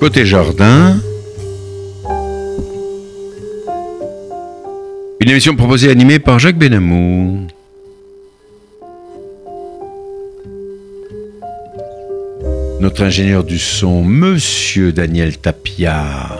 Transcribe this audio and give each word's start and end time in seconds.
Côté 0.00 0.24
jardin. 0.24 0.96
Une 5.20 5.28
émission 5.28 5.54
proposée 5.54 5.88
et 5.88 5.90
animée 5.90 6.18
par 6.18 6.38
Jacques 6.38 6.56
Benamou. 6.56 7.46
Notre 12.80 13.02
ingénieur 13.02 13.44
du 13.44 13.58
son, 13.58 14.02
Monsieur 14.02 14.90
Daniel 14.90 15.36
Tapia. 15.36 16.39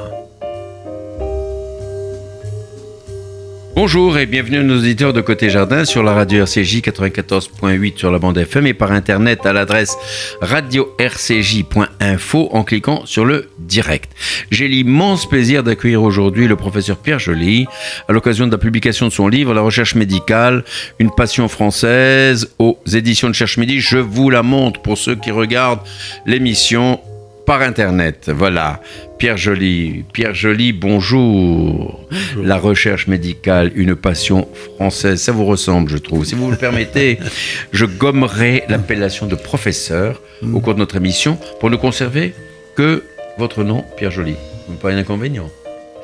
Bonjour 3.82 4.18
et 4.18 4.26
bienvenue 4.26 4.58
à 4.58 4.62
nos 4.62 4.76
auditeurs 4.76 5.14
de 5.14 5.22
Côté 5.22 5.48
Jardin 5.48 5.86
sur 5.86 6.02
la 6.02 6.12
radio 6.12 6.42
RCJ 6.42 6.82
94.8 6.82 7.96
sur 7.96 8.12
la 8.12 8.18
bande 8.18 8.36
FM 8.36 8.66
et 8.66 8.74
par 8.74 8.92
internet 8.92 9.46
à 9.46 9.54
l'adresse 9.54 9.96
radio-rcj.info 10.42 12.50
en 12.52 12.62
cliquant 12.62 13.06
sur 13.06 13.24
le 13.24 13.48
direct. 13.58 14.12
J'ai 14.50 14.68
l'immense 14.68 15.26
plaisir 15.26 15.62
d'accueillir 15.62 16.02
aujourd'hui 16.02 16.46
le 16.46 16.56
professeur 16.56 16.98
Pierre 16.98 17.20
Joly 17.20 17.66
à 18.06 18.12
l'occasion 18.12 18.46
de 18.46 18.52
la 18.52 18.58
publication 18.58 19.08
de 19.08 19.12
son 19.12 19.28
livre 19.28 19.54
La 19.54 19.62
recherche 19.62 19.94
médicale, 19.94 20.62
une 20.98 21.10
passion 21.10 21.48
française 21.48 22.50
aux 22.58 22.78
éditions 22.92 23.30
de 23.30 23.34
Cherche 23.34 23.56
Midi. 23.56 23.80
Je 23.80 23.96
vous 23.96 24.28
la 24.28 24.42
montre 24.42 24.82
pour 24.82 24.98
ceux 24.98 25.14
qui 25.14 25.30
regardent 25.30 25.80
l'émission 26.26 27.00
par 27.46 27.62
Internet. 27.62 28.30
Voilà. 28.34 28.80
Pierre 29.18 29.36
Joly. 29.36 30.04
Pierre 30.12 30.34
Joly, 30.34 30.72
bonjour. 30.72 32.08
La 32.42 32.56
recherche 32.58 33.06
médicale, 33.06 33.72
une 33.74 33.94
passion 33.94 34.48
française. 34.76 35.20
Ça 35.20 35.32
vous 35.32 35.44
ressemble, 35.44 35.90
je 35.90 35.98
trouve. 35.98 36.24
Si 36.24 36.34
vous 36.34 36.46
me 36.46 36.52
le 36.52 36.56
permettez, 36.56 37.18
je 37.72 37.84
gommerai 37.86 38.64
l'appellation 38.68 39.26
de 39.26 39.34
professeur 39.34 40.20
au 40.52 40.60
cours 40.60 40.74
de 40.74 40.78
notre 40.78 40.96
émission 40.96 41.38
pour 41.58 41.70
ne 41.70 41.76
conserver 41.76 42.34
que 42.76 43.04
votre 43.38 43.64
nom, 43.64 43.84
Pierre 43.96 44.10
Joly. 44.10 44.36
Pas 44.80 44.90
un 44.90 44.98
inconvénient. 44.98 45.50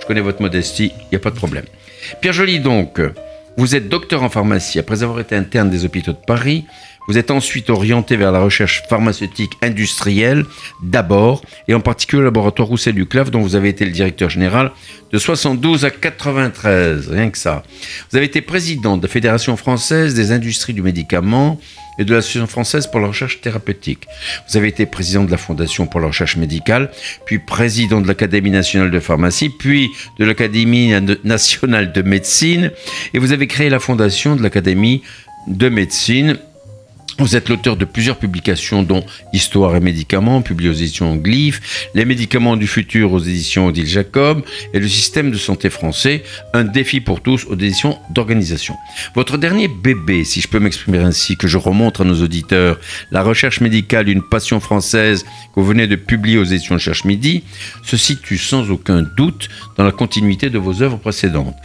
Je 0.00 0.06
connais 0.06 0.20
votre 0.20 0.42
modestie, 0.42 0.92
il 0.96 1.08
n'y 1.12 1.16
a 1.16 1.20
pas 1.20 1.30
de 1.30 1.36
problème. 1.36 1.64
Pierre 2.20 2.32
Joly, 2.32 2.60
donc, 2.60 3.00
vous 3.56 3.74
êtes 3.74 3.88
docteur 3.88 4.22
en 4.22 4.28
pharmacie 4.28 4.78
après 4.78 5.02
avoir 5.02 5.20
été 5.20 5.34
interne 5.34 5.70
des 5.70 5.84
hôpitaux 5.84 6.12
de 6.12 6.18
Paris. 6.26 6.64
Vous 7.08 7.18
êtes 7.18 7.30
ensuite 7.30 7.70
orienté 7.70 8.16
vers 8.16 8.32
la 8.32 8.40
recherche 8.40 8.82
pharmaceutique 8.88 9.52
industrielle 9.62 10.44
d'abord, 10.82 11.42
et 11.68 11.74
en 11.74 11.80
particulier 11.80 12.22
au 12.22 12.24
laboratoire 12.24 12.68
Rousset-Duclave, 12.68 13.30
dont 13.30 13.40
vous 13.40 13.54
avez 13.56 13.68
été 13.68 13.84
le 13.84 13.92
directeur 13.92 14.30
général 14.30 14.72
de 15.12 15.18
72 15.18 15.84
à 15.84 15.90
93, 15.90 17.08
rien 17.08 17.30
que 17.30 17.38
ça. 17.38 17.62
Vous 18.10 18.16
avez 18.16 18.26
été 18.26 18.40
président 18.40 18.96
de 18.96 19.02
la 19.02 19.08
Fédération 19.08 19.56
française 19.56 20.14
des 20.14 20.32
industries 20.32 20.74
du 20.74 20.82
médicament 20.82 21.60
et 21.98 22.04
de 22.04 22.14
l'Association 22.14 22.46
française 22.46 22.86
pour 22.86 23.00
la 23.00 23.08
recherche 23.08 23.40
thérapeutique. 23.40 24.06
Vous 24.48 24.56
avez 24.56 24.68
été 24.68 24.84
président 24.84 25.24
de 25.24 25.30
la 25.30 25.36
Fondation 25.36 25.86
pour 25.86 26.00
la 26.00 26.08
recherche 26.08 26.36
médicale, 26.36 26.90
puis 27.24 27.38
président 27.38 28.00
de 28.00 28.08
l'Académie 28.08 28.50
nationale 28.50 28.90
de 28.90 29.00
pharmacie, 29.00 29.48
puis 29.48 29.88
de 30.18 30.24
l'Académie 30.24 30.92
nationale 31.24 31.92
de 31.92 32.02
médecine, 32.02 32.70
et 33.14 33.18
vous 33.18 33.32
avez 33.32 33.46
créé 33.46 33.70
la 33.70 33.80
Fondation 33.80 34.36
de 34.36 34.42
l'Académie 34.42 35.02
de 35.46 35.68
médecine 35.68 36.38
vous 37.18 37.34
êtes 37.34 37.48
l'auteur 37.48 37.76
de 37.76 37.84
plusieurs 37.84 38.18
publications, 38.18 38.82
dont 38.82 39.04
Histoire 39.32 39.74
et 39.74 39.80
médicaments, 39.80 40.42
publié 40.42 40.70
aux 40.70 40.74
éditions 40.74 41.16
Glyph, 41.16 41.88
Les 41.94 42.04
médicaments 42.04 42.56
du 42.56 42.66
futur 42.66 43.12
aux 43.12 43.20
éditions 43.20 43.66
Odile 43.66 43.86
Jacob, 43.86 44.42
et 44.74 44.78
Le 44.78 44.88
système 44.88 45.30
de 45.30 45.38
santé 45.38 45.70
français, 45.70 46.22
un 46.52 46.64
défi 46.64 47.00
pour 47.00 47.22
tous 47.22 47.46
aux 47.46 47.54
éditions 47.54 47.98
d'organisation. 48.10 48.76
Votre 49.14 49.38
dernier 49.38 49.68
bébé, 49.68 50.24
si 50.24 50.40
je 50.40 50.48
peux 50.48 50.58
m'exprimer 50.58 50.98
ainsi, 50.98 51.36
que 51.36 51.48
je 51.48 51.56
remonte 51.56 52.00
à 52.00 52.04
nos 52.04 52.22
auditeurs, 52.22 52.78
La 53.10 53.22
recherche 53.22 53.60
médicale, 53.60 54.08
une 54.08 54.22
passion 54.22 54.60
française, 54.60 55.24
que 55.54 55.60
vous 55.60 55.66
venez 55.66 55.86
de 55.86 55.96
publier 55.96 56.38
aux 56.38 56.44
éditions 56.44 56.78
Cherche 56.78 57.04
Midi, 57.04 57.44
se 57.82 57.96
situe 57.96 58.38
sans 58.38 58.70
aucun 58.70 59.02
doute 59.16 59.48
dans 59.78 59.84
la 59.84 59.92
continuité 59.92 60.50
de 60.50 60.58
vos 60.58 60.82
œuvres 60.82 60.98
précédentes. 60.98 61.56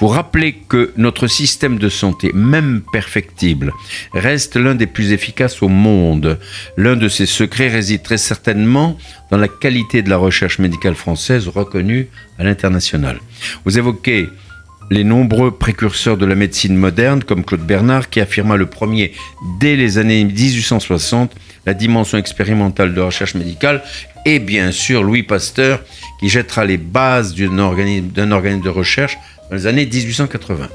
Vous 0.00 0.08
rappelez 0.08 0.54
que 0.68 0.92
notre 0.96 1.26
système 1.26 1.78
de 1.78 1.88
santé, 1.88 2.30
même 2.34 2.82
perfectible, 2.92 3.72
reste 4.12 4.56
l'un 4.56 4.74
des 4.74 4.86
plus 4.96 5.12
efficaces 5.12 5.62
au 5.62 5.68
monde. 5.68 6.38
L'un 6.78 6.96
de 6.96 7.06
ses 7.08 7.26
secrets 7.26 7.68
réside 7.68 8.02
très 8.02 8.16
certainement 8.16 8.96
dans 9.30 9.36
la 9.36 9.46
qualité 9.46 10.00
de 10.00 10.08
la 10.08 10.16
recherche 10.16 10.58
médicale 10.58 10.94
française 10.94 11.48
reconnue 11.48 12.08
à 12.38 12.44
l'international. 12.44 13.20
Vous 13.66 13.76
évoquez 13.76 14.30
les 14.90 15.04
nombreux 15.04 15.50
précurseurs 15.50 16.16
de 16.16 16.24
la 16.24 16.34
médecine 16.34 16.74
moderne, 16.76 17.22
comme 17.22 17.44
Claude 17.44 17.66
Bernard, 17.66 18.08
qui 18.08 18.22
affirma 18.22 18.56
le 18.56 18.64
premier, 18.64 19.12
dès 19.60 19.76
les 19.76 19.98
années 19.98 20.24
1860, 20.24 21.34
la 21.66 21.74
dimension 21.74 22.16
expérimentale 22.16 22.94
de 22.94 23.00
recherche 23.02 23.34
médicale, 23.34 23.82
et 24.24 24.38
bien 24.38 24.72
sûr 24.72 25.02
Louis 25.02 25.24
Pasteur, 25.24 25.82
qui 26.20 26.30
jettera 26.30 26.64
les 26.64 26.78
bases 26.78 27.34
d'un 27.34 27.58
organisme, 27.58 28.32
organisme 28.32 28.64
de 28.64 28.70
recherche 28.70 29.18
dans 29.50 29.56
les 29.56 29.66
années 29.66 29.84
1880. 29.84 30.70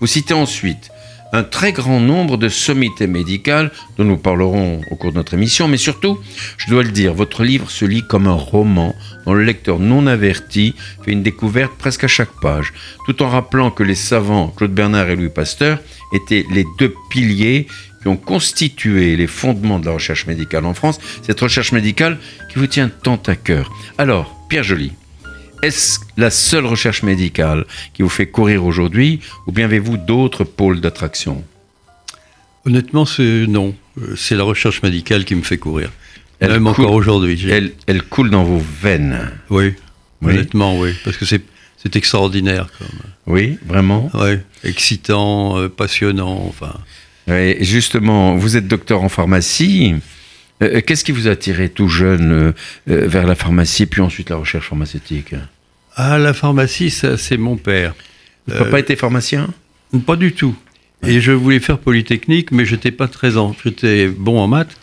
Vous 0.00 0.08
citez 0.08 0.34
ensuite 0.34 0.90
un 1.32 1.42
très 1.42 1.72
grand 1.72 2.00
nombre 2.00 2.36
de 2.36 2.48
sommités 2.48 3.06
médicales 3.06 3.70
dont 3.96 4.04
nous 4.04 4.16
parlerons 4.16 4.80
au 4.90 4.96
cours 4.96 5.12
de 5.12 5.16
notre 5.16 5.34
émission, 5.34 5.68
mais 5.68 5.76
surtout, 5.76 6.18
je 6.56 6.70
dois 6.70 6.82
le 6.82 6.90
dire, 6.90 7.14
votre 7.14 7.44
livre 7.44 7.70
se 7.70 7.84
lit 7.84 8.02
comme 8.06 8.26
un 8.26 8.34
roman 8.34 8.94
dont 9.26 9.34
le 9.34 9.44
lecteur 9.44 9.78
non 9.78 10.06
averti 10.06 10.74
fait 11.04 11.12
une 11.12 11.22
découverte 11.22 11.72
presque 11.78 12.04
à 12.04 12.08
chaque 12.08 12.40
page, 12.40 12.72
tout 13.06 13.22
en 13.22 13.28
rappelant 13.28 13.70
que 13.70 13.82
les 13.82 13.94
savants 13.94 14.48
Claude 14.48 14.74
Bernard 14.74 15.08
et 15.08 15.16
Louis 15.16 15.28
Pasteur 15.28 15.78
étaient 16.12 16.44
les 16.52 16.64
deux 16.78 16.94
piliers 17.10 17.66
qui 18.02 18.08
ont 18.08 18.16
constitué 18.16 19.16
les 19.16 19.26
fondements 19.26 19.78
de 19.78 19.86
la 19.86 19.92
recherche 19.92 20.26
médicale 20.26 20.64
en 20.64 20.74
France, 20.74 20.98
cette 21.22 21.40
recherche 21.40 21.72
médicale 21.72 22.18
qui 22.50 22.58
vous 22.58 22.66
tient 22.66 22.88
tant 22.88 23.20
à 23.26 23.36
cœur. 23.36 23.70
Alors, 23.98 24.34
Pierre 24.48 24.64
Joly, 24.64 24.92
est-ce 25.62 26.00
la 26.16 26.30
seule 26.30 26.66
recherche 26.66 27.02
médicale 27.02 27.66
qui 27.92 28.02
vous 28.02 28.08
fait 28.08 28.26
courir 28.26 28.64
aujourd'hui 28.64 29.20
ou 29.46 29.52
bien 29.52 29.66
avez-vous 29.66 29.96
d'autres 29.96 30.44
pôles 30.44 30.80
d'attraction? 30.80 31.44
Honnêtement, 32.66 33.04
c'est 33.04 33.46
non. 33.46 33.74
Euh, 34.00 34.14
c'est 34.16 34.34
la 34.34 34.44
recherche 34.44 34.82
médicale 34.82 35.24
qui 35.24 35.34
me 35.34 35.42
fait 35.42 35.58
courir. 35.58 35.90
Elle 36.40 36.52
Même 36.52 36.66
encore 36.66 36.92
aujourd'hui. 36.92 37.46
Elle, 37.86 38.02
coule 38.02 38.30
dans 38.30 38.44
vos 38.44 38.62
veines. 38.82 39.30
Oui, 39.50 39.74
honnêtement, 40.22 40.78
oui. 40.78 40.94
Parce 41.04 41.16
que 41.16 41.26
c'est, 41.26 41.42
extraordinaire. 41.94 42.68
Oui, 43.26 43.58
vraiment 43.66 44.10
Oui, 44.14 44.38
excitant, 44.64 45.58
euh, 45.58 45.68
passionnant, 45.68 46.44
enfin. 46.48 46.74
justement, 47.60 48.36
vous 48.36 48.56
êtes 48.56 48.68
docteur 48.68 49.02
en 49.02 49.08
pharmacie. 49.08 49.94
Euh, 50.62 50.76
euh, 50.76 50.80
qu'est-ce 50.80 51.04
qui 51.04 51.12
vous 51.12 51.28
a 51.28 51.32
attiré 51.32 51.68
tout 51.68 51.88
jeune 51.88 52.32
euh, 52.32 52.52
vers 52.86 53.26
la 53.26 53.34
pharmacie, 53.34 53.86
puis 53.86 54.00
ensuite 54.00 54.30
la 54.30 54.36
recherche 54.36 54.68
pharmaceutique? 54.68 55.34
Ah, 55.96 56.18
la 56.18 56.32
pharmacie, 56.32 56.90
ça, 56.90 57.16
c'est 57.16 57.36
mon 57.36 57.56
père. 57.56 57.94
Votre 58.46 58.64
papa 58.64 58.80
était 58.80 58.96
pharmacien? 58.96 59.48
Pas 60.06 60.16
du 60.16 60.32
tout. 60.32 60.54
Et 61.06 61.20
je 61.20 61.32
voulais 61.32 61.60
faire 61.60 61.78
Polytechnique, 61.78 62.52
mais 62.52 62.64
j'étais 62.64 62.90
pas 62.90 63.08
très 63.08 63.36
en, 63.36 63.54
j'étais 63.64 64.08
bon 64.08 64.38
en 64.38 64.46
maths. 64.46 64.76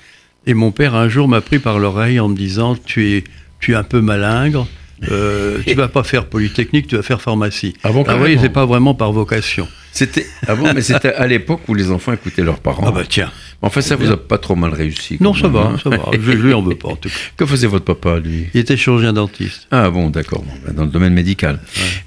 Et 0.46 0.54
mon 0.54 0.72
père 0.72 0.96
un 0.96 1.10
jour 1.10 1.28
m'a 1.28 1.42
pris 1.42 1.60
par 1.60 1.78
l'oreille 1.78 2.20
en 2.20 2.30
me 2.30 2.36
disant 2.36 2.76
tu 2.76 3.12
es, 3.12 3.24
tu 3.60 3.74
es 3.74 3.76
un 3.76 3.84
peu 3.84 4.02
malingre. 4.02 4.68
Tu 5.02 5.74
vas 5.76 5.88
pas 5.88 6.04
faire 6.04 6.26
Polytechnique, 6.26 6.88
tu 6.88 6.96
vas 6.96 7.04
faire 7.04 7.22
pharmacie. 7.22 7.74
Ah 7.84 7.92
bon, 7.92 8.04
ah 8.08 8.18
oui, 8.18 8.38
c'est 8.42 8.50
pas 8.50 8.66
vraiment 8.66 8.96
par 8.96 9.12
vocation. 9.12 9.68
C'était 9.98 10.28
ah 10.46 10.54
bon, 10.54 10.72
mais 10.76 10.82
c'était 10.82 11.12
à 11.12 11.26
l'époque 11.26 11.62
où 11.68 11.74
les 11.74 11.90
enfants 11.90 12.14
écoutaient 12.14 12.44
leurs 12.44 12.60
parents. 12.60 12.84
Ah 12.86 12.92
bah 12.92 13.02
tiens. 13.10 13.32
En 13.64 13.72
fait, 13.72 13.82
ça 13.82 13.96
vous 13.96 14.12
a 14.12 14.18
pas 14.18 14.38
trop 14.38 14.56
mal 14.56 14.72
réussi. 14.72 15.18
Non, 15.20 15.34
ça 15.34 15.48
va, 15.48 15.76
ça 15.84 15.90
va. 15.90 16.12
Je, 16.14 16.32
lui 16.34 16.54
en 16.54 16.62
veux 16.62 16.76
pas. 16.76 16.90
Que 17.36 17.48
faisait 17.48 17.66
votre 17.66 17.86
papa, 17.86 18.20
lui? 18.20 18.46
Il 18.54 18.60
était 18.60 18.78
chirurgien 18.78 19.12
dentiste. 19.12 19.68
Ah 19.72 19.90
bon, 19.90 20.12
d'accord. 20.12 20.44
Ben, 20.64 20.76
dans 20.76 20.84
le 20.84 20.92
domaine 20.92 21.16
médical. 21.16 21.60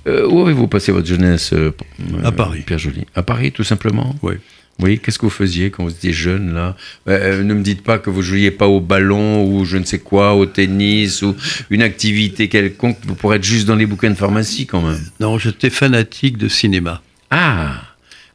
Euh, 0.07 0.29
où 0.29 0.43
avez-vous 0.43 0.69
passé 0.69 0.93
votre 0.93 1.09
jeunesse 1.09 1.53
euh, 1.53 1.73
À 2.23 2.31
Paris. 2.31 2.63
Pierre 2.65 2.79
Joly? 2.79 3.07
À 3.17 3.25
Paris, 3.25 3.51
tout 3.51 3.65
simplement? 3.65 4.15
Oui. 4.23 4.35
Oui, 4.79 5.01
qu'est-ce 5.01 5.19
que 5.19 5.27
vous 5.27 5.31
faisiez 5.31 5.71
quand 5.71 5.83
vous 5.83 5.91
étiez 5.91 6.13
jeune 6.13 6.55
là? 6.55 6.77
Euh, 7.09 7.43
Ne 7.43 7.55
me 7.55 7.63
dites 7.63 7.83
pas 7.83 7.99
que 7.99 8.09
vous 8.09 8.23
jouiez 8.23 8.53
pas 8.53 8.69
au 8.69 8.81
ballon 8.81 9.45
ou 9.45 9.65
je 9.65 9.79
ne 9.79 9.85
sais 9.85 9.99
quoi, 9.99 10.35
au 10.35 10.47
tennis 10.47 11.23
ou 11.23 11.35
une 11.71 11.83
activité 11.83 12.49
quelconque 12.49 12.99
pour 13.19 13.35
être 13.35 13.45
juste 13.45 13.67
dans 13.67 13.75
les 13.75 13.87
bouquins 13.87 14.11
de 14.11 14.15
pharmacie 14.15 14.67
quand 14.67 14.81
même. 14.81 15.01
Non, 15.19 15.39
j'étais 15.39 15.71
fanatique 15.71 16.39
de 16.39 16.47
cinéma. 16.47 17.03
Ah, 17.31 17.83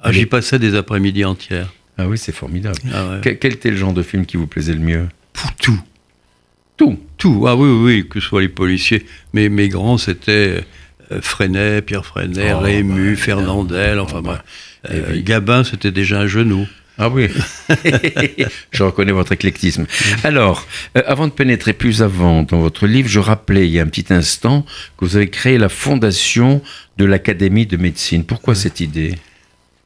ah 0.01 0.11
J'y 0.11 0.25
passais 0.25 0.59
des 0.59 0.75
après-midi 0.75 1.25
entières. 1.25 1.73
Ah 1.97 2.07
oui, 2.07 2.17
c'est 2.17 2.31
formidable. 2.31 2.77
Ah 2.93 3.19
quel, 3.21 3.53
était 3.53 3.71
le 3.71 3.77
genre 3.77 3.93
de 3.93 4.03
film 4.03 4.25
qui 4.25 4.37
vous 4.37 4.47
plaisait 4.47 4.73
le 4.73 4.79
mieux? 4.79 5.07
Pour 5.33 5.53
tout. 5.55 5.79
Tout 6.77 6.99
Tout. 7.17 7.45
Ah 7.47 7.55
oui, 7.55 7.69
oui, 7.69 8.07
que 8.07 8.19
ce 8.19 8.27
soit 8.27 8.41
les 8.41 8.49
policiers. 8.49 9.05
Mais 9.33 9.49
mes 9.49 9.69
grands, 9.69 9.97
c'était 9.97 10.65
euh, 11.11 11.21
Freinet, 11.21 11.81
Pierre 11.81 12.05
Freinet, 12.05 12.53
oh, 12.53 12.59
Rému, 12.59 13.11
bah, 13.11 13.21
Fernandel, 13.21 13.99
enfin 13.99 14.21
bref. 14.21 14.43
Euh, 14.91 15.21
Gabin, 15.21 15.63
c'était 15.63 15.91
déjà 15.91 16.19
un 16.19 16.27
genou. 16.27 16.67
Ah 16.97 17.09
oui, 17.09 17.27
je 18.71 18.83
reconnais 18.83 19.11
votre 19.11 19.33
éclectisme. 19.33 19.85
Alors, 20.23 20.65
euh, 20.97 21.01
avant 21.05 21.27
de 21.27 21.33
pénétrer 21.33 21.73
plus 21.73 22.01
avant 22.01 22.43
dans 22.43 22.59
votre 22.59 22.87
livre, 22.87 23.09
je 23.09 23.19
rappelais 23.19 23.67
il 23.67 23.73
y 23.73 23.79
a 23.79 23.83
un 23.83 23.87
petit 23.87 24.13
instant 24.13 24.65
que 24.97 25.03
vous 25.05 25.17
avez 25.17 25.29
créé 25.29 25.57
la 25.57 25.67
fondation 25.69 26.61
de 26.97 27.03
l'Académie 27.05 27.65
de 27.65 27.75
médecine. 27.77 28.23
Pourquoi 28.23 28.55
cette 28.55 28.79
idée? 28.79 29.15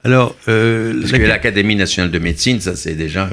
Alors, 0.03 0.35
euh, 0.47 0.97
Parce 1.01 1.11
que 1.11 1.17
l'Académie 1.17 1.75
nationale 1.75 2.11
de 2.11 2.19
médecine, 2.19 2.61
ça 2.61 2.75
c'est 2.75 2.93
déjà 2.95 3.29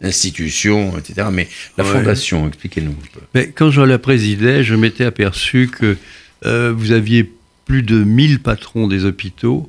une 0.00 0.08
institution, 0.08 0.98
etc. 0.98 1.28
Mais 1.30 1.48
la 1.76 1.84
Ouais. 1.84 1.90
fondation, 1.90 2.48
expliquez-nous 2.48 2.90
un 2.92 3.08
peu. 3.12 3.20
mais 3.34 3.50
quand 3.50 3.70
je 3.70 3.82
la 3.82 3.98
présidais, 3.98 4.64
je 4.64 4.74
m'étais 4.74 5.04
aperçu 5.04 5.68
que 5.68 5.96
euh, 6.46 6.72
vous 6.74 6.92
aviez 6.92 7.30
plus 7.66 7.82
de 7.82 8.02
1000 8.02 8.40
patrons 8.40 8.88
des 8.88 9.04
hôpitaux 9.04 9.68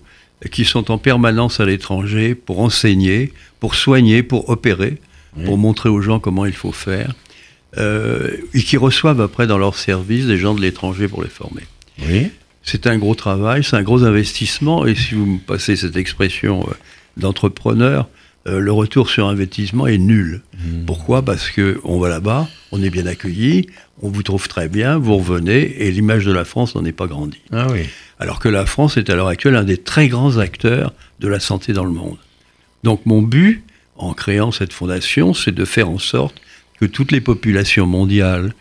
qui 0.51 0.63
sont 0.65 0.89
en 0.91 0.97
permanence 0.97 1.59
à 1.59 1.65
l'étranger 1.65 2.33
pour 2.35 2.59
enseigner, 2.61 3.33
pour 3.59 3.75
soigner, 3.75 4.23
pour 4.23 4.49
opérer, 4.49 4.97
Oui. 5.37 5.45
pour 5.45 5.57
montrer 5.57 5.89
aux 5.89 6.01
gens 6.01 6.19
comment 6.19 6.45
il 6.45 6.53
faut 6.53 6.71
faire, 6.71 7.13
euh, 7.77 8.31
et 8.53 8.63
qui 8.63 8.77
reçoivent 8.77 9.21
après 9.21 9.47
dans 9.47 9.57
leur 9.57 9.75
service 9.75 10.25
des 10.25 10.37
gens 10.37 10.55
de 10.55 10.61
l'étranger 10.61 11.07
pour 11.07 11.21
les 11.21 11.29
former. 11.29 11.63
Oui. 12.07 12.29
C'est 12.63 12.87
un 12.87 12.97
gros 12.97 13.15
travail, 13.15 13.63
c'est 13.63 13.75
un 13.75 13.83
gros 13.83 14.03
investissement, 14.03 14.85
et 14.85 14.95
si 14.95 15.13
vous 15.15 15.25
me 15.25 15.39
passez 15.39 15.75
cette 15.75 15.95
expression 15.97 16.65
euh, 16.69 16.73
d'entrepreneur, 17.17 18.07
euh, 18.47 18.59
le 18.59 18.71
retour 18.71 19.09
sur 19.09 19.27
investissement 19.27 19.85
est 19.87 19.97
nul. 19.97 20.41
Pourquoi? 20.85 21.21
Parce 21.23 21.49
que 21.51 21.79
on 21.83 21.99
va 21.99 22.09
là-bas, 22.09 22.47
on 22.71 22.81
est 22.81 22.89
bien 22.89 23.05
accueilli, 23.05 23.67
on 24.01 24.09
vous 24.09 24.23
trouve 24.23 24.47
très 24.47 24.69
bien, 24.69 24.97
vous 24.97 25.17
revenez, 25.17 25.83
et 25.83 25.91
l'image 25.91 26.25
de 26.25 26.31
la 26.31 26.45
France 26.45 26.75
n'en 26.75 26.85
est 26.85 26.91
pas 26.93 27.07
grandie. 27.07 27.41
Ah 27.51 27.67
oui. 27.71 27.81
Alors 28.19 28.39
que 28.39 28.49
la 28.49 28.65
France 28.65 28.97
est 28.97 29.09
à 29.09 29.15
l'heure 29.15 29.27
actuelle 29.27 29.55
un 29.55 29.63
des 29.63 29.77
très 29.77 30.07
grands 30.07 30.37
acteurs 30.37 30.93
de 31.19 31.27
la 31.27 31.39
santé 31.39 31.73
dans 31.73 31.83
le 31.85 31.91
monde. 31.91 32.17
Donc 32.83 33.05
mon 33.05 33.21
but, 33.21 33.63
en 33.95 34.13
créant 34.13 34.51
cette 34.51 34.71
fondation, 34.73 35.33
c'est 35.33 35.51
de 35.53 35.65
faire 35.65 35.89
en 35.89 35.99
sorte 35.99 36.41
que 36.79 36.85
toutes 36.85 37.11
les 37.11 37.21
populations 37.21 37.85
mondiales 37.85 38.53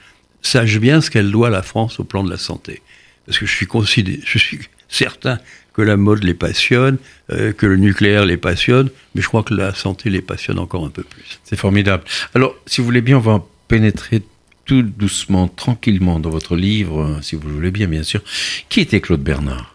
sachent 0.43 0.79
bien 0.81 1.01
ce 1.01 1.11
qu'elle 1.11 1.31
doit 1.31 1.49
à 1.49 1.51
la 1.51 1.63
France 1.63 2.01
au 2.01 2.05
plan 2.05 2.25
de 2.25 2.31
la 2.31 2.37
santé. 2.39 2.83
Parce 3.27 3.39
que 3.39 3.47
je 3.47 3.53
suis, 3.55 3.67
considé- 3.67 4.21
je 4.25 4.39
suis 4.39 4.59
certain 4.89 5.39
que 5.75 5.83
la 5.83 5.97
mode 5.97 6.25
les 6.25 6.35
passionne, 6.35 6.97
euh, 7.31 7.53
que 7.53 7.67
le 7.67 7.77
nucléaire 7.77 8.25
les 8.25 8.37
passionne, 8.37 8.91
mais 9.15 9.23
je 9.23 9.29
crois 9.29 9.45
que 9.45 9.55
la 9.55 9.73
santé 9.75 10.11
les 10.11 10.23
passionne 10.23 10.59
encore 10.59 10.85
un 10.85 10.91
peu 10.91 11.05
plus. 11.05 11.39
C'est 11.45 11.55
formidable. 11.59 12.03
Alors, 12.35 12.57
si 12.67 12.81
vous 12.81 12.85
voulez 12.87 13.01
bien, 13.03 13.19
on 13.19 13.21
va 13.21 13.45
pénétrer 13.69 14.23
tout 14.69 14.83
doucement, 14.83 15.49
tranquillement 15.49 16.21
dans 16.21 16.31
votre 16.31 16.55
livre, 16.55 17.19
si 17.23 17.35
vous 17.35 17.49
le 17.49 17.55
voulez 17.55 17.71
bien, 17.73 17.89
bien 17.89 18.03
sûr. 18.05 18.21
Qui 18.69 18.81
était 18.81 19.01
Claude 19.01 19.23
Bernard? 19.23 19.75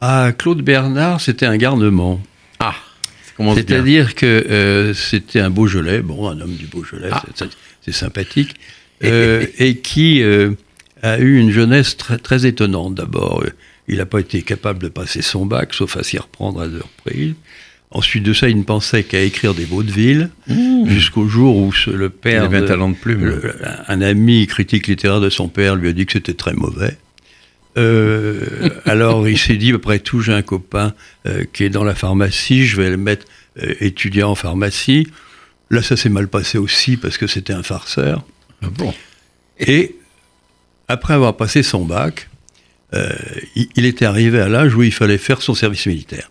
Ah, 0.00 0.32
Claude 0.36 0.60
Bernard, 0.62 1.20
c'était 1.20 1.46
un 1.46 1.56
garnement. 1.56 2.20
Ah. 2.60 2.74
C'est-à-dire 3.54 4.14
que 4.14 4.26
euh, 4.26 4.92
c'était 4.94 5.40
un 5.40 5.48
Beaujolais, 5.50 6.02
bon, 6.02 6.28
un 6.28 6.40
homme 6.40 6.54
du 6.54 6.66
Beaujolais, 6.66 7.08
Ah. 7.10 7.24
c'est- 7.34 7.92
sympathique, 7.92 8.54
euh, 9.04 9.46
et 9.58 9.78
qui 9.78 10.20
euh, 10.22 10.50
a 11.02 11.18
eu 11.18 11.38
une 11.38 11.50
jeunesse 11.50 11.96
très, 11.96 12.18
très 12.18 12.44
étonnante. 12.44 12.96
D'abord, 12.96 13.42
il 13.88 13.96
n'a 13.96 14.04
pas 14.04 14.20
été 14.20 14.42
capable 14.42 14.80
de 14.80 14.88
passer 14.88 15.22
son 15.22 15.46
bac, 15.46 15.72
sauf 15.72 15.96
à 15.96 16.02
s'y 16.02 16.18
reprendre 16.18 16.60
à 16.60 16.68
deux 16.68 16.82
reprises. 16.82 17.34
Ensuite 17.90 18.22
de 18.22 18.34
ça, 18.34 18.48
il 18.50 18.58
ne 18.58 18.62
pensait 18.64 19.02
qu'à 19.02 19.20
écrire 19.22 19.54
des 19.54 19.64
vaudevilles, 19.64 20.28
jusqu'au 20.86 21.26
jour 21.26 21.56
où 21.56 21.72
ce- 21.72 21.88
le 21.90 22.06
Il 22.06 22.10
père, 22.10 22.44
avait 22.44 22.58
un 22.58 22.66
talent 22.66 22.90
de 22.90 22.94
plume. 22.96 23.24
le- 23.24 23.54
un 23.88 24.00
ami 24.02 24.46
critique 24.46 24.86
littéraire 24.88 25.20
de 25.20 25.30
son 25.30 25.48
père 25.48 25.74
lui 25.74 25.88
a 25.88 25.92
dit 25.92 26.04
que 26.04 26.12
c'était 26.12 26.34
très 26.34 26.52
mauvais. 26.52 26.98
Euh, 27.76 28.40
alors 28.84 29.28
il 29.28 29.38
s'est 29.38 29.56
dit, 29.56 29.72
après 29.72 30.00
tout, 30.00 30.20
j'ai 30.20 30.32
un 30.32 30.42
copain 30.42 30.94
euh, 31.26 31.44
qui 31.52 31.64
est 31.64 31.70
dans 31.70 31.84
la 31.84 31.94
pharmacie, 31.94 32.66
je 32.66 32.76
vais 32.76 32.90
le 32.90 32.96
mettre 32.96 33.26
euh, 33.62 33.74
étudiant 33.80 34.30
en 34.30 34.34
pharmacie. 34.34 35.06
Là, 35.70 35.82
ça 35.82 35.96
s'est 35.96 36.08
mal 36.08 36.28
passé 36.28 36.58
aussi 36.58 36.96
parce 36.96 37.18
que 37.18 37.26
c'était 37.26 37.52
un 37.52 37.62
farceur. 37.62 38.24
Ah 38.62 38.68
bon? 38.70 38.92
Et 39.60 39.96
après 40.88 41.14
avoir 41.14 41.36
passé 41.36 41.62
son 41.62 41.84
bac, 41.84 42.28
euh, 42.94 43.08
il, 43.54 43.68
il 43.76 43.84
était 43.86 44.04
arrivé 44.06 44.40
à 44.40 44.48
l'âge 44.48 44.74
où 44.74 44.82
il 44.82 44.92
fallait 44.92 45.18
faire 45.18 45.40
son 45.42 45.54
service 45.54 45.86
militaire. 45.86 46.30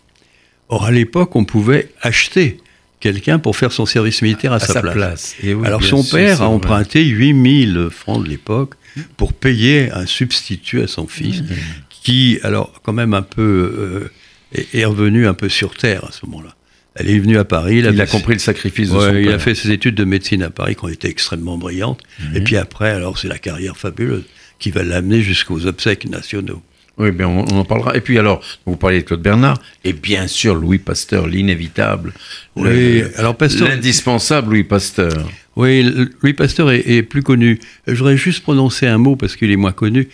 Or, 0.69 0.85
à 0.85 0.91
l'époque, 0.91 1.35
on 1.35 1.45
pouvait 1.45 1.89
acheter 2.01 2.59
quelqu'un 2.99 3.39
pour 3.39 3.55
faire 3.55 3.71
son 3.71 3.85
service 3.85 4.21
militaire 4.21 4.53
à, 4.53 4.57
À 4.57 4.59
sa, 4.59 4.81
place. 4.81 5.35
Et 5.43 5.53
oui, 5.53 5.65
Alors 5.65 5.83
son 5.83 6.03
sûr, 6.03 6.17
père 6.17 6.41
a 6.41 6.49
emprunté 6.49 7.05
8000 7.05 7.89
francs 7.91 8.23
de 8.23 8.29
l'époque 8.29 8.73
pour 9.15 9.33
payer 9.33 9.91
un 9.91 10.05
substitut 10.05 10.81
à 10.81 10.87
son 10.87 11.07
fils, 11.07 11.43
qui, 11.89 12.39
alors 12.43 12.73
quand 12.83 12.93
même 12.93 13.13
un 13.13 13.21
peu, 13.21 13.41
euh, 13.43 14.11
est, 14.53 14.79
est 14.79 14.85
revenu 14.85 15.27
un 15.27 15.33
peu 15.33 15.49
sur 15.49 15.75
terre 15.75 16.05
à 16.05 16.11
ce 16.11 16.25
moment-là. 16.25 16.55
Elle 16.99 17.11
est 17.11 17.19
venue 17.19 17.37
à 17.37 17.45
Paris. 17.45 17.77
Il 17.77 18.01
a 18.01 18.07
compris 18.07 18.33
le 18.33 18.39
sacrifice 18.39 18.89
de 18.89 18.99
son 18.99 19.15
il 19.15 19.25
père. 19.25 19.35
a 19.35 19.39
fait 19.39 19.53
ses 19.53 19.71
études 19.71 19.93
de 19.93 20.03
médecine 20.03 20.41
à 20.41 20.49
Paris 20.49 20.75
qui 20.75 20.83
ont 20.83 20.89
été 20.89 21.07
extrêmement 21.07 21.57
brillantes. 21.57 22.01
Et 22.33 22.41
puis 22.41 22.57
après, 22.57 22.89
alors 22.89 23.19
c'est 23.19 23.27
la 23.27 23.37
carrière 23.37 23.77
fabuleuse 23.77 24.23
qui 24.57 24.71
va 24.71 24.83
l'amener 24.83 25.21
jusqu'aux 25.21 25.67
obsèques 25.67 26.09
nationaux. 26.09 26.63
Oui, 26.97 27.11
bien, 27.11 27.27
on, 27.27 27.45
on 27.51 27.59
en 27.59 27.65
parlera. 27.65 27.95
Et 27.95 28.01
puis 28.01 28.17
alors, 28.17 28.41
vous 28.65 28.75
parliez 28.75 28.99
de 29.01 29.05
Claude 29.05 29.21
Bernard, 29.21 29.59
et 29.83 29.93
bien 29.93 30.27
sûr 30.27 30.55
Louis 30.55 30.79
Pasteur, 30.79 31.27
l'inévitable. 31.27 32.13
Oui, 32.55 32.99
le- 33.01 33.19
alors 33.19 33.35
Pasteur, 33.35 33.67
L'indispensable 33.67 34.49
Louis 34.51 34.63
Pasteur. 34.63 35.29
Oui, 35.55 35.83
Louis 36.21 36.33
Pasteur 36.33 36.71
est, 36.71 36.83
est 36.87 37.03
plus 37.03 37.23
connu. 37.23 37.59
Je 37.87 37.93
voudrais 37.95 38.17
juste 38.17 38.41
prononcer 38.43 38.87
un 38.87 38.97
mot 38.97 39.15
parce 39.15 39.35
qu'il 39.35 39.51
est 39.51 39.55
moins 39.55 39.71
connu. 39.71 40.07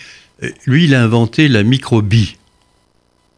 Euh, 0.43 0.49
Lui, 0.65 0.85
il 0.85 0.95
a 0.95 1.03
inventé 1.03 1.47
la 1.47 1.63
microbie. 1.63 2.35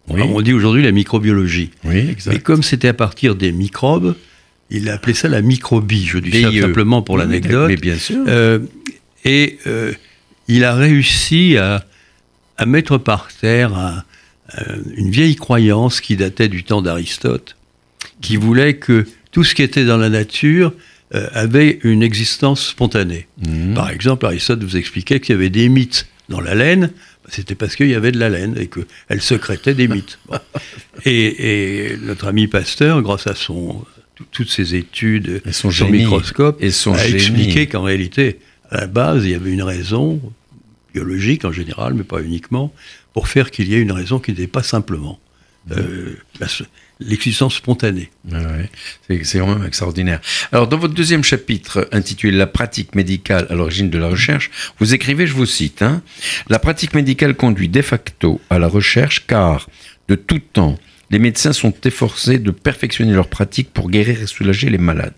Oui. 0.07 0.21
On 0.23 0.41
dit 0.41 0.53
aujourd'hui 0.53 0.83
la 0.83 0.91
microbiologie. 0.91 1.71
Oui, 1.83 2.03
Mais 2.05 2.11
exact. 2.11 2.43
comme 2.43 2.61
c'était 2.61 2.89
à 2.89 2.93
partir 2.93 3.33
des 3.35 3.51
microbes, 3.51 4.15
il 4.69 4.87
a 4.89 4.93
appelé 4.93 5.13
ça 5.15 5.27
la 5.29 5.41
microbie. 5.41 6.05
Je 6.05 6.19
dis 6.19 6.41
ça 6.43 6.51
simplement 6.51 7.01
pour 7.01 7.17
l'anecdote. 7.17 7.69
Mais 7.69 7.75
bien 7.75 7.95
sûr. 7.97 8.23
Euh, 8.27 8.59
et 9.23 9.57
euh, 9.65 9.93
il 10.47 10.63
a 10.63 10.75
réussi 10.75 11.57
à, 11.57 11.83
à 12.57 12.65
mettre 12.65 12.97
par 12.97 13.27
terre 13.33 13.73
un- 13.75 14.03
un- 14.57 14.63
une 14.95 15.09
vieille 15.11 15.35
croyance 15.35 16.01
qui 16.01 16.15
datait 16.15 16.47
du 16.47 16.63
temps 16.63 16.81
d'Aristote, 16.81 17.55
qui 18.21 18.35
voulait 18.37 18.75
que 18.77 19.05
tout 19.31 19.43
ce 19.43 19.53
qui 19.55 19.63
était 19.63 19.85
dans 19.85 19.97
la 19.97 20.09
nature 20.09 20.73
euh, 21.13 21.27
avait 21.33 21.79
une 21.83 22.01
existence 22.01 22.65
spontanée. 22.67 23.27
Mhm. 23.45 23.73
Par 23.75 23.89
exemple, 23.91 24.25
Aristote 24.25 24.63
vous 24.63 24.75
expliquait 24.75 25.19
qu'il 25.19 25.33
y 25.35 25.37
avait 25.37 25.49
des 25.51 25.69
mythes 25.69 26.07
dans 26.29 26.41
la 26.41 26.55
laine, 26.55 26.91
c'était 27.29 27.53
parce 27.53 27.75
qu'il 27.75 27.87
y 27.89 27.93
avait 27.95 28.11
de 28.11 28.17
la 28.19 28.29
laine 28.29 28.55
et 28.59 28.67
qu'elle 28.67 29.21
sécrétait 29.21 29.75
des 29.75 29.87
mythes. 29.87 30.17
Bon. 30.27 30.37
Et, 31.05 31.91
et 31.91 31.97
notre 31.97 32.27
ami 32.27 32.47
Pasteur, 32.47 33.01
grâce 33.03 33.27
à 33.27 33.35
son, 33.35 33.83
tout- 34.15 34.25
toutes 34.31 34.49
ses 34.49 34.73
études 34.75 35.41
Et 35.45 35.51
son 35.51 35.69
sur 35.69 35.85
génie. 35.87 35.99
microscope, 35.99 36.57
Et 36.63 36.71
son 36.71 36.93
a 36.93 36.97
génie. 36.97 37.13
expliqué 37.15 37.67
qu'en 37.67 37.83
réalité, 37.83 38.39
à 38.71 38.77
la 38.81 38.87
base, 38.87 39.25
il 39.25 39.31
y 39.31 39.35
avait 39.35 39.51
une 39.51 39.61
raison 39.63 40.19
biologique 40.99 41.43
en 41.45 41.51
général, 41.51 41.93
mais 41.93 42.03
pas 42.03 42.21
uniquement, 42.21 42.67
pour 43.13 43.27
faire 43.27 43.51
qu'il 43.51 43.67
y 43.69 43.75
ait 43.75 43.81
une 43.81 43.91
raison 43.91 44.17
qui 44.19 44.31
n'était 44.31 44.47
pas 44.47 44.63
simplement 44.63 45.19
euh, 45.71 46.15
la- 46.39 46.47
l'existence 46.99 47.55
spontanée. 47.55 48.09
Ouais, 48.31 48.37
ouais. 48.37 48.69
C'est- 49.07 49.23
C'est 49.23 49.39
quand 49.39 49.55
même 49.57 49.65
extraordinaire. 49.65 50.19
Alors, 50.51 50.67
dans 50.67 50.77
votre 50.77 50.93
deuxième 50.93 51.23
chapitre, 51.23 51.89
intitulé 51.91 52.37
La 52.37 52.45
pratique 52.45 52.93
médicale 52.93 53.47
à 53.49 53.55
l'origine 53.55 53.89
de 53.89 53.97
la 53.97 54.07
recherche, 54.15 54.51
vous 54.79 54.93
écrivez, 54.93 55.25
je 55.25 55.33
vous 55.33 55.47
cite, 55.47 55.81
hein, 55.81 56.03
La 56.49 56.59
pratique 56.59 56.93
médicale 56.93 57.33
conduit 57.35 57.67
de 57.67 57.81
facto 57.81 58.39
à 58.51 58.59
la 58.59 58.67
recherche 58.67 59.25
car, 59.25 59.67
de 60.07 60.13
tout 60.15 60.39
temps, 60.53 60.77
les 61.09 61.17
médecins 61.19 61.53
sont 61.53 61.73
efforcés 61.83 62.37
de 62.37 62.51
perfectionner 62.51 63.13
leur 63.13 63.27
pratique 63.37 63.69
pour 63.73 63.89
guérir 63.89 64.21
et 64.21 64.27
soulager 64.27 64.69
les 64.69 64.77
malades. 64.89 65.15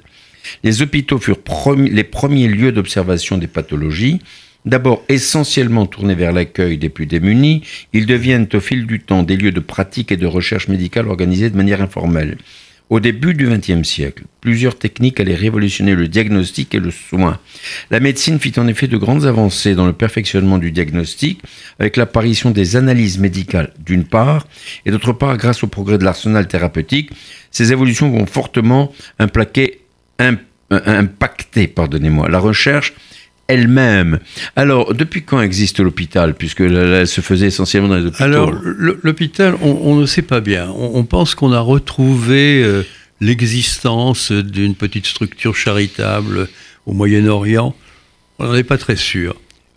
Les 0.63 0.81
hôpitaux 0.81 1.19
furent 1.19 1.43
premi- 1.43 1.91
les 1.91 2.05
premiers 2.05 2.48
lieux 2.48 2.72
d'observation 2.72 3.38
des 3.38 3.48
pathologies. 3.57 4.19
D'abord 4.68 5.02
essentiellement 5.08 5.86
tournés 5.86 6.14
vers 6.14 6.34
l'accueil 6.34 6.78
des 6.78 6.90
plus 6.90 7.06
démunis, 7.06 7.62
ils 7.94 8.06
deviennent 8.06 8.50
au 8.54 8.60
fil 8.60 8.86
du 8.86 9.00
temps 9.00 9.24
des 9.24 9.38
lieux 9.38 9.54
de 9.54 9.62
pratique 9.62 10.12
et 10.12 10.18
de 10.18 10.26
recherche 10.28 10.68
médicale 10.68 11.08
organisés 11.08 11.50
de 11.50 11.56
manière 11.56 11.82
informelle. 11.82 12.38
Au 12.90 13.00
début 13.00 13.34
du 13.34 13.48
XXe 13.48 13.88
siècle, 13.88 14.24
plusieurs 14.42 14.78
techniques 14.78 15.22
allaient 15.22 15.36
révolutionner 15.36 15.96
le 15.96 16.10
diagnostic 16.10 16.76
et 16.76 16.80
le 16.82 16.92
soin. 16.92 17.40
La 17.92 18.02
médecine 18.02 18.40
fit 18.40 18.54
en 18.58 18.68
effet 18.68 18.88
de 18.90 18.98
grandes 18.98 19.26
avancées 19.26 19.74
dans 19.74 19.86
le 19.86 19.94
perfectionnement 19.94 20.58
du 20.58 20.72
diagnostic, 20.72 21.40
avec 21.80 21.96
l'apparition 21.96 22.52
des 22.52 22.76
analyses 22.76 23.20
médicales 23.20 23.72
d'une 23.80 24.04
part, 24.04 24.48
et 24.86 24.92
d'autre 24.92 25.14
part 25.14 25.38
grâce 25.38 25.64
au 25.64 25.68
progrès 25.68 25.98
de 25.98 26.04
l'arsenal 26.04 26.46
thérapeutique. 26.48 27.12
Ces 27.52 27.72
évolutions 27.72 28.10
vont 28.10 28.26
fortement 28.26 28.92
implaquer, 29.18 29.80
im- 30.20 30.38
euh, 30.74 30.80
impacter 30.86 31.68
pardonnez-moi, 31.68 32.28
la 32.28 32.40
recherche 32.40 32.94
elle-même. 33.48 34.20
Alors, 34.56 34.94
depuis 34.94 35.24
quand 35.24 35.42
existe 35.42 35.80
l'hôpital, 35.80 36.34
puisque 36.34 36.62
elle 36.62 37.08
se 37.08 37.22
faisait 37.22 37.48
essentiellement 37.48 37.89
dans 37.89 37.98
les 37.98 38.06
hôpitaux 38.06 38.24
Alors, 38.24 38.51
l'hôpital, 38.51 39.56
on, 39.62 39.96
ne 39.96 40.06
sait 40.06 40.22
pas 40.22 40.42
bien. 40.42 40.70
On, 40.70 41.04
pense 41.04 41.36
qu'on 41.36 41.51
a 41.54 41.60
retrouvé 41.60 42.62
euh, 42.63 42.84
l'existence 43.22 44.32
d'une 44.32 44.75
petite 44.75 45.06
structure 45.06 45.56
charitable 45.56 46.50
au 46.86 46.94
Moyen-Orient. 46.94 47.75
On 48.39 48.46
n'en 48.46 48.56
est 48.56 48.63
pas 48.63 48.77
très 48.77 48.96
sûr. 48.96 49.36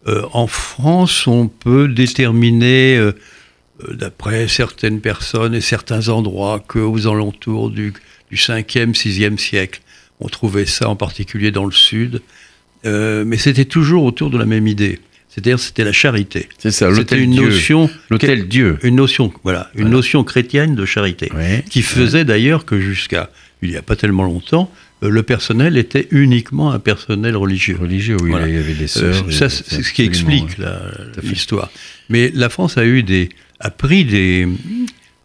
Euh, 0.08 0.22
en 0.32 0.46
France, 0.46 1.26
on 1.26 1.46
peut 1.46 1.86
déterminer, 1.88 2.96
euh, 2.96 3.12
d'après 3.88 4.48
certaines 4.48 5.00
personnes 5.00 5.54
et 5.54 5.60
certains 5.60 6.08
endroits, 6.08 6.62
qu'aux 6.66 7.06
alentours 7.06 7.70
du, 7.70 7.92
du 8.30 8.36
5e, 8.36 8.94
6e 8.94 9.38
siècle, 9.38 9.80
on 10.20 10.28
trouvait 10.28 10.66
ça 10.66 10.88
en 10.88 10.96
particulier 10.96 11.50
dans 11.50 11.64
le 11.64 11.72
sud. 11.72 12.20
Euh, 12.86 13.24
mais 13.26 13.36
c'était 13.36 13.64
toujours 13.66 14.04
autour 14.04 14.30
de 14.30 14.38
la 14.38 14.46
même 14.46 14.66
idée. 14.66 14.98
c'est-à-dire 15.32 15.60
c'était 15.60 15.84
la 15.84 15.92
charité. 15.92 16.48
C'est 16.58 16.72
ça, 16.72 16.86
C'était 16.88 16.96
l'hôtel 16.98 17.20
une 17.20 17.30
Dieu. 17.32 17.42
notion, 17.50 17.88
L'hôtel 18.10 18.48
Dieu. 18.48 18.78
une 18.82 18.96
notion, 18.96 19.32
voilà, 19.44 19.70
une 19.74 19.82
Voilà. 19.82 19.96
notion 19.96 20.24
chrétienne 20.24 20.74
de 20.74 20.84
charité, 20.84 21.30
Ouais. 21.32 21.64
qui 21.70 21.82
faisait 21.82 22.24
d'ailleurs 22.24 22.64
que 22.64 22.80
jusqu'à 22.80 23.30
il 23.62 23.70
n'y 23.70 23.76
a 23.76 23.82
pas 23.82 23.94
tellement 23.94 24.24
longtemps, 24.24 24.72
euh, 25.04 25.08
le 25.08 25.22
personnel 25.22 25.76
était 25.76 26.08
uniquement 26.10 26.72
un 26.72 26.78
personnel 26.80 27.36
religieux. 27.36 27.76
Religieux, 27.80 28.16
oui, 28.20 28.30
Voilà. 28.30 28.48
il 28.48 28.54
y 28.54 28.58
avait 28.58 28.74
des 28.74 28.84
Euh, 28.98 29.12
sœurs. 29.12 29.32
ça, 29.32 29.48
c'est 29.48 29.82
ce 29.84 29.92
qui 29.92 30.02
explique 30.02 30.56
l'histoire. 31.22 31.70
Mais 32.08 32.32
la 32.34 32.48
France 32.48 32.76
a 32.76 32.84
eu 32.84 33.02
des, 33.04 33.28
a 33.60 33.70
pris 33.70 34.04
des, 34.04 34.48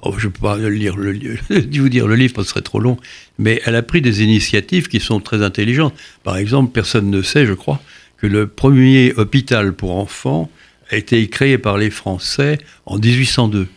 oh, 0.05 0.15
je 0.17 0.27
ne 0.27 0.31
peux 0.31 0.39
pas 0.41 0.57
lire 0.57 0.95
le, 0.95 1.13
vous 1.79 1.89
dire 1.89 2.07
le 2.07 2.15
livre, 2.15 2.33
parce 2.33 2.45
que 2.47 2.49
ce 2.49 2.53
serait 2.53 2.61
trop 2.63 2.79
long, 2.79 2.97
mais 3.37 3.61
elle 3.65 3.75
a 3.75 3.81
pris 3.81 4.01
des 4.01 4.23
initiatives 4.23 4.87
qui 4.87 4.99
sont 4.99 5.19
très 5.19 5.43
intelligentes. 5.43 5.93
Par 6.23 6.37
exemple, 6.37 6.71
personne 6.71 7.09
ne 7.09 7.21
sait, 7.21 7.45
je 7.45 7.53
crois, 7.53 7.81
que 8.17 8.27
le 8.27 8.47
premier 8.47 9.13
hôpital 9.17 9.73
pour 9.73 9.97
enfants 9.97 10.49
a 10.91 10.95
été 10.95 11.27
créé 11.27 11.57
par 11.57 11.77
les 11.77 11.89
Français 11.89 12.59
en 12.85 12.97
1802. 12.97 13.67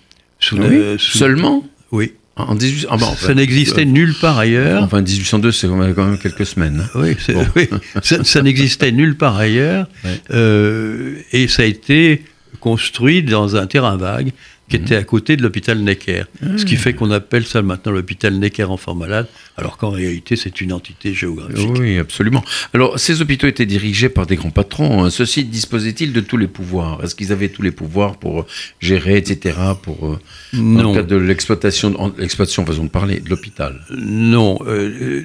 Sous 0.40 0.56
Ah 0.62 0.68
le- 0.68 0.92
oui 0.92 0.98
sous- 0.98 1.18
Seulement? 1.18 1.66
Oui. 1.90 2.12
En 2.36 2.54
18... 2.54 2.86
ah, 2.90 2.96
bon, 2.96 3.06
ça 3.06 3.10
enfin, 3.12 3.34
n'existait 3.34 3.84
nulle 3.84 4.14
part 4.14 4.38
ailleurs. 4.38 4.84
Enfin, 4.84 5.02
1802, 5.02 5.50
c'est 5.50 5.66
quand 5.66 5.76
même 5.76 6.18
quelques 6.18 6.46
semaines. 6.46 6.86
Oui, 6.94 7.16
Bon. 7.30 7.44
oui. 7.56 7.68
ça, 8.00 8.22
ça 8.22 8.42
n'existait 8.42 8.92
nulle 8.92 9.16
part 9.16 9.36
ailleurs. 9.36 9.88
Ouais. 10.04 10.20
Euh, 10.30 11.14
et 11.32 11.48
ça 11.48 11.62
a 11.62 11.66
été 11.66 12.22
construit 12.60 13.24
dans 13.24 13.56
un 13.56 13.66
terrain 13.66 13.96
vague 13.96 14.30
qui 14.68 14.76
était 14.76 14.96
à 14.96 15.02
côté 15.04 15.36
de 15.36 15.42
l'hôpital 15.42 15.78
Necker. 15.78 16.24
Ce 16.56 16.64
qui 16.64 16.76
fait 16.76 16.92
qu'on 16.94 17.10
appelle 17.10 17.46
ça 17.46 17.62
maintenant 17.62 17.92
l'hôpital 17.92 18.34
Necker 18.38 18.64
enfants 18.64 18.94
malades, 18.94 19.26
alors 19.56 19.76
qu'en 19.78 19.90
réalité 19.90 20.36
c'est 20.36 20.60
une 20.60 20.72
entité 20.72 21.14
géographique. 21.14 21.70
Oui, 21.78 21.98
absolument. 21.98 22.44
Alors, 22.74 22.98
ces 22.98 23.22
hôpitaux 23.22 23.46
étaient 23.46 23.66
dirigés 23.66 24.08
par 24.08 24.26
des 24.26 24.36
grands 24.36 24.50
patrons. 24.50 25.04
hein. 25.04 25.10
Ceux-ci 25.10 25.44
disposaient-ils 25.44 26.12
de 26.12 26.20
tous 26.20 26.36
les 26.36 26.48
pouvoirs? 26.48 27.02
Est-ce 27.02 27.14
qu'ils 27.14 27.32
avaient 27.32 27.48
tous 27.48 27.62
les 27.62 27.70
pouvoirs 27.72 28.18
pour 28.18 28.40
euh, 28.40 28.46
gérer, 28.80 29.16
etc., 29.16 29.56
pour, 29.82 30.06
euh, 30.06 30.18
dans 30.52 30.60
Non, 30.62 30.88
le 30.90 30.96
cadre 30.96 31.08
de 31.08 31.16
l'exploitation, 31.16 32.12
l'exploitation, 32.18 32.66
façon 32.66 32.84
de 32.84 32.90
parler, 32.90 33.20
de 33.20 33.30
l'hôpital? 33.30 33.80
Non. 33.90 34.58
euh, 34.66 35.22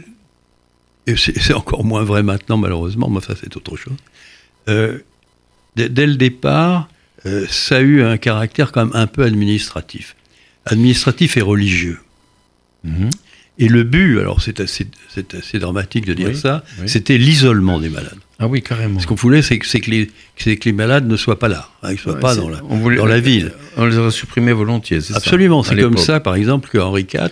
et 1.05 1.17
c'est 1.17 1.37
c'est 1.37 1.53
encore 1.53 1.83
moins 1.83 2.03
vrai 2.05 2.23
maintenant 2.23 2.55
malheureusement, 2.55 3.09
mais 3.09 3.19
ça 3.19 3.33
c'est 3.39 3.57
autre 3.57 3.75
chose. 3.75 3.97
Euh, 4.69 4.99
dès, 5.75 5.89
dès 5.89 6.07
le 6.07 6.15
départ, 6.15 6.87
euh, 7.25 7.45
ça 7.49 7.77
a 7.77 7.81
eu 7.81 8.01
un 8.03 8.17
caractère 8.17 8.71
quand 8.71 8.85
même 8.85 8.95
un 8.95 9.07
peu 9.07 9.23
administratif. 9.23 10.15
Administratif 10.65 11.37
et 11.37 11.41
religieux. 11.41 11.99
Mhm. 12.83 13.09
Et 13.59 13.67
le 13.67 13.83
but, 13.83 14.19
alors 14.19 14.41
c'est 14.41 14.59
assez, 14.59 14.87
c'est 15.13 15.35
assez 15.35 15.59
dramatique 15.59 16.05
de 16.05 16.13
dire 16.15 16.29
Oui, 16.29 16.35
ça, 16.35 16.63
oui. 16.81 16.89
c'était 16.89 17.17
l'isolement 17.19 17.79
des 17.79 17.89
malades. 17.89 18.17
Ah 18.39 18.47
oui, 18.47 18.63
carrément. 18.63 18.99
Ce 18.99 19.05
qu'on 19.05 19.13
voulait, 19.15 19.43
c'est 19.43 19.59
que, 19.59 19.67
c'est 19.67 19.79
que, 19.79 19.91
les, 19.91 20.09
c'est 20.37 20.57
que 20.57 20.65
les 20.65 20.73
malades 20.73 21.07
ne 21.07 21.15
soient 21.15 21.37
pas 21.37 21.49
là, 21.49 21.69
hein, 21.83 21.89
qu'ils 21.89 21.97
ne 21.97 22.01
soient 22.01 22.13
Ouais, 22.15 22.19
pas 22.19 22.35
dans 22.35 22.49
la, 22.49 22.57
on 22.67 22.77
voulait- 22.77 22.97
dans 22.97 23.05
la 23.05 23.19
ville. 23.19 23.53
On 23.77 23.85
les 23.85 23.97
aurait 23.97 24.09
supprimés 24.11 24.53
volontiers, 24.53 25.01
c'est 25.01 25.13
ça 25.13 25.17
Absolument, 25.17 25.61
c'est 25.61 25.77
comme 25.77 25.97
ça, 25.97 26.19
par 26.19 26.33
exemple, 26.35 26.67
que 26.69 26.79
Henri 26.79 27.03
IV 27.13 27.29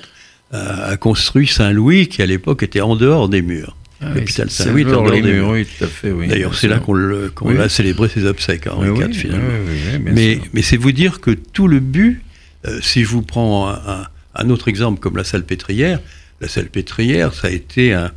a, 0.54 0.84
a 0.90 0.98
construit 0.98 1.48
Saint-Louis, 1.48 2.08
qui 2.08 2.22
à 2.22 2.26
l'époque 2.28 2.62
était 2.62 2.82
en 2.82 2.96
dehors 2.96 3.28
des 3.28 3.42
murs. 3.42 3.76
Ah 4.04 4.08
oui, 4.14 4.20
L'hôpital 4.22 4.50
Saint-Louis 4.50 4.84
tout 4.84 5.84
à 5.84 5.88
fait, 5.88 6.12
oui. 6.12 6.28
D'ailleurs, 6.28 6.56
c'est 6.56 6.68
là 6.68 6.80
qu'on 6.80 6.96
Oui. 7.42 7.58
a 7.60 7.70
célébré 7.70 8.10
ses 8.10 8.26
obsèques 8.26 8.66
à 8.68 8.76
Henri 8.76 8.90
Oui, 8.90 9.06
IV, 9.06 9.14
finalement. 9.14 9.48
Mais, 10.12 10.40
c'est 10.64 10.78
vous 10.78 10.92
dire 10.92 11.22
que 11.22 11.32
tout 11.32 11.68
le 11.68 11.80
but, 11.80 12.22
euh, 12.68 12.80
si 12.82 13.04
je 13.04 13.08
vous 13.10 13.22
prends 13.22 13.70
un, 13.70 13.74
un- 13.74 14.08
un 14.36 14.50
autre 14.50 14.68
exemple 14.70 15.00
comme 15.00 15.18
la 15.18 15.24
salle 15.24 15.44
pétrière, 15.44 16.00
la 16.40 16.48
salle 16.48 16.68
pétrière, 16.70 17.34
ça 17.36 17.48
a 17.48 17.52
été 17.52 17.94
un, 17.94 18.12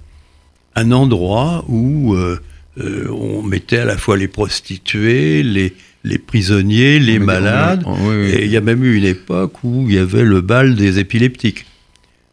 un 0.74 0.90
endroit 0.92 1.64
où 1.68 2.14
euh, 2.14 2.40
euh, 2.80 3.08
on 3.10 3.42
mettait 3.42 3.78
à 3.78 3.84
la 3.84 3.98
fois 3.98 4.16
les 4.16 4.28
prostituées, 4.28 5.42
les, 5.42 5.74
les 6.04 6.18
prisonniers, 6.18 6.98
les 6.98 7.16
On 7.16 7.20
met- 7.20 7.26
malades, 7.26 7.82
on 7.84 7.96
met- 7.96 8.08
oui, 8.08 8.16
oui. 8.16 8.30
et 8.30 8.44
il 8.46 8.50
y 8.50 8.56
a 8.56 8.60
même 8.62 8.82
eu 8.84 8.96
une 8.96 9.04
époque 9.04 9.62
où 9.64 9.84
il 9.88 9.94
y 9.96 9.98
avait 9.98 10.24
le 10.24 10.40
bal 10.40 10.76
des 10.76 10.98
épileptiques. 10.98 11.66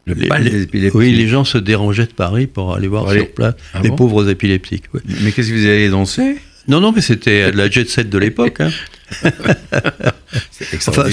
Le 0.06 0.14
Les- 0.14 0.28
bal 0.28 0.42
les- 0.42 0.50
des 0.50 0.62
épileptiques. 0.62 0.98
Oui, 0.98 1.12
les 1.12 1.28
gens 1.28 1.44
se 1.44 1.58
dérangeaient 1.58 2.06
de 2.06 2.12
Paris 2.12 2.46
pour 2.46 2.74
aller 2.74 2.88
voir 2.88 3.10
sur 3.10 3.30
place 3.32 3.54
Ah 3.72 3.80
les 3.82 3.90
bon 3.90 3.96
pauvres 3.96 4.28
épileptiques. 4.28 4.84
Mais 5.22 5.30
qu'est-ce 5.32 5.48
que 5.50 5.54
vous 5.54 5.66
allez 5.66 5.88
danser? 5.90 6.36
Non, 6.68 6.80
non, 6.80 6.92
mais 6.92 7.00
c'était 7.00 7.50
de 7.52 7.56
la 7.56 7.68
jet 7.70 7.88
set 7.88 8.08
de 8.10 8.18
l'époque. 8.18 8.60
hein. 8.60 8.70
C'est 10.50 10.88
Enfin, 10.88 11.04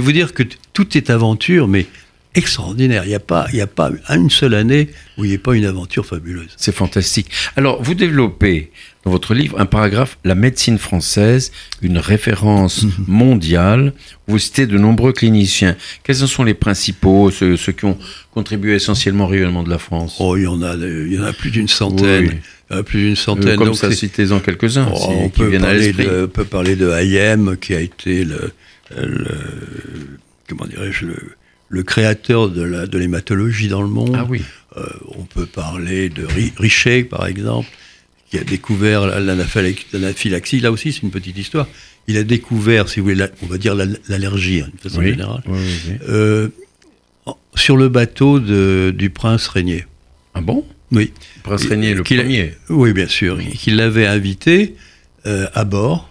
vous 0.00 0.12
dire 0.12 0.32
que 0.34 0.42
tout 0.72 0.96
est 0.96 1.10
aventure, 1.10 1.68
mais 1.68 1.86
extraordinaire. 2.34 3.04
Il 3.04 3.08
n'y 3.08 3.14
a, 3.14 3.20
pas- 3.20 3.46
il 3.52 3.58
y 3.58 3.60
a 3.62 3.66
pas 3.66 3.90
une 4.10 4.30
seule 4.30 4.54
année 4.54 4.88
où 5.18 5.24
il 5.24 5.28
n'y 5.28 5.34
ait 5.34 5.38
pas 5.38 5.54
une 5.54 5.64
aventure 5.66 6.04
fabuleuse. 6.06 6.50
C'est 6.56 6.74
fantastique. 6.74 7.30
Alors, 7.56 7.82
vous 7.82 7.94
développez 7.94 8.70
dans 9.04 9.10
votre 9.10 9.34
livre 9.34 9.60
un 9.60 9.66
paragraphe 9.66 10.18
La 10.24 10.34
médecine 10.34 10.78
française, 10.78 11.52
une 11.82 11.98
référence 11.98 12.86
mondiale. 13.06 13.92
Vous 14.26 14.38
citez 14.38 14.66
de 14.66 14.78
nombreux 14.78 15.12
cliniciens. 15.12 15.76
Quels 16.02 16.22
en 16.22 16.26
sont 16.26 16.42
les 16.44 16.54
principaux, 16.54 17.30
ceux, 17.30 17.56
ceux 17.56 17.72
qui 17.72 17.84
ont 17.84 17.98
contribué 18.32 18.74
essentiellement 18.74 19.24
au 19.24 19.28
rayonnement 19.28 19.62
de 19.62 19.70
la 19.70 19.78
France? 19.78 20.16
Oh, 20.20 20.36
il 20.36 20.44
y 20.44 20.46
en 20.46 20.62
a, 20.62 20.74
il 20.74 21.12
y 21.12 21.18
en 21.18 21.24
a 21.24 21.32
plus 21.32 21.50
d'une 21.50 21.68
centaine. 21.68 22.26
Oui. 22.28 22.34
Il 22.70 22.72
y 22.72 22.76
en 22.76 22.80
a 22.80 22.82
plus 22.82 23.00
d'une 23.02 23.12
Euh, 23.12 23.16
centaine. 23.16 23.56
Comme 23.56 23.66
Donc 23.68 23.76
ça, 23.76 23.92
citez-en 23.92 24.40
quelques-uns 24.40 24.88
Oh, 24.90 24.96
si- 24.96 25.06
on, 25.10 25.28
peut 25.28 25.50
parler 25.58 25.92
de, 25.92 26.24
on 26.24 26.28
peut 26.28 26.44
parler 26.46 26.76
de 26.76 26.88
Hayem, 26.90 27.58
qui 27.60 27.74
a 27.74 27.80
été 27.80 28.24
le, 28.24 28.52
le- 28.96 29.28
comment 30.48 30.64
dirais-je, 30.66 31.04
le, 31.06 31.16
le 31.74 31.82
créateur 31.82 32.48
de 32.50 32.98
l'hématologie 32.98 33.68
dans 33.68 33.82
le 33.82 33.88
monde. 33.88 34.14
Ah 34.16 34.24
oui. 34.28 34.42
Euh, 34.76 34.86
on 35.18 35.22
peut 35.24 35.46
parler 35.46 36.08
de 36.08 36.24
Ri- 36.24 36.52
Richer, 36.56 37.04
par 37.04 37.26
exemple, 37.26 37.68
qui 38.30 38.38
a 38.38 38.44
découvert 38.44 39.06
la- 39.06 39.20
l'anaphylaxie. 39.20 40.60
Là 40.60 40.70
aussi, 40.72 40.92
c'est 40.92 41.02
une 41.02 41.10
petite 41.10 41.36
histoire. 41.38 41.66
Il 42.06 42.16
a 42.16 42.22
découvert, 42.24 42.88
si 42.88 43.00
vous 43.00 43.04
voulez, 43.06 43.14
la- 43.16 43.30
on 43.42 43.46
va 43.46 43.58
dire 43.58 43.74
la- 43.74 43.86
l'allergie, 44.08 44.60
hein, 44.60 44.68
d'une 44.70 44.78
façon 44.78 45.00
Oui. 45.00 45.10
générale, 45.10 45.42
Oui, 45.46 45.58
euh, 46.08 46.48
sur 47.54 47.76
le 47.76 47.88
bateau 47.88 48.40
de- 48.40 48.92
du 48.96 49.10
prince 49.10 49.48
Régnier. 49.48 49.84
Ah 50.34 50.40
bon? 50.40 50.64
Oui. 50.92 51.12
Prince 51.42 51.64
Régnier, 51.66 51.94
le 51.94 52.02
premier. 52.02 52.54
Oui, 52.68 52.92
bien 52.92 53.08
sûr. 53.08 53.38
Qu'il 53.58 53.76
l'avait 53.76 54.06
invité 54.06 54.74
euh, 55.26 55.46
à 55.54 55.64
bord 55.64 56.10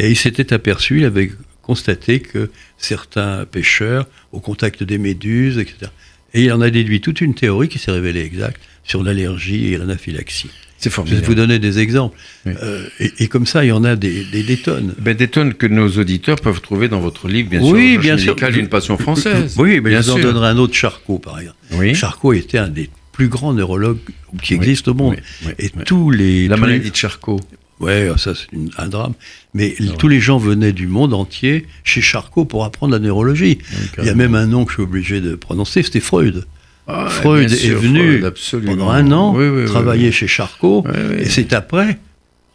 et 0.00 0.10
il 0.10 0.16
s'était 0.16 0.52
aperçu, 0.52 0.98
il 0.98 1.04
avait 1.04 1.30
constaté 1.72 2.20
que 2.20 2.50
certains 2.78 3.44
pêcheurs, 3.44 4.06
au 4.32 4.40
contact 4.40 4.82
des 4.82 4.96
méduses, 4.98 5.58
etc. 5.58 5.92
Et 6.34 6.44
il 6.44 6.52
en 6.52 6.60
a 6.62 6.70
déduit 6.70 7.00
toute 7.02 7.20
une 7.20 7.34
théorie 7.34 7.68
qui 7.68 7.78
s'est 7.78 7.90
révélée 7.90 8.22
exacte 8.22 8.60
sur 8.84 9.02
l'allergie 9.04 9.72
et 9.72 9.76
l'anaphylaxie. 9.78 10.50
C'est 10.78 10.84
Je 10.84 10.88
vais 10.88 10.94
formidable. 10.94 11.26
vous 11.26 11.34
donner 11.34 11.58
des 11.58 11.78
exemples. 11.78 12.16
Oui. 12.46 12.52
Euh, 12.62 12.86
et, 13.00 13.12
et 13.24 13.28
comme 13.28 13.44
ça, 13.46 13.64
il 13.64 13.68
y 13.68 13.72
en 13.72 13.84
a 13.84 13.96
des, 13.96 14.24
des, 14.24 14.42
des 14.44 14.56
tonnes. 14.56 14.94
Ben, 14.98 15.14
des 15.14 15.28
tonnes 15.28 15.52
que 15.54 15.66
nos 15.66 15.88
auditeurs 15.98 16.36
peuvent 16.40 16.60
trouver 16.62 16.88
dans 16.88 17.00
votre 17.00 17.28
livre, 17.28 17.50
bien 17.50 17.60
sûr. 17.60 17.68
oui, 17.70 17.88
Recherche 17.96 18.02
bien 18.04 18.16
sûr. 18.18 18.34
médicale 18.34 18.56
et 18.56 18.60
une 18.60 18.68
passion 18.68 18.96
française. 18.96 19.54
Oui, 19.58 19.80
mais 19.82 19.90
bien 19.90 20.00
je 20.00 20.06
vous 20.06 20.12
en 20.12 20.16
sûr. 20.20 20.24
donnerai 20.32 20.48
un 20.48 20.56
autre, 20.56 20.74
Charcot, 20.74 21.18
par 21.18 21.38
exemple. 21.40 21.58
Oui. 21.72 21.94
Charcot 21.94 22.32
était 22.32 22.58
un 22.58 22.68
des 22.68 22.88
plus 23.12 23.28
grands 23.28 23.52
neurologues 23.52 23.98
qui 24.42 24.54
Oui, 24.54 24.60
existent 24.60 24.92
au 24.92 24.94
monde. 24.94 25.16
oui, 25.16 25.48
oui, 25.48 25.52
et 25.58 25.70
oui. 25.76 25.82
tous 25.84 26.10
les... 26.10 26.46
La 26.48 26.56
tous 26.56 26.62
les- 26.64 26.68
maladie 26.70 26.90
de 26.92 26.96
Charcot. 26.96 27.40
Ouais, 27.80 28.10
ça 28.16 28.32
c'est 28.34 28.48
un 28.76 28.88
drame. 28.88 29.14
Mais 29.54 29.74
tous 29.98 30.08
les 30.08 30.20
gens 30.20 30.38
venaient 30.38 30.72
du 30.72 30.88
monde 30.88 31.14
entier 31.14 31.66
chez 31.84 32.00
Charcot 32.00 32.44
pour 32.44 32.64
apprendre 32.64 32.92
la 32.92 32.98
neurologie. 32.98 33.58
Il 33.98 34.04
y 34.04 34.08
a 34.08 34.14
même 34.14 34.34
un 34.34 34.46
nom 34.46 34.64
que 34.64 34.70
je 34.70 34.74
suis 34.76 34.82
obligé 34.82 35.20
de 35.20 35.34
prononcer, 35.34 35.82
c'était 35.82 36.00
Freud. 36.00 36.44
Ah, 36.86 37.06
Freud 37.08 37.52
est 37.52 37.56
sûr, 37.56 37.78
venu 37.78 38.20
Freud, 38.34 38.64
pendant 38.64 38.90
un 38.90 39.12
an 39.12 39.34
Oui, 39.36 39.46
oui, 39.48 39.60
oui, 39.62 39.64
travailler 39.66 40.06
oui. 40.06 40.12
chez 40.12 40.26
Charcot, 40.26 40.84
et 41.18 41.26
c'est 41.26 41.52
après, 41.52 41.98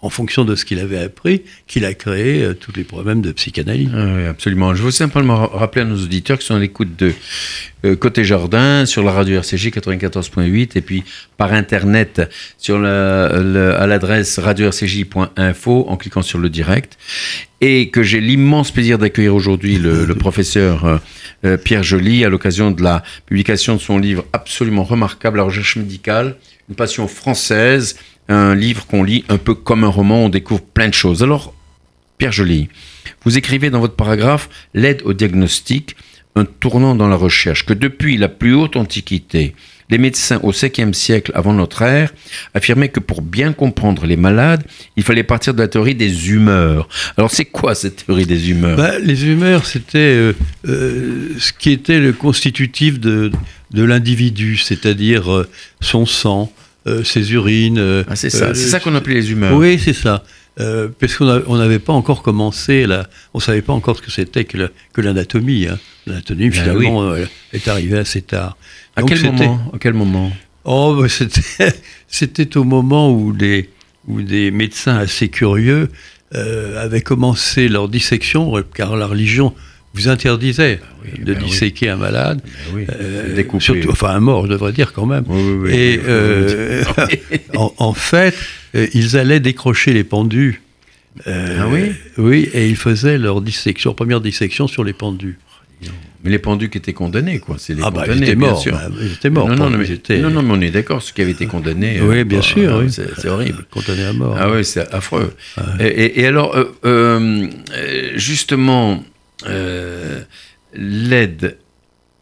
en 0.03 0.09
fonction 0.09 0.43
de 0.45 0.55
ce 0.55 0.65
qu'il 0.65 0.79
avait 0.79 0.99
appris, 0.99 1.43
qu'il 1.65 1.85
a 1.85 1.93
créé 1.93 2.43
euh, 2.43 2.53
tous 2.53 2.73
les 2.75 2.83
problèmes 2.83 3.21
de 3.21 3.31
psychanalyse. 3.31 3.89
Ah 3.95 4.05
oui, 4.17 4.25
absolument. 4.25 4.75
Je 4.75 4.83
veux 4.83 4.91
simplement 4.91 5.35
ra- 5.37 5.49
rappeler 5.57 5.81
à 5.81 5.85
nos 5.85 5.95
auditeurs 5.97 6.37
qui 6.37 6.45
sont 6.45 6.55
à 6.55 6.59
l'écoute 6.59 6.95
de 6.97 7.13
euh, 7.85 7.95
Côté 7.95 8.23
Jardin 8.25 8.85
sur 8.85 9.01
la 9.01 9.11
radio 9.13 9.37
RCJ 9.37 9.69
94.8 9.69 10.71
et 10.77 10.81
puis 10.81 11.03
par 11.37 11.53
internet 11.53 12.29
sur 12.57 12.77
la- 12.79 13.27
à 13.27 13.87
l'adresse 13.87 14.39
radio-rcj.info 14.39 15.85
en 15.87 15.97
cliquant 15.97 16.21
sur 16.21 16.39
le 16.39 16.49
direct 16.49 16.97
et 17.61 17.89
que 17.89 18.03
j'ai 18.03 18.19
l'immense 18.19 18.71
plaisir 18.71 18.97
d'accueillir 18.97 19.33
aujourd'hui 19.33 19.77
le, 19.77 20.13
professeur 20.15 20.99
euh, 21.45 21.57
Pierre 21.57 21.83
Joly 21.83 22.25
à 22.25 22.29
l'occasion 22.29 22.71
de 22.71 22.83
la 22.83 23.03
publication 23.25 23.75
de 23.75 23.81
son 23.81 23.97
livre 23.97 24.25
absolument 24.33 24.83
remarquable, 24.83 25.37
La 25.37 25.43
recherche 25.43 25.77
médicale, 25.77 26.35
une 26.69 26.75
passion 26.75 27.07
française, 27.07 27.95
un 28.29 28.55
livre 28.55 28.85
qu'on 28.85 29.03
lit 29.03 29.25
un 29.29 29.37
peu 29.37 29.53
comme 29.53 29.83
un 29.83 29.89
roman, 29.89 30.25
on 30.25 30.29
découvre 30.29 30.61
plein 30.61 30.87
de 30.87 30.93
choses. 30.93 31.23
Alors, 31.23 31.53
Pierre 32.17 32.31
Joly, 32.31 32.69
vous 33.25 33.37
écrivez 33.37 33.69
dans 33.69 33.79
votre 33.79 33.95
paragraphe 33.95 34.49
L'aide 34.73 35.01
au 35.05 35.13
diagnostic, 35.13 35.95
un 36.35 36.45
tournant 36.45 36.95
dans 36.95 37.07
la 37.07 37.15
recherche, 37.15 37.65
que 37.65 37.73
depuis 37.73 38.17
la 38.17 38.29
plus 38.29 38.53
haute 38.53 38.75
antiquité, 38.75 39.55
les 39.89 39.97
médecins 39.97 40.39
au 40.41 40.51
5e 40.51 40.93
siècle 40.93 41.31
avant 41.35 41.53
notre 41.53 41.81
ère 41.81 42.13
affirmaient 42.53 42.89
que 42.89 42.99
pour 42.99 43.21
bien 43.21 43.53
comprendre 43.53 44.05
les 44.05 44.15
malades, 44.15 44.63
il 44.95 45.03
fallait 45.03 45.23
partir 45.23 45.53
de 45.53 45.59
la 45.59 45.67
théorie 45.67 45.95
des 45.95 46.31
humeurs. 46.31 46.87
Alors 47.17 47.29
c'est 47.29 47.45
quoi 47.45 47.75
cette 47.75 48.05
théorie 48.05 48.25
des 48.25 48.49
humeurs? 48.49 48.77
Bah, 48.77 48.97
les 48.99 49.25
humeurs, 49.25 49.65
c'était 49.65 49.99
euh, 49.99 50.33
euh, 50.67 51.29
ce 51.37 51.53
qui 51.53 51.71
était 51.71 51.99
le 51.99 52.13
constitutif 52.13 52.99
de, 52.99 53.31
de 53.71 53.83
l'individu, 53.83 54.57
c'est-à-dire 54.57 55.31
euh, 55.31 55.49
son 55.81 56.05
sang, 56.05 56.51
euh, 56.87 57.03
ses 57.03 57.33
urines. 57.33 57.77
euh, 57.77 58.03
Ah, 58.07 58.15
C'est 58.15 58.29
ça, 58.29 58.45
euh, 58.49 58.53
c'est 58.53 58.67
ça 58.67 58.79
qu'on 58.79 58.95
appelait 58.95 59.15
les 59.15 59.31
humeurs. 59.31 59.55
Oui, 59.57 59.79
c'est 59.79 59.93
ça. 59.93 60.23
euh, 60.59 60.87
parce 60.99 61.15
qu'on 61.15 61.57
n'avait 61.57 61.79
pas 61.79 61.93
encore 61.93 62.21
commencé, 62.21 62.85
là, 62.85 63.07
on 63.33 63.39
savait 63.39 63.61
pas 63.63 63.73
encore 63.73 63.97
ce 63.97 64.01
que 64.01 64.11
c'était 64.11 64.43
que 64.45 65.01
l'anatomie. 65.01 65.67
Hein. 65.67 65.79
L'anatomie, 66.05 66.49
Ben 66.49 66.53
finalement, 66.53 67.03
euh, 67.03 67.25
est 67.53 67.67
arrivée 67.67 67.97
assez 67.97 68.21
tard. 68.21 68.57
À 68.95 69.01
Donc, 69.01 69.09
quel 69.09 69.23
moment? 69.23 69.71
À 69.73 69.77
quel 69.79 69.93
moment? 69.93 70.31
Oh, 70.65 70.95
bah, 70.99 71.07
c'était, 72.07 72.57
au 72.57 72.63
moment 72.63 73.11
où 73.11 73.33
des, 73.33 73.69
où 74.07 74.21
des 74.21 74.51
médecins 74.51 74.95
assez 74.97 75.29
curieux 75.29 75.89
euh, 76.35 76.83
avaient 76.83 77.01
commencé 77.01 77.67
leur 77.67 77.89
dissection, 77.89 78.57
euh, 78.57 78.63
car 78.73 78.95
la 78.95 79.07
religion 79.07 79.53
vous 79.93 80.07
interdisait 80.07 80.79
oui, 81.03 81.23
de 81.23 81.33
ben 81.33 81.39
oui. 81.43 81.49
disséquer 81.49 81.89
un 81.89 81.97
malade, 81.97 82.41
Ben 82.43 82.75
oui, 82.75 82.85
euh, 82.99 83.43
surtout, 83.59 83.91
enfin 83.91 84.09
un 84.09 84.19
mort, 84.19 84.45
je 84.47 84.51
devrais 84.51 84.71
dire 84.71 84.91
quand 84.93 85.05
même. 85.05 85.23
Oui, 85.27 85.41
oui, 85.41 85.57
oui. 85.65 85.71
Et 85.75 85.99
euh, 86.07 86.83
en, 87.55 87.73
en 87.77 87.93
fait, 87.93 88.33
euh, 88.75 88.87
ils 88.93 89.17
allaient 89.17 89.39
décrocher 89.39 89.93
les 89.93 90.03
pendus. 90.03 90.61
Euh, 91.27 91.59
Ah 91.61 91.67
oui? 91.71 91.91
Oui, 92.17 92.49
et 92.53 92.67
ils 92.69 92.75
faisaient 92.75 93.19
leur 93.19 93.41
dissection, 93.41 93.91
leur 93.91 93.95
première 93.95 94.19
dissection 94.21 94.67
sur 94.67 94.83
les 94.83 94.93
pendus. 94.93 95.37
Mais 96.23 96.31
les 96.31 96.39
pendus 96.39 96.69
qui 96.69 96.77
étaient 96.77 96.93
condamnés, 96.93 97.39
quoi. 97.39 97.57
C'est 97.59 97.73
les 97.73 97.81
Ah 97.83 97.91
bah, 97.91 98.03
ils 98.05 98.13
condamnés, 98.13 98.27
étaient 98.27 98.35
bien 98.37 98.47
morts. 98.51 98.59
sûr. 98.61 98.71
bah, 98.71 98.87
ils 99.01 99.11
étaient 99.11 99.29
morts. 99.29 99.49
non, 99.49 99.69
non, 99.69 99.77
mais, 99.77 99.85
ils 99.85 99.91
étaient- 99.91 100.19
non, 100.19 100.29
non, 100.29 100.41
mais 100.41 100.53
on 100.53 100.61
est 100.61 100.71
d'accord, 100.71 101.01
ceux 101.03 101.13
qui 101.13 101.21
avaient 101.21 101.31
été 101.31 101.45
condamnés. 101.47 101.99
Oui, 102.01 102.19
euh, 102.19 102.23
bien 102.23 102.39
bah, 102.39 102.43
sûr. 102.45 102.81
oui. 102.81 102.89
C'est 102.89 103.27
horrible. 103.27 103.65
Condamnés 103.69 104.05
à 104.05 104.13
mort. 104.13 104.35
Ah 104.39 104.49
oui, 104.49 104.63
c'est 104.63 104.91
affreux. 104.93 105.33
Et, 105.81 105.85
et- 105.85 106.21
et 106.21 106.25
alors, 106.27 106.55
euh, 106.85 107.47
justement, 108.15 109.03
euh, 109.47 110.23
l'aide 110.73 111.57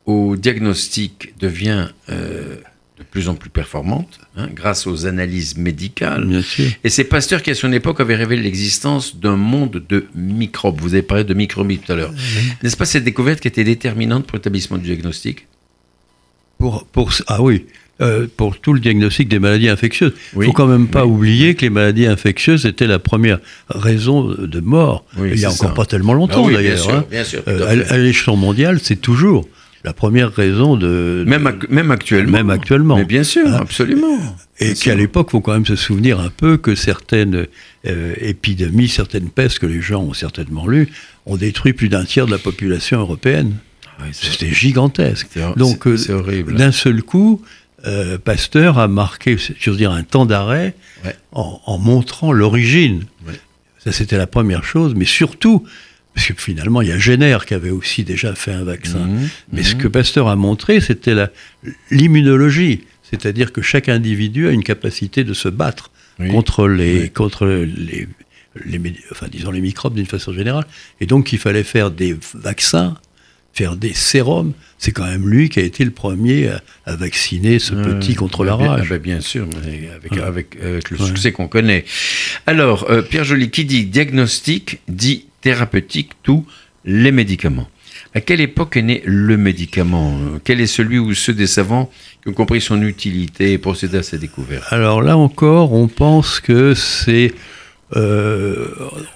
au 0.05 0.35
diagnostic 0.35 1.33
devient 1.39 1.89
euh, 2.09 2.57
de 2.97 3.03
plus 3.03 3.29
en 3.29 3.35
plus 3.35 3.49
performante 3.49 4.19
hein, 4.35 4.47
grâce 4.53 4.87
aux 4.87 5.05
analyses 5.05 5.57
médicales. 5.57 6.25
Bien 6.25 6.41
sûr. 6.41 6.65
Et 6.83 6.89
c'est 6.89 7.03
Pasteur 7.03 7.41
qui, 7.41 7.51
à 7.51 7.55
son 7.55 7.71
époque, 7.71 7.99
avait 7.99 8.15
révélé 8.15 8.43
l'existence 8.43 9.15
d'un 9.15 9.35
monde 9.35 9.83
de 9.87 10.07
microbes. 10.15 10.79
Vous 10.79 10.93
avez 10.93 11.03
parlé 11.03 11.23
de 11.23 11.33
microbes 11.33 11.71
tout 11.83 11.91
à 11.91 11.95
l'heure. 11.95 12.13
N'est-ce 12.61 12.77
pas 12.77 12.85
cette 12.85 13.03
découverte 13.03 13.39
qui 13.39 13.47
était 13.47 13.63
déterminante 13.63 14.25
pour 14.27 14.37
l'établissement 14.37 14.77
du 14.77 14.85
diagnostic? 14.85 15.47
Pour, 16.57 16.85
pour, 16.85 17.11
ah 17.27 17.41
oui, 17.41 17.65
euh, 18.01 18.27
pour 18.37 18.59
tout 18.59 18.73
le 18.73 18.79
diagnostic 18.79 19.27
des 19.29 19.39
maladies 19.39 19.69
infectieuses. 19.69 20.13
Il 20.33 20.39
Oui, 20.39 20.45
faut 20.47 20.53
quand 20.53 20.67
même 20.67 20.87
pas 20.87 21.05
oui. 21.05 21.11
oublier 21.11 21.55
que 21.55 21.61
les 21.61 21.69
maladies 21.69 22.05
infectieuses 22.07 22.65
étaient 22.65 22.87
la 22.87 22.99
première 22.99 23.39
raison 23.69 24.23
de 24.37 24.59
mort. 24.59 25.05
Il 25.17 25.37
y 25.39 25.45
a 25.45 25.49
encore 25.51 25.69
ça. 25.69 25.73
pas 25.73 25.85
tellement 25.85 26.13
longtemps 26.13 26.45
Ah 26.45 26.49
bien 26.49 26.57
d'ailleurs. 26.57 26.77
sûr, 26.79 26.93
hein. 26.93 27.05
bien 27.09 27.23
sûr, 27.23 27.43
tout 27.43 27.49
Euh, 27.49 27.83
à 27.89 27.97
l'échelon 27.97 28.35
mondial, 28.37 28.79
c'est 28.81 28.95
toujours 28.99 29.47
la 29.83 29.93
première 29.93 30.31
raison 30.33 30.75
de. 30.77 31.23
même, 31.27 31.47
ac- 31.47 31.65
même 31.69 31.91
actuellement. 31.91 32.31
Même 32.37 32.49
actuellement. 32.49 32.97
Mais 32.97 33.05
bien 33.05 33.23
sûr, 33.23 33.47
Hein 33.47 33.57
absolument. 33.61 34.17
Et 34.59 34.73
qu'à 34.75 34.93
l'époque, 34.93 35.27
il 35.29 35.31
faut 35.31 35.41
quand 35.41 35.53
même 35.53 35.65
se 35.65 35.75
souvenir 35.75 36.19
un 36.19 36.29
peu 36.29 36.57
que 36.57 36.75
certaines 36.75 37.47
euh, 37.87 38.13
épidémies, 38.21 38.87
certaines 38.87 39.29
pestes 39.29 39.57
que 39.57 39.65
les 39.65 39.81
gens 39.81 40.03
ont 40.03 40.13
certainement 40.13 40.67
lues, 40.67 40.89
ont 41.25 41.35
détruit 41.35 41.73
plus 41.73 41.89
d'un 41.89 42.03
tiers 42.05 42.27
de 42.27 42.31
la 42.31 42.37
population 42.37 42.99
européenne. 42.99 43.53
C'est- 44.11 44.31
C'était 44.31 44.51
gigantesque. 44.53 45.29
Donc, 45.57 45.85
euh. 45.87 45.97
D'un 46.57 46.71
seul 46.71 47.01
coup, 47.03 47.41
euh, 47.85 48.17
Pasteur 48.17 48.77
a 48.79 48.87
marqué, 48.87 49.37
je 49.37 49.69
veux 49.71 49.77
dire, 49.77 49.91
un 49.91 50.03
temps 50.03 50.25
d'arrêt 50.25 50.75
Ouais. 51.05 51.15
en, 51.31 51.59
en 51.65 51.77
montrant 51.79 52.31
l'origine. 52.31 53.05
Ouais. 53.27 53.39
Ça, 53.83 53.91
c'était 53.91 54.17
la 54.17 54.27
première 54.27 54.63
chose, 54.63 54.93
mais 54.95 55.05
surtout, 55.05 55.63
parce 56.13 56.27
que 56.27 56.33
finalement, 56.39 56.81
il 56.81 56.89
y 56.89 56.91
a 56.91 56.97
Jenner 56.99 57.37
qui 57.47 57.53
avait 57.55 57.71
aussi 57.71 58.03
déjà 58.03 58.35
fait 58.35 58.51
un 58.51 58.63
vaccin. 58.63 58.99
Mhm, 59.07 59.29
Mais 59.53 59.63
ce 59.63 59.75
que 59.75 59.87
Pasteur 59.87 60.27
a 60.27 60.35
montré, 60.35 60.79
c'était 60.81 61.15
l'immunologie. 61.89 62.81
C'est-à-dire 63.03 63.51
que 63.51 63.61
chaque 63.61 63.89
individu 63.89 64.47
a 64.47 64.51
une 64.51 64.63
capacité 64.63 65.23
de 65.23 65.33
se 65.33 65.49
battre 65.49 65.91
Oui. 66.19 66.29
contre 66.29 66.67
les, 66.67 67.01
Oui. 67.03 67.09
contre 67.09 67.45
les, 67.47 68.07
les, 68.65 68.79
mé- 68.79 68.95
enfin, 69.11 69.27
disons 69.31 69.51
les 69.51 69.61
microbes 69.61 69.95
d'une 69.95 70.05
façon 70.05 70.33
générale. 70.33 70.65
Et 70.99 71.05
donc, 71.05 71.33
il 71.33 71.39
fallait 71.39 71.63
faire 71.63 71.91
des 71.91 72.15
vaccins, 72.33 72.95
faire 73.53 73.75
des 73.75 73.93
sérums. 73.93 74.53
C'est 74.83 74.91
quand 74.93 75.05
même 75.05 75.29
lui 75.29 75.49
qui 75.49 75.59
a 75.59 75.63
été 75.63 75.85
le 75.85 75.91
premier 75.91 76.47
à, 76.47 76.61
à 76.87 76.95
vacciner 76.95 77.59
ce 77.59 77.75
Euh, 77.75 77.99
petit 77.99 78.15
contre 78.15 78.39
bah, 78.43 78.49
la 78.51 78.57
bien- 78.57 78.67
rage. 78.71 78.87
ah 78.87 78.89
bah, 78.89 78.97
bien 78.97 79.21
sûr, 79.21 79.45
mais 79.63 79.89
avec, 79.95 80.11
Ouais. 80.13 80.21
avec, 80.23 80.57
avec 80.59 80.89
le 80.89 80.97
Ouais. 80.97 81.05
succès 81.05 81.31
qu'on 81.31 81.47
connaît. 81.47 81.85
Alors, 82.47 82.89
euh, 82.89 83.03
Pierre 83.03 83.23
Joly, 83.23 83.51
qui 83.51 83.63
dit 83.65 83.85
diagnostic, 83.85 84.79
dit 84.87 85.27
thérapeutique, 85.41 86.13
tous 86.23 86.47
les 86.83 87.11
médicaments. 87.11 87.69
À 88.15 88.21
quelle 88.21 88.41
époque 88.41 88.75
est 88.75 88.81
né 88.81 89.03
le 89.05 89.37
médicament? 89.37 90.17
Euh, 90.19 90.39
Quel 90.43 90.59
est 90.59 90.65
celui 90.65 90.97
ou 90.97 91.13
ceux 91.13 91.33
des 91.35 91.45
savants 91.45 91.91
qui 92.23 92.29
ont 92.29 92.33
compris 92.33 92.59
son 92.59 92.81
utilité 92.81 93.51
et 93.53 93.59
procédé 93.59 93.99
à 93.99 94.03
sa 94.03 94.17
découverte? 94.17 94.63
Alors 94.71 95.03
là 95.03 95.15
encore, 95.15 95.73
on 95.73 95.87
pense 95.89 96.39
que 96.39 96.73
c'est 96.73 97.33
euh, 97.95 98.67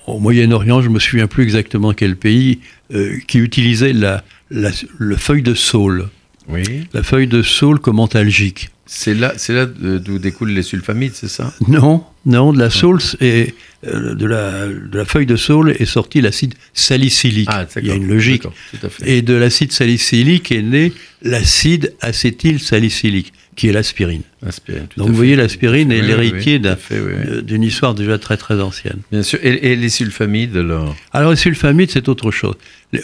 au 0.06 0.20
Moyen-Orient, 0.20 0.82
je 0.82 0.90
me 0.90 1.00
souviens 1.00 1.28
plus 1.28 1.44
exactement 1.44 1.94
quel 1.94 2.16
pays, 2.18 2.60
euh, 2.94 3.18
qui 3.28 3.40
utilisait 3.40 3.94
la, 3.94 4.24
la, 4.56 4.72
le 4.98 5.16
feuille 5.16 5.44
de 5.44 5.54
saule. 5.54 6.10
Oui. 6.48 6.88
La 6.94 7.04
feuille 7.04 7.28
de 7.28 7.42
saule 7.42 7.80
comme 7.80 8.00
antalgique. 8.00 8.70
C'est 8.86 9.16
là, 9.16 9.34
c'est 9.38 9.54
là 9.54 9.66
d'où 9.66 10.20
découlent 10.20 10.52
les 10.52 10.62
sulfamides, 10.62 11.14
c'est 11.16 11.28
ça? 11.28 11.54
Non, 11.68 12.04
non, 12.26 12.54
de 12.54 12.60
la 12.60 12.70
saule 12.70 13.00
euh, 13.22 13.48
de, 13.86 14.26
la, 14.26 14.68
de 14.68 14.98
la 14.98 15.06
feuille 15.06 15.26
de 15.26 15.36
saule 15.36 15.72
est 15.80 15.86
sorti 15.86 16.22
l'acide 16.22 16.54
salicylique. 16.74 17.50
Ah, 17.52 17.66
Il 17.82 17.88
y 17.88 17.92
a 17.92 17.96
une 17.96 18.08
logique. 18.08 18.44
d'accord, 18.44 18.54
Tout 18.72 18.86
à 18.86 18.90
fait. 18.90 19.10
Et 19.18 19.22
de 19.22 19.34
l'acide 19.34 19.72
salicylique 19.72 20.52
est 20.52 20.62
né 20.62 20.92
l'acide 21.22 21.94
acétylsalicylique, 22.02 23.34
qui 23.56 23.68
est 23.70 23.72
l'aspirine. 23.72 24.22
Aspirine, 24.46 24.88
Donc 24.98 25.10
vous 25.10 25.16
voyez, 25.16 25.36
l'aspirine 25.36 25.92
est 25.92 26.02
oui, 26.02 26.08
l'héritier 26.08 26.60
oui, 26.64 26.70
oui, 26.92 26.98
euh, 27.00 27.42
d'une 27.42 27.64
histoire 27.64 27.96
déjà 27.96 28.18
très 28.18 28.38
très 28.38 28.60
ancienne. 28.62 29.00
Bien 29.12 29.24
sûr. 29.24 29.40
Et, 29.44 29.72
et 29.72 29.76
les 29.76 29.90
sulfamides, 29.90 30.58
alors? 30.58 30.96
Alors 31.14 31.32
les 31.32 31.38
sulfamides, 31.38 31.90
c'est 31.92 32.08
autre 32.10 32.32
chose. 32.32 32.56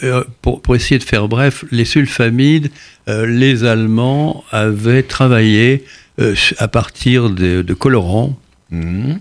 Euh, 0.04 0.24
pour, 0.42 0.60
pour 0.62 0.76
essayer 0.76 0.98
de 0.98 1.04
faire 1.04 1.26
bref, 1.28 1.64
les 1.70 1.84
sulfamides, 1.84 2.70
euh, 3.08 3.26
les 3.26 3.64
Allemands 3.64 4.44
avaient 4.50 5.02
travaillé 5.02 5.84
euh, 6.20 6.34
à 6.58 6.68
partir 6.68 7.30
de, 7.30 7.62
de 7.62 7.74
colorants 7.74 8.38
Mhm. 8.70 9.18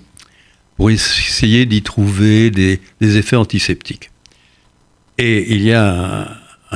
Pour 0.78 0.90
essayer 0.90 1.66
d'y 1.66 1.82
trouver 1.82 2.50
des, 2.52 2.80
des 3.02 3.18
effets 3.18 3.36
antiseptiques. 3.36 4.10
Et 5.18 5.54
il 5.54 5.62
y 5.62 5.74
a 5.74 6.22
un, 6.24 6.28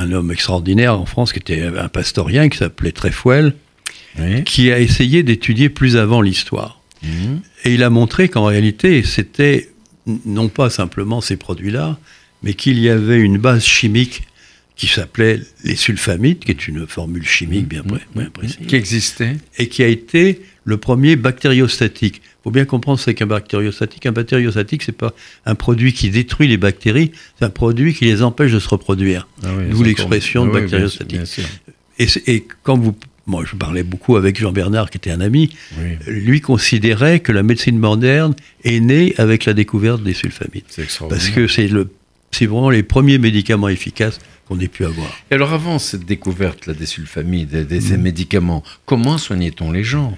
un 0.02 0.12
homme 0.12 0.30
extraordinaire 0.30 0.98
en 0.98 1.06
France 1.06 1.32
qui 1.32 1.38
était 1.38 1.62
un 1.62 1.88
pastorien 1.88 2.48
qui 2.48 2.58
s'appelait 2.58 2.92
Trefuel, 2.92 3.54
Oui. 4.18 4.44
qui 4.44 4.70
a 4.70 4.78
essayé 4.78 5.22
d'étudier 5.22 5.68
plus 5.68 5.96
avant 5.96 6.20
l'histoire. 6.20 6.80
Mhm. 7.02 7.40
Et 7.64 7.74
il 7.74 7.82
a 7.82 7.90
montré 7.90 8.28
qu'en 8.28 8.44
réalité, 8.44 9.02
c'était 9.02 9.70
non 10.24 10.48
pas 10.48 10.70
simplement 10.70 11.20
ces 11.20 11.36
produits-là, 11.36 11.98
mais 12.42 12.54
qu'il 12.54 12.78
y 12.78 12.88
avait 12.88 13.18
une 13.20 13.38
base 13.38 13.64
chimique 13.64 14.22
qui 14.76 14.86
s'appelait 14.86 15.40
les 15.64 15.74
sulfamides, 15.74 16.40
qui 16.40 16.50
est 16.52 16.68
une 16.68 16.86
formule 16.86 17.26
chimique 17.26 17.66
bien, 17.66 17.82
pré- 17.82 18.00
bien 18.14 18.30
précise, 18.30 18.58
Qui 18.68 18.76
existait 18.76 19.36
et 19.58 19.68
qui 19.68 19.82
a 19.82 19.88
été 19.88 20.42
le 20.66 20.76
premier 20.76 21.16
bactériostatique. 21.16 22.16
Il 22.24 22.42
faut 22.44 22.50
bien 22.50 22.64
comprendre 22.66 22.98
ce 22.98 23.10
qu'est 23.12 23.24
un 23.24 23.28
bactériostatique. 23.28 24.04
Un 24.04 24.12
bactériostatique, 24.12 24.82
c'est 24.82 24.92
pas 24.92 25.14
un 25.46 25.54
produit 25.54 25.92
qui 25.92 26.10
détruit 26.10 26.48
les 26.48 26.56
bactéries, 26.58 27.12
c'est 27.38 27.44
un 27.46 27.50
produit 27.50 27.94
qui 27.94 28.04
les 28.04 28.22
empêche 28.22 28.52
de 28.52 28.58
se 28.58 28.68
reproduire. 28.68 29.26
Ah 29.44 29.48
oui, 29.56 29.64
D'où 29.70 29.78
c'est 29.78 29.84
l'expression 29.84 30.42
encore- 30.42 30.54
de 30.54 30.58
Ah 30.58 30.60
bactériostatique. 30.62 31.20
Et, 31.98 32.06
c'est- 32.08 32.28
et 32.28 32.46
quand 32.62 32.76
vous... 32.78 32.94
Moi, 33.28 33.44
je 33.44 33.56
parlais 33.56 33.82
beaucoup 33.82 34.16
avec 34.16 34.38
Jean 34.38 34.52
Bernard, 34.52 34.88
qui 34.88 34.98
était 34.98 35.10
un 35.10 35.20
ami. 35.20 35.56
Oui, 35.80 35.96
Lui 36.06 36.40
considérait 36.40 37.18
que 37.18 37.32
la 37.32 37.42
médecine 37.42 37.76
moderne 37.76 38.34
est 38.62 38.78
née 38.78 39.14
avec 39.18 39.46
la 39.46 39.52
découverte 39.52 40.00
des 40.04 40.14
sulfamides. 40.14 40.62
c'est. 40.68 40.86
Parce 41.08 41.30
que 41.30 41.48
c'est 41.48 41.66
le, 41.66 41.88
c'est 42.30 42.46
vraiment 42.46 42.70
les 42.70 42.84
premiers 42.84 43.18
médicaments 43.18 43.68
efficaces 43.68 44.20
qu'on 44.46 44.60
ait 44.60 44.68
pu 44.68 44.84
avoir. 44.84 45.08
Et 45.32 45.34
alors 45.34 45.52
avant 45.52 45.80
cette 45.80 46.04
découverte 46.06 46.66
là, 46.66 46.72
des 46.74 46.86
sulfamides, 46.86 47.50
de, 47.50 47.62
de 47.64 47.76
Mm. 47.78 47.80
ces 47.80 47.96
médicaments, 47.96 48.62
comment 48.84 49.18
soignait-on 49.18 49.72
les 49.72 49.82
gens? 49.82 50.16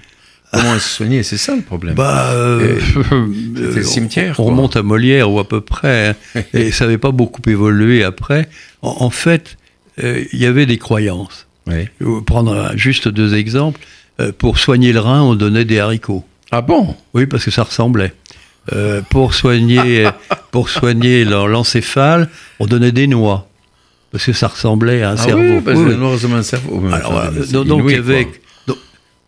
Comment 0.52 0.74
se 0.78 0.88
soignaient 0.88 1.22
C'est 1.22 1.36
ça 1.36 1.54
le 1.54 1.62
problème. 1.62 1.94
Bah, 1.94 2.30
euh, 2.32 2.78
C'était 3.56 3.76
le 3.76 3.82
cimetière, 3.82 4.40
On 4.40 4.44
remonte 4.44 4.76
à 4.76 4.82
Molière 4.82 5.30
ou 5.30 5.38
à 5.38 5.46
peu 5.48 5.60
près, 5.60 6.16
hein, 6.34 6.42
et 6.54 6.70
ça 6.70 6.84
n'avait 6.86 6.98
pas 6.98 7.10
beaucoup 7.10 7.42
évolué 7.48 8.02
après. 8.04 8.48
En, 8.82 8.96
en 9.00 9.10
fait, 9.10 9.56
euh, 10.02 10.24
il 10.32 10.38
y 10.38 10.46
avait 10.46 10.66
des 10.66 10.78
croyances. 10.78 11.46
Oui. 11.66 11.86
Je 12.00 12.06
vais 12.06 12.20
prendre 12.24 12.72
juste 12.76 13.08
deux 13.08 13.34
exemples. 13.34 13.80
Euh, 14.20 14.32
pour 14.36 14.58
soigner 14.58 14.92
le 14.92 15.00
rein, 15.00 15.20
on 15.22 15.34
donnait 15.34 15.64
des 15.66 15.78
haricots. 15.78 16.24
Ah 16.50 16.62
bon? 16.62 16.96
Oui, 17.14 17.26
parce 17.26 17.44
que 17.44 17.50
ça 17.50 17.62
ressemblait. 17.64 18.14
Euh, 18.72 19.00
pour 19.10 19.34
soigner, 19.34 20.08
pour 20.50 20.70
soigner 20.70 21.24
l'en- 21.24 21.46
l'encéphale, 21.46 22.28
on 22.58 22.66
donnait 22.66 22.92
des 22.92 23.06
noix. 23.06 23.48
Parce 24.10 24.24
que 24.24 24.32
ça 24.32 24.48
ressemblait 24.48 25.02
à 25.02 25.10
un 25.10 25.14
Ah 25.14 25.16
cerveau. 25.18 25.42
oui, 25.42 25.60
parce 25.62 25.78
Oui, 25.78 25.84
que 25.84 26.26
oui. 26.26 26.32
un 26.34 26.42
cerveau. 26.42 26.82
Alors, 26.90 27.18
euh, 27.18 27.30
donc, 27.52 27.66
donc, 27.66 27.82
il 27.84 27.90
y 27.90 27.94
inouï, 27.94 27.94
avait. 27.96 28.24
quoi. 28.24 28.32
donc, 28.68 28.76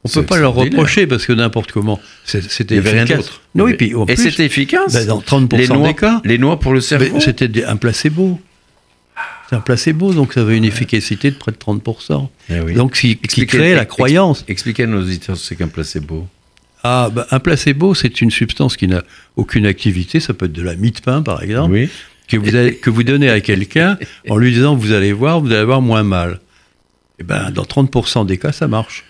on 0.04 0.08
C'est 0.08 0.20
peut 0.20 0.26
pas 0.26 0.38
leur 0.38 0.54
reprocher 0.54 1.06
parce 1.06 1.26
que 1.26 1.32
n'importe 1.32 1.72
comment, 1.72 2.00
c'était 2.24 2.80
rien 2.80 3.02
efficace. 3.04 3.18
d'autre. 3.18 3.40
Non, 3.54 3.68
et 3.68 3.74
puis 3.74 3.94
en 3.94 4.06
Et 4.06 4.16
c'était 4.16 4.46
efficace 4.46 4.94
ben, 4.94 5.06
dans 5.06 5.20
30% 5.20 5.56
les 5.58 5.68
noix, 5.68 5.88
des 5.88 5.94
cas, 5.94 6.20
Les 6.24 6.38
noix 6.38 6.58
pour 6.58 6.72
le 6.72 6.80
cerveau 6.80 7.20
c'était 7.20 7.48
des- 7.48 7.64
un 7.64 7.76
placebo. 7.76 8.40
C'est 9.50 9.56
un 9.56 9.60
placebo, 9.60 10.14
donc 10.14 10.32
ça 10.32 10.42
avait 10.42 10.56
une 10.56 10.64
efficacité 10.64 11.30
de 11.30 11.36
près 11.36 11.50
de 11.52 11.56
30%. 11.56 12.30
Eh 12.50 12.60
oui. 12.60 12.74
Donc, 12.74 12.94
qui, 12.94 13.16
qui 13.16 13.46
créait 13.46 13.74
la 13.74 13.84
croyance. 13.84 14.44
Expliquez 14.46 14.84
à 14.84 14.86
nos 14.86 15.00
auditeurs 15.02 15.36
ce 15.36 15.48
qu'est 15.48 15.56
qu'un 15.56 15.66
placebo. 15.68 16.28
Ah, 16.84 17.10
bah, 17.12 17.26
un 17.32 17.40
placebo, 17.40 17.94
c'est 17.94 18.20
une 18.22 18.30
substance 18.30 18.76
qui 18.76 18.86
n'a 18.86 19.02
aucune 19.36 19.66
activité. 19.66 20.20
Ça 20.20 20.32
peut 20.34 20.46
être 20.46 20.52
de 20.52 20.62
la 20.62 20.76
mie 20.76 20.92
de 20.92 21.00
pain, 21.00 21.20
par 21.22 21.42
exemple, 21.42 21.72
Oui. 21.72 21.88
que, 22.28 22.36
vous 22.36 22.54
avez- 22.54 22.76
que 22.76 22.88
vous 22.90 23.02
donnez 23.02 23.28
à 23.28 23.40
quelqu'un 23.40 23.98
en 24.30 24.36
lui 24.36 24.52
disant 24.52 24.76
vous 24.76 24.92
allez 24.92 25.12
voir, 25.12 25.40
vous 25.40 25.48
allez 25.48 25.56
avoir 25.56 25.82
moins 25.82 26.04
mal. 26.04 26.40
Eh 27.18 27.24
ben, 27.24 27.50
dans 27.50 27.64
30% 27.64 28.24
des 28.24 28.38
cas, 28.38 28.52
ça 28.52 28.68
marche. 28.68 29.04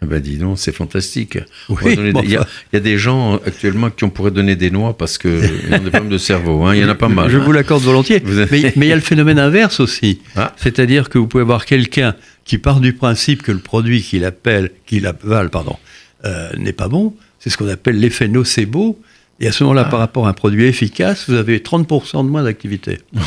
Bah 0.00 0.20
dis 0.20 0.38
donc, 0.38 0.58
c'est 0.60 0.70
fantastique. 0.72 1.38
Oui, 1.68 1.96
bon, 2.12 2.20
Il 2.22 2.30
y, 2.30 2.36
a- 2.36 2.46
y 2.72 2.80
des 2.80 2.98
gens 2.98 3.34
euh, 3.34 3.38
actuellement 3.46 3.90
qui 3.90 4.04
on 4.04 4.10
pourrait 4.10 4.30
donner 4.30 4.54
des 4.54 4.70
noix 4.70 4.96
parce 4.96 5.18
qu'ils 5.18 5.30
ont 5.72 5.78
des 5.78 5.90
problèmes 5.90 6.08
de 6.08 6.18
cerveau. 6.18 6.64
hein. 6.66 6.74
Il 6.76 6.80
y 6.80 6.84
en 6.84 6.88
a 6.88 6.94
pas 6.94 7.08
mal. 7.08 7.28
Je 7.28 7.36
hein. 7.36 7.42
vous 7.44 7.50
l'accorde 7.52 7.82
volontiers. 7.82 8.22
Mais 8.50 8.60
il 8.76 8.84
y 8.84 8.92
a 8.92 8.94
le 8.94 9.00
phénomène 9.00 9.40
inverse 9.40 9.80
aussi. 9.80 10.20
Ah. 10.36 10.54
C'est-à-dire 10.56 11.08
que 11.08 11.18
vous 11.18 11.26
pouvez 11.26 11.42
avoir 11.42 11.66
quelqu'un 11.66 12.14
qui 12.44 12.58
part 12.58 12.78
du 12.80 12.92
principe 12.92 13.42
que 13.42 13.50
le 13.50 13.58
produit 13.58 14.00
qu'il 14.00 14.24
appelle, 14.24 14.70
qu'il 14.86 15.04
avale, 15.06 15.50
pardon, 15.50 15.76
euh, 16.24 16.50
n'est 16.56 16.72
pas 16.72 16.86
bon. 16.88 17.14
C'est 17.40 17.50
ce 17.50 17.58
qu'on 17.58 17.68
appelle 17.68 17.98
l'effet 17.98 18.28
nocebo. 18.28 19.00
Et 19.40 19.48
à 19.48 19.52
ce 19.52 19.62
moment-là, 19.64 19.84
Ah. 19.86 19.90
par 19.90 19.98
rapport 20.00 20.26
à 20.26 20.30
un 20.30 20.32
produit 20.32 20.64
efficace, 20.66 21.28
vous 21.28 21.34
avez 21.34 21.58
30% 21.60 22.24
de 22.24 22.28
moins 22.30 22.44
d'activité. 22.44 22.98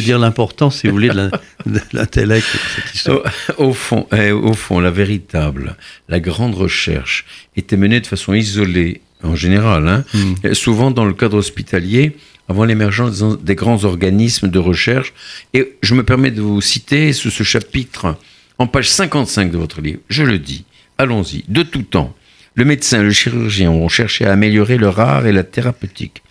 C'est 0.00 0.06
dire 0.06 0.18
l'importance, 0.18 0.78
si 0.80 0.86
vous 0.86 0.92
voulez, 0.94 1.08
de 1.08 1.14
l'in- 1.14 1.30
de 1.66 1.80
l'intellect. 1.92 2.46
Au, 3.08 3.22
au 3.58 3.72
fond, 3.72 4.06
eh, 4.16 4.30
au 4.32 4.54
fond, 4.54 4.80
la 4.80 4.90
véritable, 4.90 5.76
la 6.08 6.20
grande 6.20 6.54
recherche 6.54 7.24
était 7.56 7.76
menée 7.76 8.00
de 8.00 8.06
façon 8.06 8.34
isolée, 8.34 9.00
en 9.22 9.34
général, 9.36 9.86
hein, 9.88 10.04
Hmm. 10.14 10.54
souvent 10.54 10.90
dans 10.90 11.04
le 11.04 11.12
cadre 11.12 11.36
hospitalier, 11.36 12.16
avant 12.48 12.64
l'émergence 12.64 13.18
des- 13.20 13.36
des 13.44 13.54
grands 13.54 13.84
organismes 13.84 14.48
de 14.48 14.58
recherche. 14.58 15.12
Et 15.54 15.76
je 15.82 15.94
me 15.94 16.02
permets 16.02 16.30
de 16.30 16.40
vous 16.40 16.60
citer 16.60 17.12
sous 17.12 17.30
ce 17.30 17.42
chapitre, 17.42 18.16
en 18.58 18.66
page 18.66 18.88
55 18.90 19.50
de 19.52 19.58
votre 19.58 19.80
livre, 19.80 20.00
je 20.08 20.22
le 20.22 20.38
dis, 20.38 20.64
allons-y, 20.98 21.44
de 21.48 21.62
tout 21.62 21.82
temps, 21.82 22.14
le 22.54 22.64
médecin, 22.64 23.02
le 23.02 23.10
chirurgien 23.12 23.70
ont 23.70 23.88
cherché 23.88 24.24
à 24.26 24.32
améliorer 24.32 24.76
leur 24.78 24.98
art 24.98 25.26
et 25.26 25.32
la 25.32 25.44
thérapeutique. 25.44 26.22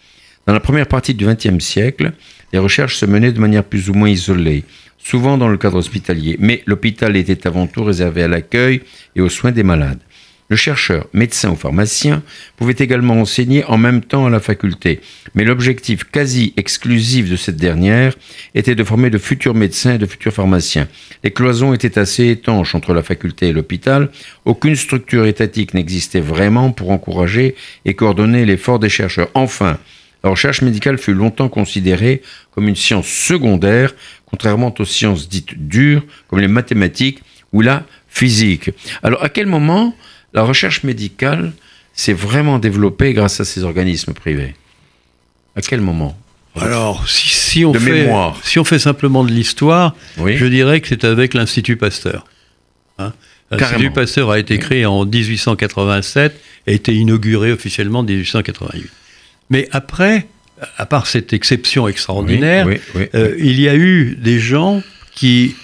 Dans 0.45 0.53
la 0.53 0.60
première 0.60 0.88
partie 0.88 1.13
du 1.13 1.25
XXe 1.25 1.60
siècle, 1.63 2.12
les 2.53 2.59
recherches 2.59 2.97
se 2.97 3.05
menaient 3.05 3.31
de 3.31 3.39
manière 3.39 3.63
plus 3.63 3.89
ou 3.89 3.93
moins 3.93 4.09
isolée, 4.09 4.63
souvent 4.97 5.38
dans 5.38 5.47
le 5.47 5.57
cadre 5.57 5.77
hospitalier, 5.77 6.35
mais 6.39 6.63
l'hôpital 6.65 7.15
était 7.15 7.47
avant 7.47 7.67
tout 7.67 7.83
réservé 7.83 8.23
à 8.23 8.27
l'accueil 8.27 8.81
et 9.15 9.21
aux 9.21 9.29
soins 9.29 9.51
des 9.51 9.63
malades. 9.63 9.99
Le 10.49 10.55
chercheur, 10.55 11.05
médecin 11.13 11.51
ou 11.51 11.55
pharmacien 11.55 12.23
pouvait 12.57 12.75
également 12.79 13.21
enseigner 13.21 13.63
en 13.65 13.77
même 13.77 14.01
temps 14.01 14.25
à 14.25 14.31
la 14.31 14.39
faculté, 14.39 14.99
mais 15.35 15.43
l'objectif 15.43 16.05
quasi 16.05 16.53
exclusif 16.57 17.29
de 17.29 17.35
cette 17.35 17.55
dernière 17.55 18.15
était 18.55 18.73
de 18.73 18.83
former 18.83 19.12
de 19.12 19.19
futurs 19.19 19.53
médecins 19.53 19.93
et 19.93 19.97
de 19.99 20.07
futurs 20.07 20.33
pharmaciens. 20.33 20.88
Les 21.23 21.29
cloisons 21.29 21.75
étaient 21.75 21.99
assez 21.99 22.29
étanches 22.29 22.73
entre 22.73 22.95
la 22.95 23.03
faculté 23.03 23.49
et 23.49 23.53
l'hôpital, 23.53 24.09
aucune 24.45 24.75
structure 24.75 25.27
étatique 25.27 25.75
n'existait 25.75 26.19
vraiment 26.19 26.71
pour 26.71 26.89
encourager 26.89 27.53
et 27.85 27.93
coordonner 27.93 28.43
l'effort 28.43 28.79
des 28.79 28.89
chercheurs. 28.89 29.29
Enfin, 29.35 29.77
la 30.23 30.29
recherche 30.29 30.62
médicale 30.62 30.97
fut 30.97 31.13
longtemps 31.13 31.49
considérée 31.49 32.21
comme 32.51 32.67
une 32.67 32.75
science 32.75 33.08
secondaire, 33.08 33.93
contrairement 34.25 34.73
aux 34.77 34.86
sciences 34.86 35.29
dites 35.29 35.67
dures, 35.67 36.03
comme 36.27 36.39
les 36.39 36.47
mathématiques 36.47 37.19
ou 37.53 37.62
la 37.62 37.86
physique. 38.10 38.71
Alors, 39.03 39.23
à 39.23 39.29
quel 39.29 39.47
moment 39.47 39.95
la 40.34 40.43
recherche 40.43 40.84
médicale 40.84 41.53
s'est 41.93 42.13
vraiment 42.13 42.60
développée 42.60 43.13
grâce 43.13 43.39
à 43.39 43.45
ces 43.45 43.63
organismes 43.63 44.13
privés? 44.13 44.55
À 45.55 45.62
quel 45.62 45.82
moment? 45.82 46.17
Alors, 46.55 47.08
si, 47.08 47.29
si 47.29 47.65
on 47.65 47.71
De 47.71 47.79
fait, 47.79 48.03
mémoire. 48.03 48.38
si 48.43 48.60
on 48.60 48.63
fait 48.63 48.79
simplement 48.79 49.23
de 49.23 49.32
l'histoire, 49.32 49.95
Oui. 50.17 50.36
je 50.38 50.45
dirais 50.45 50.82
que 50.82 50.88
c'est 50.89 51.03
avec 51.05 51.34
l'Institut 51.34 51.77
Pasteur. 51.77 52.25
Hein 52.97 53.13
L'Institut. 53.51 53.91
Pasteur 53.91 54.29
a 54.32 54.38
été 54.39 54.60
créé 54.60 54.86
en 54.86 55.05
1887 55.05 56.39
et 56.67 56.71
a 56.71 56.73
été 56.73 56.93
inauguré 56.93 57.51
officiellement 57.51 57.99
en 57.99 58.03
1888. 58.03 58.89
Mais 59.49 59.67
après, 59.71 60.27
à 60.77 60.85
part 60.85 61.07
cette 61.07 61.33
exception 61.33 61.88
extraordinaire, 61.88 62.67
Oui, 62.67 62.77
oui, 62.95 63.01
oui. 63.01 63.07
euh, 63.15 63.35
il 63.39 63.59
y 63.59 63.67
a 63.69 63.75
eu 63.75 64.15
des 64.21 64.39
gens 64.39 64.81
qui, 65.15 65.55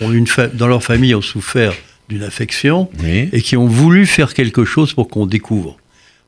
ont 0.00 0.12
une 0.12 0.26
dans 0.54 0.66
leur 0.68 0.82
famille, 0.82 1.14
ont 1.14 1.22
souffert 1.22 1.72
d'une 2.08 2.22
affection 2.22 2.90
et 3.32 3.40
qui 3.40 3.56
ont 3.56 3.66
voulu 3.66 4.06
faire 4.06 4.34
quelque 4.34 4.64
chose 4.64 4.92
pour 4.92 5.08
qu'on 5.08 5.26
découvre. 5.26 5.78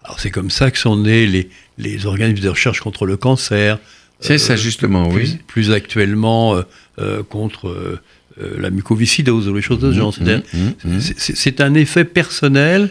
Alors 0.04 0.20
c'est 0.20 0.30
comme 0.30 0.50
ça 0.50 0.70
que 0.70 0.78
sont 0.78 0.96
nés 0.96 1.26
les, 1.26 1.48
les 1.78 2.06
organismes 2.06 2.42
de 2.44 2.48
recherche 2.48 2.80
contre 2.80 3.06
le 3.06 3.16
cancer. 3.16 3.78
C'est 4.20 4.38
ça, 4.38 4.56
justement, 4.56 5.08
plus, 5.10 5.32
oui. 5.32 5.38
plus 5.46 5.72
actuellement 5.72 6.56
euh, 6.56 6.62
euh, 6.98 7.22
contre 7.22 7.68
euh, 7.68 8.00
euh, 8.40 8.54
la 8.58 8.70
mucoviscidose 8.70 9.46
ou 9.48 9.54
les 9.54 9.60
choses 9.60 9.80
de 9.80 9.92
ce 9.92 9.98
genre. 9.98 10.14
C'est-à-dire, 10.14 10.42
Mmh, 10.54 10.88
mmh. 10.96 11.00
c'est 11.18 11.60
un 11.60 11.74
effet 11.74 12.04
personnel 12.06 12.88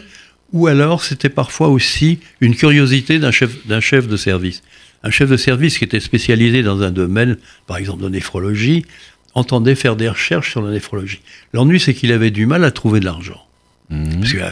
ou 0.52 0.66
alors 0.66 1.02
c'était 1.04 1.28
parfois 1.28 1.68
aussi 1.68 2.18
une 2.40 2.54
curiosité 2.54 3.18
d'un 3.18 3.30
chef, 3.30 3.66
d'un 3.66 3.80
chef 3.80 4.08
de 4.08 4.16
service. 4.16 4.62
Un 5.02 5.10
chef 5.10 5.28
de 5.30 5.36
service 5.36 5.78
qui 5.78 5.84
était 5.84 6.00
spécialisé 6.00 6.62
dans 6.62 6.82
un 6.82 6.90
domaine, 6.90 7.36
par 7.66 7.76
exemple 7.76 8.02
de 8.02 8.08
néphrologie, 8.08 8.84
entendait 9.34 9.74
faire 9.74 9.96
des 9.96 10.08
recherches 10.08 10.50
sur 10.52 10.62
la 10.62 10.70
néphrologie. 10.72 11.20
L'ennui, 11.52 11.78
c'est 11.78 11.94
qu'il 11.94 12.10
avait 12.12 12.30
du 12.30 12.46
mal 12.46 12.64
à 12.64 12.70
trouver 12.70 13.00
de 13.00 13.04
l'argent. 13.04 13.44
Mmh. 13.90 14.20
Parce 14.20 14.32
que 14.32 14.38
euh, 14.38 14.50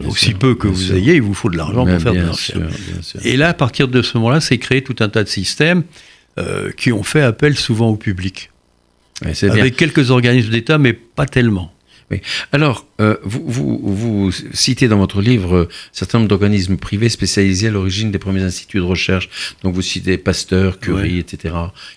Bien 0.00 0.08
aussi 0.08 0.26
sûr, 0.30 0.38
peu 0.38 0.54
que 0.56 0.66
vous 0.66 0.74
sûr. 0.76 0.96
ayez, 0.96 1.14
il 1.14 1.22
vous 1.22 1.34
faut 1.34 1.48
de 1.50 1.56
l'argent 1.56 1.86
pour 1.86 2.00
faire 2.00 2.12
de 2.12 2.18
bien 2.18 2.26
la 2.26 2.32
sûr, 2.32 2.56
recherche. 2.60 2.80
bien 2.92 3.02
sûr. 3.02 3.20
Et 3.24 3.36
là, 3.36 3.50
à 3.50 3.54
partir 3.54 3.86
de 3.86 4.02
ce 4.02 4.18
moment-là, 4.18 4.40
c'est 4.40 4.58
créé 4.58 4.82
tout 4.82 4.96
un 4.98 5.08
tas 5.08 5.22
de 5.22 5.28
systèmes 5.28 5.84
euh, 6.38 6.72
qui 6.72 6.90
ont 6.92 7.04
fait 7.04 7.22
appel 7.22 7.56
souvent 7.56 7.88
au 7.90 7.96
public. 7.96 8.50
Ouais, 9.24 9.34
c'est 9.34 9.48
bien. 9.50 9.60
Avec 9.60 9.76
quelques 9.76 10.10
organismes 10.10 10.50
d'État, 10.50 10.78
mais 10.78 10.92
pas 10.94 11.26
tellement. 11.26 11.72
Oui. 12.10 12.20
Alors, 12.52 12.86
euh, 13.00 13.16
vous, 13.24 13.42
vous, 13.46 13.80
vous 13.82 14.32
citez 14.52 14.88
dans 14.88 14.98
votre 14.98 15.22
livre 15.22 15.56
euh, 15.56 15.68
un 15.70 15.88
certain 15.92 16.18
nombre 16.18 16.28
d'organismes 16.28 16.76
privés 16.76 17.08
spécialisés 17.08 17.68
à 17.68 17.70
l'origine 17.70 18.10
des 18.10 18.18
premiers 18.18 18.42
instituts 18.42 18.76
de 18.78 18.82
recherche. 18.82 19.28
Donc, 19.62 19.74
vous 19.74 19.82
citez 19.82 20.18
Pasteur, 20.18 20.78
Curie, 20.80 21.18
etc. 21.18 21.54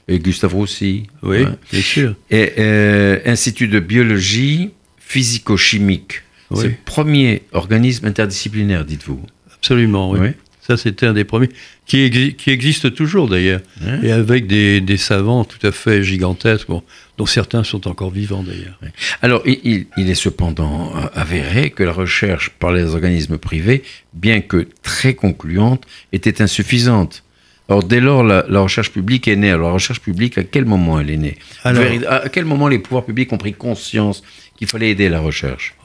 Et 0.08 0.20
Gustave 0.20 0.54
Roussy. 0.56 1.08
Oui, 1.24 1.40
Ouais. 1.40 1.46
bien 1.72 1.82
sûr. 1.82 2.16
Et 2.32 2.54
euh, 2.58 3.20
Institut 3.26 3.68
de 3.68 3.80
biologie 3.80 4.72
physico-chimique. 5.00 6.22
Oui. 6.52 6.60
C'est 6.62 6.68
le 6.70 6.76
premier 6.86 7.44
organisme 7.52 8.06
interdisciplinaire, 8.06 8.86
dites-vous. 8.86 9.22
Absolument, 9.56 10.12
oui. 10.12 10.20
Oui. 10.22 10.30
Ça, 10.68 10.76
c'était 10.76 11.06
un 11.06 11.14
des 11.14 11.24
premiers, 11.24 11.48
qui, 11.86 11.98
exi- 12.10 12.36
qui 12.36 12.50
existe 12.50 12.94
toujours 12.94 13.30
d'ailleurs, 13.30 13.62
et 14.04 14.12
avec 14.12 14.48
des, 14.48 14.82
des 14.82 14.98
savants 14.98 15.46
tout 15.46 15.66
à 15.66 15.72
fait 15.72 16.04
gigantesques, 16.04 16.68
bon, 16.68 16.84
dont 17.18 17.26
certains 17.26 17.64
sont 17.64 17.88
encore 17.88 18.12
vivants 18.12 18.44
d'ailleurs. 18.44 18.78
Alors, 19.22 19.42
il, 19.46 19.86
est 19.98 20.14
cependant 20.14 20.92
euh, 20.98 21.08
avéré 21.16 21.70
que 21.70 21.84
la 21.84 21.94
recherche 21.94 22.50
par 22.60 22.74
les 22.74 22.84
organismes 22.84 23.38
privés, 23.38 23.82
bien 24.14 24.42
que 24.42 24.68
très 24.84 25.14
concluante, 25.14 25.86
était 26.12 26.42
insuffisante. 26.42 27.24
Alors, 27.70 27.84
dès 27.84 28.02
lors, 28.02 28.24
la, 28.26 28.46
la 28.50 28.60
recherche 28.60 28.92
publique 28.92 29.30
est 29.30 29.38
née. 29.38 29.52
Alors, 29.52 29.68
la 29.68 29.74
recherche 29.76 30.02
publique, 30.02 30.38
à 30.38 30.44
quel 30.44 30.66
moment 30.66 31.00
elle 31.00 31.10
est 31.12 31.18
née? 31.18 31.38
Alors- 31.64 31.84
À 32.10 32.28
quel 32.28 32.44
moment 32.44 32.68
les 32.68 32.80
pouvoirs 32.80 33.06
publics 33.06 33.32
ont 33.32 33.38
pris 33.38 33.54
conscience 33.54 34.22
qu'il 34.58 34.68
fallait 34.68 34.90
aider 34.90 35.08
la 35.08 35.22
recherche? 35.22 35.76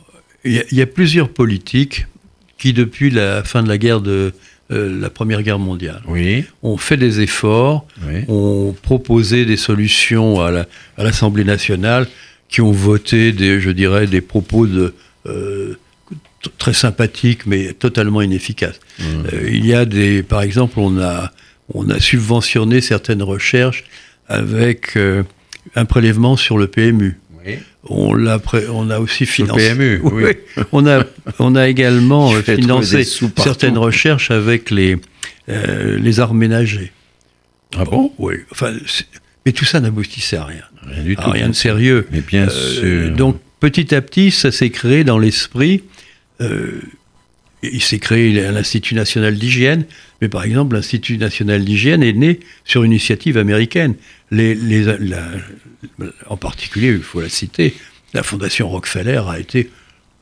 Il 0.44 0.52
y, 0.54 0.58
a, 0.58 0.64
il 0.72 0.76
y 0.76 0.82
a 0.82 0.86
plusieurs 0.86 1.28
politiques 1.28 2.06
qui, 2.58 2.72
depuis 2.72 3.10
la 3.10 3.44
fin 3.44 3.62
de 3.62 3.68
la 3.68 3.78
guerre 3.78 4.00
de 4.00 4.32
euh, 4.72 5.00
la 5.00 5.10
Première 5.10 5.42
Guerre 5.42 5.58
mondiale, 5.58 6.00
Oui, 6.08 6.44
ont 6.62 6.76
fait 6.76 6.96
des 6.96 7.20
efforts, 7.20 7.86
oui. 8.06 8.24
ont 8.28 8.74
proposé 8.82 9.44
des 9.44 9.56
solutions 9.56 10.40
à 10.40 10.50
la- 10.50 10.66
à 10.96 11.04
l'Assemblée 11.04 11.44
nationale, 11.44 12.06
qui 12.48 12.60
ont 12.60 12.72
voté, 12.72 13.32
des, 13.32 13.60
je 13.60 13.70
dirais, 13.70 14.06
des 14.06 14.20
propos 14.20 14.66
de, 14.66 14.94
euh, 15.26 15.74
très 16.58 16.72
sympathiques, 16.74 17.46
mais 17.46 17.72
totalement 17.72 18.20
inefficaces. 18.22 18.80
Mmh. 18.98 19.02
Euh, 19.32 19.48
il 19.52 19.64
y 19.66 19.74
a 19.74 19.84
des, 19.84 20.22
par 20.22 20.42
exemple, 20.42 20.74
on 20.80 20.98
a, 21.00 21.30
on 21.72 21.88
a 21.88 22.00
subventionné 22.00 22.80
certaines 22.80 23.22
recherches 23.22 23.84
avec 24.28 24.96
un 25.76 25.84
prélèvement 25.84 26.36
sur 26.36 26.58
le 26.58 26.66
PMU. 26.66 27.18
Oui. 27.46 27.54
On, 27.84 28.14
l'a 28.14 28.38
pré- 28.38 28.66
on 28.70 28.90
a 28.90 28.98
aussi 29.00 29.24
le 29.24 29.28
financé. 29.28 29.70
PMU, 29.74 30.00
oui. 30.04 30.24
On 30.72 30.86
a, 30.86 31.04
on 31.38 31.54
a 31.56 31.68
également 31.68 32.30
financé 32.42 33.04
certaines 33.04 33.78
recherches 33.78 34.30
avec 34.30 34.70
les, 34.70 34.96
euh, 35.48 35.98
les 35.98 36.20
arts 36.20 36.34
ménagers. 36.34 36.92
Ah 37.76 37.84
bon? 37.84 38.12
Oui. 38.18 38.34
Enfin, 38.50 38.72
mais 39.46 39.52
tout 39.52 39.64
ça 39.64 39.80
n'aboutissait 39.80 40.36
à 40.36 40.44
rien. 40.44 40.62
Rien 40.86 41.02
du 41.02 41.16
À 41.16 41.22
tout. 41.22 41.30
rien 41.30 41.48
de 41.48 41.54
sérieux. 41.54 42.06
Mais 42.12 42.20
bien 42.20 42.48
Euh, 42.48 43.06
sûr. 43.08 43.16
donc 43.16 43.40
petit 43.60 43.94
à 43.94 44.00
petit, 44.02 44.30
ça 44.30 44.52
s'est 44.52 44.70
créé 44.70 45.04
dans 45.04 45.18
l'esprit. 45.18 45.82
euh, 46.40 46.80
il 47.64 47.80
s'est 47.80 48.00
créé 48.00 48.32
l'Institut 48.50 48.96
national 48.96 49.36
d'hygiène, 49.36 49.84
mais 50.20 50.28
par 50.28 50.42
exemple, 50.42 50.74
l'Institut 50.74 51.16
national 51.16 51.64
d'hygiène 51.64 52.02
est 52.02 52.12
né 52.12 52.40
sur 52.64 52.82
une 52.82 52.90
initiative 52.90 53.38
américaine. 53.38 53.94
Les, 54.32 54.56
les- 54.56 54.82
la- 54.98 55.28
en 56.28 56.36
particulier, 56.36 56.88
il 56.88 57.02
faut 57.02 57.20
la 57.20 57.28
citer, 57.28 57.74
la 58.14 58.22
Fondation 58.22 58.68
Rockefeller 58.68 59.22
a 59.28 59.38
été 59.38 59.70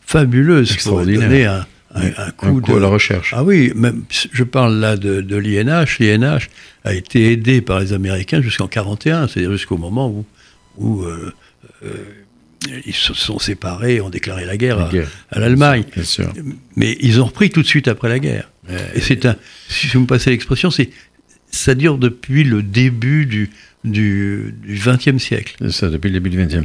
fabuleuse 0.01 0.77
pour 0.79 1.05
donner 1.05 1.44
un, 1.46 1.66
un- 1.94 2.07
un 2.07 2.11
un 2.29 2.31
coup 2.31 2.61
de 2.61 2.73
à 2.73 2.79
la 2.81 2.87
recherche. 2.88 3.33
ah 3.37 3.42
oui, 3.44 3.73
même, 3.75 4.05
je 4.33 4.44
parle 4.44 4.79
là 4.79 4.96
de, 4.96 5.20
de 5.20 5.37
l'INH. 5.37 5.99
L'INH 5.99 6.49
a 6.85 6.94
été 6.94 7.33
aidé 7.33 7.61
par 7.61 7.81
les 7.81 7.92
Américains 7.92 8.40
jusqu'en 8.42 8.68
41, 8.68 9.29
c'est-à-dire 9.29 9.53
jusqu'au 9.53 9.77
moment 9.77 10.09
où, 10.09 10.25
où 10.77 11.03
euh, 11.05 11.33
euh, 11.85 11.88
ils 12.87 12.94
se 12.94 13.14
sont 13.14 13.38
séparés, 13.38 14.01
ont 14.01 14.11
déclaré 14.11 14.44
la 14.44 14.57
guerre, 14.57 14.77
La 14.79 14.87
à- 14.87 14.90
guerre. 14.92 15.09
à, 15.31 15.38
l'Allemagne. 15.40 15.85
Bien 15.94 16.05
sûr. 16.05 16.33
Mais 16.77 16.96
ils 17.01 17.20
ont 17.20 17.25
repris 17.27 17.51
tout 17.51 17.62
de 17.62 17.66
suite 17.66 17.88
après 17.88 18.09
la 18.09 18.18
guerre. 18.18 18.51
Et 18.94 19.01
c'est 19.01 19.27
un, 19.27 19.35
si 19.68 19.88
vous 19.88 20.01
me 20.01 20.07
passez 20.07 20.31
l'expression, 20.31 20.70
c'est, 20.70 20.90
ça 21.51 21.75
dure 21.75 21.99
depuis 21.99 22.44
le 22.44 22.62
début 22.62 23.27
du, 23.27 23.51
du, 23.84 24.54
20e 24.68 25.18
siècle. 25.18 25.54
C'est 25.60 25.70
ça, 25.72 25.88
depuis 25.88 26.08
le 26.08 26.14
début 26.20 26.30
du 26.30 26.36
XXe. 26.44 26.64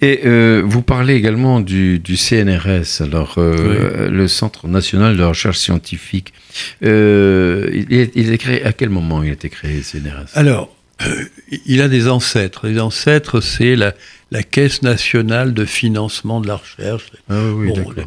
Et 0.00 0.20
euh, 0.24 0.62
vous 0.64 0.82
parlez 0.82 1.14
également 1.14 1.60
du, 1.60 1.98
du 1.98 2.16
CNRS, 2.16 3.00
alors 3.02 3.34
euh, 3.38 4.08
le 4.08 4.28
Centre 4.28 4.68
national 4.68 5.16
de 5.16 5.22
recherche 5.24 5.58
scientifique. 5.58 6.32
Euh, 6.84 7.68
il, 7.72 7.92
est, 7.98 8.12
il 8.14 8.32
est 8.32 8.38
créé 8.38 8.64
à 8.64 8.72
quel 8.72 8.90
moment 8.90 9.22
il 9.22 9.30
a 9.30 9.32
été 9.32 9.48
créé 9.50 9.76
le 9.76 9.82
CNRS 9.82 10.26
Alors, 10.34 10.74
il 11.66 11.80
a 11.80 11.88
des 11.88 12.08
ancêtres. 12.08 12.68
Les 12.68 12.78
ancêtres, 12.78 13.40
c'est 13.40 13.74
la, 13.76 13.94
la 14.30 14.42
Caisse 14.42 14.82
nationale 14.82 15.54
de 15.54 15.64
financement 15.64 16.40
de 16.40 16.46
la 16.48 16.56
recherche. 16.56 17.10
Ah 17.28 17.40
oui, 17.54 17.68
Bon, 17.68 17.74
d'accord. 17.74 17.94
les- 17.96 18.04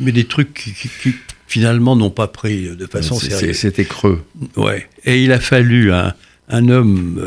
mais 0.00 0.10
des 0.12 0.24
trucs 0.24 0.52
qui, 0.54 0.72
qui- 0.72 0.88
qui, 1.02 1.14
finalement 1.48 1.94
n'ont 1.94 2.10
pas 2.10 2.26
pris 2.26 2.74
de 2.76 2.86
façon 2.86 3.14
sérieuse. 3.20 3.56
C'était 3.56 3.84
creux. 3.84 4.20
Ouais. 4.56 4.88
Et 5.04 5.22
il 5.22 5.30
a 5.30 5.38
fallu 5.38 5.92
un, 5.92 6.12
un 6.48 6.68
homme 6.68 7.20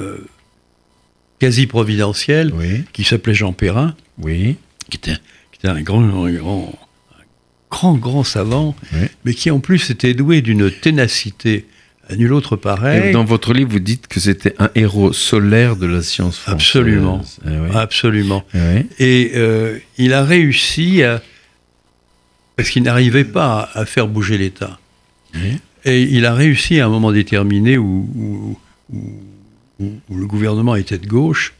quasi 1.39 1.67
providentiel 1.67 2.51
Oui, 2.53 2.83
qui 2.93 3.03
s'appelait 3.03 3.33
Jean 3.33 3.53
Perrin, 3.53 3.95
oui, 4.17 4.57
qui 4.89 4.97
était, 4.97 5.13
qui 5.51 5.59
était 5.59 5.67
un 5.69 5.81
grand, 5.81 6.01
un 6.03 6.31
grand, 6.33 6.73
un 7.17 7.23
grand, 7.71 7.93
grand 7.95 8.23
savant, 8.23 8.75
Oui. 8.93 9.07
mais 9.25 9.33
qui 9.33 9.49
en 9.51 9.59
plus 9.59 9.89
était 9.89 10.13
doué 10.13 10.41
d'une 10.41 10.69
ténacité 10.71 11.65
à 12.09 12.15
nul 12.15 12.33
autre 12.33 12.55
Et 12.55 12.59
pareil. 12.59 13.13
dans 13.13 13.23
votre 13.23 13.53
livre, 13.53 13.69
vous 13.71 13.79
dites 13.79 14.07
que 14.07 14.19
c'était 14.19 14.55
un 14.57 14.69
héros 14.75 15.13
solaire 15.13 15.75
de 15.75 15.85
la 15.85 16.01
science 16.01 16.37
française. 16.39 16.55
Absolument. 16.55 17.21
Oui. 17.45 17.53
Absolument. 17.75 18.43
Oui. 18.55 18.85
Et 18.97 19.31
euh, 19.35 19.77
il 19.97 20.13
a 20.13 20.23
réussi 20.23 21.03
à. 21.03 21.21
Parce 22.55 22.71
qu'il 22.71 22.83
n'arrivait 22.83 23.23
pas 23.25 23.69
à, 23.73 23.85
faire 23.85 24.07
bouger 24.07 24.37
l'État. 24.37 24.79
Oui. 25.35 25.59
Et 25.85 26.01
il 26.01 26.25
a 26.25 26.33
réussi 26.33 26.79
à 26.81 26.87
un 26.87 26.89
moment 26.89 27.11
déterminé 27.13 27.77
où, 27.77 28.09
où- 28.15 28.59
où- 28.91 29.23
où- 29.79 29.93
où 30.09 30.17
le 30.17 30.25
gouvernement 30.27 30.75
était 30.75 30.97
de 30.97 31.07
gauche 31.07 31.53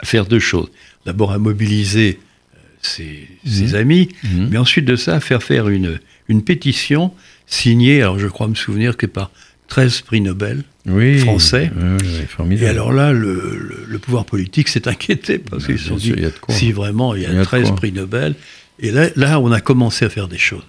à 0.00 0.06
faire 0.06 0.26
deux 0.26 0.38
choses. 0.40 0.70
D'abord 1.06 1.32
à 1.32 1.38
mobiliser 1.38 2.18
euh, 2.54 2.58
ses, 2.82 3.28
ses 3.46 3.74
amis, 3.74 4.08
Mhm. 4.24 4.48
mais 4.50 4.58
ensuite 4.58 4.84
de 4.84 4.96
ça 4.96 5.16
à 5.16 5.20
faire 5.20 5.42
faire 5.42 5.68
une, 5.68 5.98
une 6.28 6.42
pétition 6.42 7.12
signée, 7.46 8.02
alors 8.02 8.18
je 8.18 8.26
crois 8.28 8.46
me 8.48 8.54
souvenir 8.54 8.96
que 8.96 9.06
par 9.06 9.30
13 9.68 10.00
prix 10.02 10.20
Nobel. 10.20 10.62
Oui. 10.86 11.18
Français. 11.18 11.70
Oui. 12.40 12.56
Et 12.58 12.66
alors 12.66 12.92
là, 12.92 13.12
le, 13.12 13.34
le- 13.34 13.84
le 13.86 13.98
pouvoir 13.98 14.24
politique 14.24 14.68
s'est 14.68 14.88
inquiété 14.88 15.38
parce 15.38 15.66
qu'ils 15.66 15.78
se 15.78 15.88
sont 15.88 15.96
dit 15.96 16.14
si 16.48 16.72
vraiment 16.72 17.14
il 17.14 17.22
y 17.22 17.26
a, 17.26 17.30
Il 17.30 17.34
y 17.34 17.36
a 17.36 17.40
de 17.40 17.44
13 17.44 17.66
quoi. 17.68 17.76
prix 17.76 17.92
Nobel. 17.92 18.34
Et 18.78 18.90
là, 18.90 19.08
là, 19.16 19.40
on 19.40 19.50
a 19.52 19.60
commencé 19.60 20.04
à 20.06 20.08
faire 20.08 20.28
des 20.28 20.38
choses. 20.38 20.62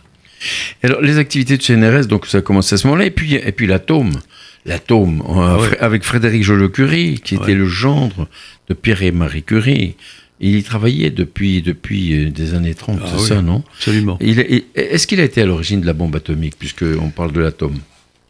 Alors, 0.84 1.00
les 1.02 1.18
activités 1.18 1.58
de 1.58 1.62
CNRS, 1.64 2.08
donc 2.08 2.26
ça 2.26 2.40
a 2.40 2.42
commencé 2.42 2.74
à 2.74 2.78
ce 2.78 2.88
moment-là, 2.88 3.06
et 3.06 3.12
puis, 3.12 3.36
et 3.36 3.52
puis 3.52 3.68
l'atome. 3.68 4.12
L'atome, 4.70 5.22
euh, 5.28 5.58
ouais. 5.58 5.68
Fr- 5.68 5.78
avec 5.80 6.04
Frédéric 6.04 6.44
Joliot-Curie, 6.44 7.20
qui 7.24 7.36
était 7.36 7.56
le 7.56 7.68
gendre 7.68 8.28
de 8.70 8.74
Pierre 8.74 9.04
et 9.04 9.12
Marie 9.12 9.44
Curie. 9.44 9.96
Il 10.42 10.56
y 10.56 10.64
travaillait 10.64 11.10
depuis, 11.10 11.62
depuis 11.62 12.14
euh, 12.28 12.30
des 12.30 12.54
années 12.54 12.74
30, 12.76 13.00
Ah 13.04 13.08
c'est 13.10 13.22
oui. 13.22 13.28
ça, 13.28 13.42
non? 13.42 13.64
Absolument. 13.76 14.18
Est-ce 14.22 15.06
qu'il 15.08 15.20
a 15.20 15.24
été 15.24 15.42
à 15.42 15.46
l'origine 15.46 15.82
de 15.82 15.86
la 15.86 15.94
bombe 15.94 16.16
atomique, 16.16 16.56
puisqu'on 16.58 17.10
parle 17.10 17.34
de 17.34 17.42
l'atome 17.42 17.76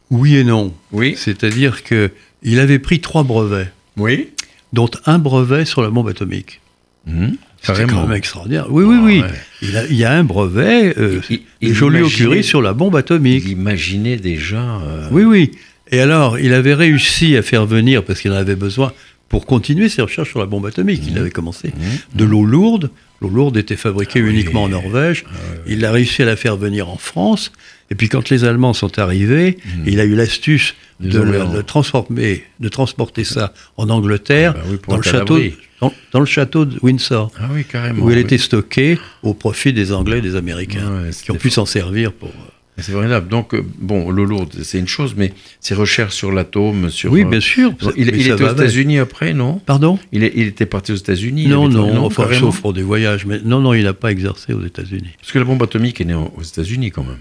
Oui 0.10 0.36
et 0.38 0.43
non. 0.43 0.73
Oui. 0.91 1.13
C'est-à-dire 1.17 1.84
que 1.84 2.10
il 2.41 2.60
avait 2.60 2.80
pris 2.80 2.99
trois 2.99 3.23
brevets, 3.23 3.71
Oui. 3.97 4.30
dont 4.73 4.89
un 5.06 5.19
brevet 5.19 5.65
sur 5.65 5.82
la 5.84 5.89
bombe 5.91 6.08
atomique. 6.08 6.62
Mhm. 7.06 7.36
C'est 7.62 7.67
Carrément. 7.67 7.93
quand 8.04 8.08
même 8.08 8.17
extraordinaire. 8.17 8.67
Oui, 8.69 8.86
oui, 8.86 8.95
Ah 8.97 9.04
oui. 9.06 9.19
ouais. 9.21 9.28
Il, 9.62 9.78
a- 9.78 9.86
il 9.88 9.95
y 9.97 10.06
a 10.06 10.13
un 10.13 10.23
brevet, 10.23 10.97
euh, 10.97 11.19
Joliot-Curie 11.62 12.43
sur 12.43 12.62
la 12.62 12.71
bombe 12.73 12.95
atomique. 12.95 13.43
Il 13.45 13.52
imaginait 13.52 14.15
déjà. 14.15 14.78
euh, 14.82 15.08
Oui, 15.12 15.23
oui. 15.23 15.52
Et 15.91 15.99
alors, 15.99 16.38
il 16.39 16.54
avait 16.54 16.73
réussi 16.73 17.36
à 17.38 17.41
faire 17.41 17.65
venir, 17.65 18.04
parce 18.04 18.21
qu'il 18.21 18.32
en 18.32 18.36
avait 18.36 18.56
besoin, 18.56 18.93
pour 19.28 19.45
continuer 19.45 19.89
ses 19.89 20.02
recherches 20.02 20.30
sur 20.30 20.39
la 20.39 20.45
bombe 20.47 20.65
atomique, 20.65 21.02
il 21.08 21.17
avait 21.17 21.30
commencé, 21.32 21.71
de 22.15 22.25
l'eau 22.25 22.43
lourde. 22.45 22.89
L'eau 23.21 23.30
lourde 23.30 23.58
était 23.58 23.75
fabriquée 23.75 24.19
Ah 24.21 24.25
oui. 24.25 24.32
uniquement 24.32 24.63
en 24.63 24.69
Norvège. 24.69 25.25
Il 25.67 25.84
a 25.86 25.91
réussi 25.91 26.21
à 26.23 26.25
la 26.25 26.36
faire 26.36 26.56
venir 26.58 26.89
en 26.89 26.97
France. 26.97 27.52
Et 27.91 27.95
puis 27.95 28.08
quand 28.08 28.30
les 28.30 28.43
Allemands 28.43 28.73
sont 28.73 28.97
arrivés, 28.97 29.58
il 29.86 29.99
a 29.99 30.06
eu 30.06 30.15
l'astuce 30.15 30.73
de, 30.99 31.19
le- 31.19 31.45
de 31.56 31.62
transformer, 31.62 32.43
de 32.60 32.69
transporter 32.69 33.23
ça 33.23 33.54
en 33.78 33.89
Angleterre, 33.89 34.54
Ah 34.56 34.60
bah 34.62 34.67
oui, 34.71 34.78
dans, 34.88 34.97
le 34.97 35.02
château, 35.04 35.38
tas 35.38 35.43
d'abri. 35.43 35.54
dans, 35.82 35.93
dans 36.13 36.19
le 36.21 36.25
château 36.25 36.65
de 36.65 36.78
Windsor, 36.82 37.32
Ah 37.39 37.49
oui, 37.54 37.65
où 37.99 38.10
elle 38.10 38.17
oui. 38.17 38.21
était 38.23 38.38
stockée 38.38 38.99
au 39.23 39.34
profit 39.34 39.73
des 39.73 39.91
Anglais 39.91 40.19
et 40.19 40.21
des 40.21 40.36
Américains, 40.36 41.04
Ouais, 41.04 41.10
qui 41.12 41.32
ont 41.32 41.36
pu 41.36 41.49
s'en 41.49 41.65
servir 41.65 42.13
pour... 42.13 42.32
C'est 42.81 42.91
vrai, 42.91 43.21
donc, 43.21 43.53
euh, 43.53 43.63
bon, 43.79 44.09
l'eau 44.11 44.25
lourde, 44.25 44.53
c'est 44.63 44.79
une 44.79 44.87
chose, 44.87 45.13
mais 45.17 45.33
ses 45.59 45.73
recherches 45.75 46.15
sur 46.15 46.31
l'atome, 46.31 46.89
sur. 46.89 47.11
Oui, 47.11 47.23
euh, 47.23 47.29
bien 47.29 47.39
sûr. 47.39 47.73
il, 47.97 48.07
il 48.09 48.27
était 48.29 48.43
aux. 48.43 48.51
États-Unis 48.53 48.99
après, 48.99 49.33
non? 49.33 49.59
Pardon? 49.65 49.99
Il, 50.11 50.23
est- 50.23 50.33
il 50.35 50.47
était 50.47 50.65
parti 50.65 50.91
aux 50.91 50.95
États-Unis 50.95 51.47
Non, 51.47 51.65
avait 51.65 51.73
non, 51.73 52.09
travaillé- 52.09 52.37
enfin, 52.37 52.45
sauf 52.47 52.61
pour 52.61 52.73
des 52.73 52.81
voyages. 52.83 53.25
Mais 53.25 53.39
non, 53.43 53.59
non, 53.59 53.73
il 53.73 53.83
n'a 53.83 53.93
pas 53.93 54.11
exercé 54.11 54.53
aux 54.53 54.65
États-Unis. 54.65 55.09
Parce 55.19 55.31
que 55.31 55.39
la 55.39 55.45
bombe 55.45 55.61
atomique 55.63 55.99
est 56.01 56.05
née 56.05 56.13
aux 56.15 56.41
États-Unis 56.43 56.91
quand 56.91 57.03
même. 57.03 57.19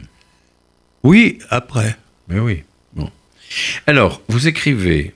Oui, 1.03 1.39
après. 1.51 1.97
Mais 2.29 2.41
oui. 2.41 2.63
Bon. 2.95 3.11
Alors, 3.87 4.21
vous 4.29 4.49
écrivez 4.49 5.13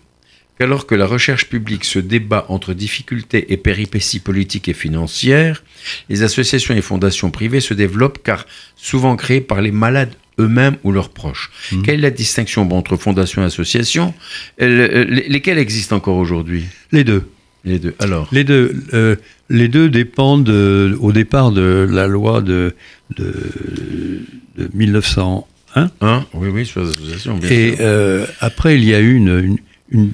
qu'alors 0.59 0.87
que 0.87 0.95
la 0.95 1.07
recherche 1.07 1.47
publique 1.49 1.85
se 1.85 1.99
débat 1.99 2.47
entre 2.49 2.73
difficultés 2.75 3.53
et 3.53 3.57
péripéties 3.57 4.21
politiques 4.21 4.69
et 4.69 4.75
financières, 4.75 5.65
les 6.09 6.23
associations 6.23 6.75
et 6.75 6.83
fondations 6.83 7.31
privées 7.31 7.61
se 7.61 7.75
développent 7.75 8.23
car 8.23 8.47
souvent 8.77 9.17
créées 9.17 9.41
par 9.41 9.61
les 9.61 9.73
malades 9.73 10.15
eux-mêmes 10.39 10.77
ou 10.85 10.93
leurs 10.93 11.11
proches. 11.11 11.51
Quelle 11.85 11.97
est 12.01 12.03
la 12.03 12.11
distinction 12.11 12.71
entre 12.73 12.97
fondations 12.97 13.43
et 13.43 13.47
associations 13.47 14.15
Euh, 14.61 15.05
les- 15.05 15.29
Lesquelles 15.29 15.59
existent 15.59 15.97
encore 15.97 16.17
aujourd'hui? 16.17 16.65
Les 16.91 17.05
deux. 17.05 17.25
Les 17.65 17.79
deux. 17.79 17.95
Alors? 18.01 18.29
Les 18.33 18.43
deux, 18.45 18.75
euh, 18.93 19.17
les 19.49 19.69
deux 19.69 19.89
dépendent 19.89 20.45
de- 20.45 20.97
au 21.01 21.13
départ 21.13 21.53
de 21.53 21.87
la 21.91 22.07
loi 22.07 22.41
de, 22.41 22.75
de, 23.17 23.33
de 24.59 24.71
1901. 24.75 25.91
Hein 26.01 26.27
Oui, 26.35 26.49
oui, 26.49 26.67
sur 26.67 26.83
les 26.83 26.91
associations, 26.91 27.37
bien 27.39 27.49
Et 27.51 27.69
sûr. 27.71 27.77
euh, 27.81 28.27
après, 28.41 28.77
il 28.77 28.85
y 28.85 28.95
a 28.95 29.01
eu 29.01 29.15
une, 29.15 29.39
une, 29.39 29.57
une 29.91 30.11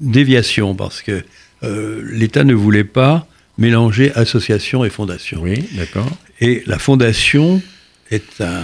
déviation 0.00 0.74
parce 0.74 1.02
que 1.02 1.22
euh, 1.62 2.02
l'État 2.10 2.44
ne 2.44 2.54
voulait 2.54 2.84
pas 2.84 3.26
mélanger 3.58 4.12
association 4.14 4.84
et 4.84 4.90
fondation. 4.90 5.40
Oui, 5.42 5.62
d'accord. 5.74 6.08
Et 6.40 6.62
la 6.66 6.78
fondation 6.78 7.62
est, 8.10 8.40
un, 8.40 8.62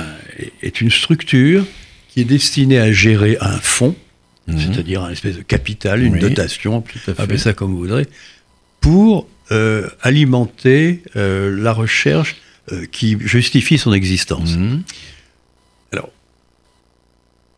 est 0.62 0.80
une 0.80 0.90
structure 0.90 1.64
qui 2.08 2.20
est 2.20 2.24
destinée 2.24 2.78
à 2.78 2.92
gérer 2.92 3.36
un 3.40 3.58
fonds, 3.58 3.94
Mhm. 4.46 4.58
c'est-à-dire 4.60 5.02
un 5.02 5.10
espèce 5.10 5.36
de 5.36 5.42
capital, 5.42 6.02
une 6.02 6.14
Oui, 6.14 6.20
dotation, 6.20 6.84
appelez 7.18 7.38
ça 7.38 7.52
comme 7.52 7.72
vous 7.72 7.78
voudrez, 7.78 8.06
pour 8.80 9.26
euh, 9.50 9.88
alimenter 10.02 11.02
euh, 11.16 11.54
la 11.60 11.72
recherche 11.72 12.36
euh, 12.72 12.84
qui 12.90 13.16
justifie 13.20 13.78
son 13.78 13.92
existence. 13.92 14.56
Mhm. 14.56 14.82
Alors, 15.92 16.10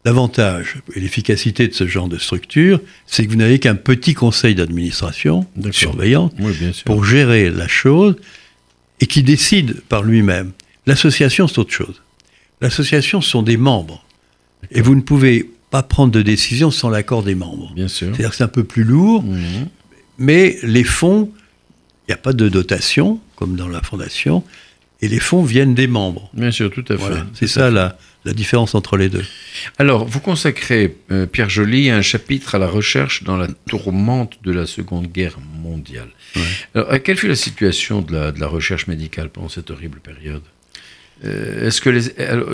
l'avantage 0.04 0.76
et 0.94 1.00
l'efficacité 1.00 1.68
de 1.68 1.74
ce 1.74 1.86
genre 1.86 2.08
de 2.08 2.18
structure, 2.18 2.80
c'est 3.06 3.24
que 3.24 3.30
vous 3.30 3.36
n'avez 3.36 3.58
qu'un 3.58 3.74
petit 3.74 4.14
conseil 4.14 4.54
d'administration 4.54 5.46
D'accord. 5.56 5.74
surveillante 5.74 6.34
Oui, 6.38 6.54
pour 6.84 7.04
gérer 7.04 7.50
la 7.50 7.68
chose 7.68 8.16
et 9.00 9.06
qui 9.06 9.22
décide 9.22 9.80
par 9.88 10.02
lui-même. 10.02 10.52
L'association, 10.86 11.48
c'est 11.48 11.58
autre 11.58 11.72
chose. 11.72 12.00
L'association, 12.60 13.20
sont 13.20 13.42
des 13.42 13.56
membres. 13.56 14.04
Et 14.70 14.80
vous 14.80 14.94
ne 14.94 15.00
pouvez 15.00 15.48
pas 15.70 15.82
prendre 15.82 16.12
de 16.12 16.22
décision 16.22 16.70
sans 16.70 16.88
l'accord 16.90 17.22
des 17.22 17.34
membres. 17.34 17.72
Bien 17.74 17.88
sûr. 17.88 18.08
C'est-à-dire 18.08 18.30
que 18.30 18.36
c'est 18.36 18.44
un 18.44 18.48
peu 18.48 18.64
plus 18.64 18.84
lourd, 18.84 19.22
Mhm. 19.22 19.68
mais 20.18 20.58
les 20.62 20.84
fonds, 20.84 21.30
il 22.06 22.10
n'y 22.10 22.14
a 22.14 22.18
pas 22.18 22.32
de 22.32 22.48
dotation, 22.48 23.20
comme 23.36 23.54
dans 23.56 23.68
la 23.68 23.82
fondation, 23.82 24.42
et 25.00 25.08
les 25.08 25.20
fonds 25.20 25.42
viennent 25.44 25.74
des 25.74 25.86
membres. 25.86 26.28
Bien 26.34 26.50
sûr, 26.50 26.70
tout 26.70 26.84
à 26.88 26.96
fait. 26.96 26.96
Voilà. 26.96 27.26
C'est 27.34 27.46
ça 27.46 27.70
la, 27.70 27.96
la 28.24 28.32
différence 28.32 28.74
entre 28.74 28.96
les 28.96 29.08
deux. 29.08 29.24
Alors, 29.78 30.04
vous 30.04 30.18
consacrez, 30.18 30.96
euh, 31.12 31.26
Pierre 31.26 31.48
Joly, 31.50 31.90
un 31.90 32.02
chapitre 32.02 32.56
à 32.56 32.58
la 32.58 32.66
recherche 32.66 33.22
dans 33.22 33.36
la 33.36 33.46
tourmente 33.68 34.38
de 34.42 34.50
la 34.50 34.66
Seconde 34.66 35.06
Guerre 35.06 35.38
mondiale. 35.62 36.08
Alors, 36.74 36.92
euh, 36.92 36.98
quelle 36.98 37.16
fut 37.16 37.28
la 37.28 37.36
situation 37.36 38.00
de 38.00 38.12
la, 38.12 38.32
de 38.32 38.40
la 38.40 38.48
recherche 38.48 38.88
médicale 38.88 39.28
pendant 39.28 39.48
cette 39.48 39.70
horrible 39.70 40.00
période? 40.00 40.42
Est-ce 41.24 41.80
que 41.80 41.90
les, 41.90 42.12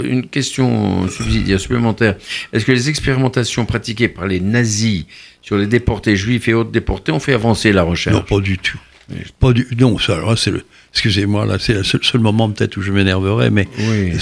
une 0.09 0.27
question 0.27 1.07
subsidiaire 1.09 1.61
supplémentaire 1.61 2.17
Est-ce 2.53 2.65
que 2.65 2.73
les 2.73 2.89
expérimentations 2.89 3.67
pratiquées 3.67 4.09
par 4.09 4.27
les 4.27 4.41
nazis 4.41 5.05
sur 5.43 5.59
les 5.59 5.67
déportés 5.67 6.17
juifs 6.17 6.49
et 6.49 6.55
autres 6.55 6.71
déportés 6.71 7.13
ont 7.13 7.21
fait 7.21 7.35
avancer 7.35 7.73
la 7.73 7.83
recherche? 7.83 8.17
Non, 8.17 8.23
pas 8.23 8.41
du 8.41 8.57
tout. 8.59 8.79
Pas 9.39 9.53
du, 9.53 9.67
non, 9.79 9.99
ça, 9.99 10.15
alors 10.15 10.39
c'est 10.39 10.51
le. 10.51 10.63
Excusez-moi, 10.95 11.45
là, 11.45 11.59
c'est 11.59 11.75
le 11.75 11.83
seul, 11.85 12.03
seul 12.05 12.23
moment 12.23 12.49
peut-être 12.49 12.79
où 12.79 12.81
je 12.83 12.91
m'énerverai, 12.91 13.51
mais 13.51 13.69
Oui. 13.79 14.13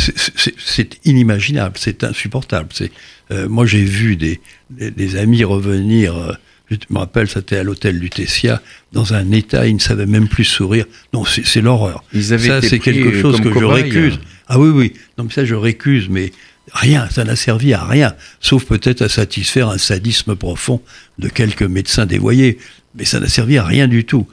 c'est- 0.58 0.98
inimaginable, 1.04 1.74
c'est 1.78 2.02
insupportable. 2.02 2.70
C'est, 2.72 2.90
euh, 3.30 3.48
moi, 3.48 3.64
j'ai 3.66 3.84
vu 3.84 4.16
des, 4.16 4.40
des, 4.70 4.90
des 4.90 5.16
amis 5.16 5.44
revenir, 5.44 6.16
euh, 6.16 6.32
Je 6.70 6.76
me 6.90 6.98
rappelle, 6.98 7.28
c'était 7.28 7.58
à 7.58 7.62
l'hôtel 7.62 7.98
Lutetia, 7.98 8.62
dans 8.92 9.12
un 9.12 9.30
état, 9.32 9.66
ils 9.66 9.74
ne 9.74 9.78
savaient 9.80 10.06
même 10.06 10.26
plus 10.26 10.44
sourire. 10.44 10.86
Non, 11.12 11.24
c'est 11.26 11.60
l'horreur. 11.60 12.02
Ça, 12.20 12.62
c'est 12.62 12.78
quelque 12.78 13.08
euh, 13.14 13.20
chose 13.20 13.40
que 13.40 13.52
je 13.52 13.64
récuse. 13.64 14.18
Ah 14.48 14.58
oui, 14.58 14.70
oui. 14.70 14.92
Non, 15.18 15.28
ça, 15.30 15.44
je 15.44 15.54
récuse, 15.54 16.08
mais 16.08 16.32
rien. 16.72 17.08
Ça 17.10 17.24
n'a 17.24 17.36
servi 17.36 17.74
à 17.74 17.84
rien. 17.84 18.14
Sauf 18.40 18.64
peut-être 18.64 19.02
à 19.02 19.08
satisfaire 19.08 19.68
un 19.68 19.78
sadisme 19.78 20.36
profond 20.36 20.82
de 21.18 21.28
quelques 21.28 21.62
médecins 21.62 22.06
dévoyés. 22.06 22.58
Mais 22.94 23.04
ça 23.04 23.20
n'a 23.20 23.28
servi 23.28 23.58
à 23.58 23.64
rien 23.64 23.88
du 23.88 24.04
tout. 24.04 24.26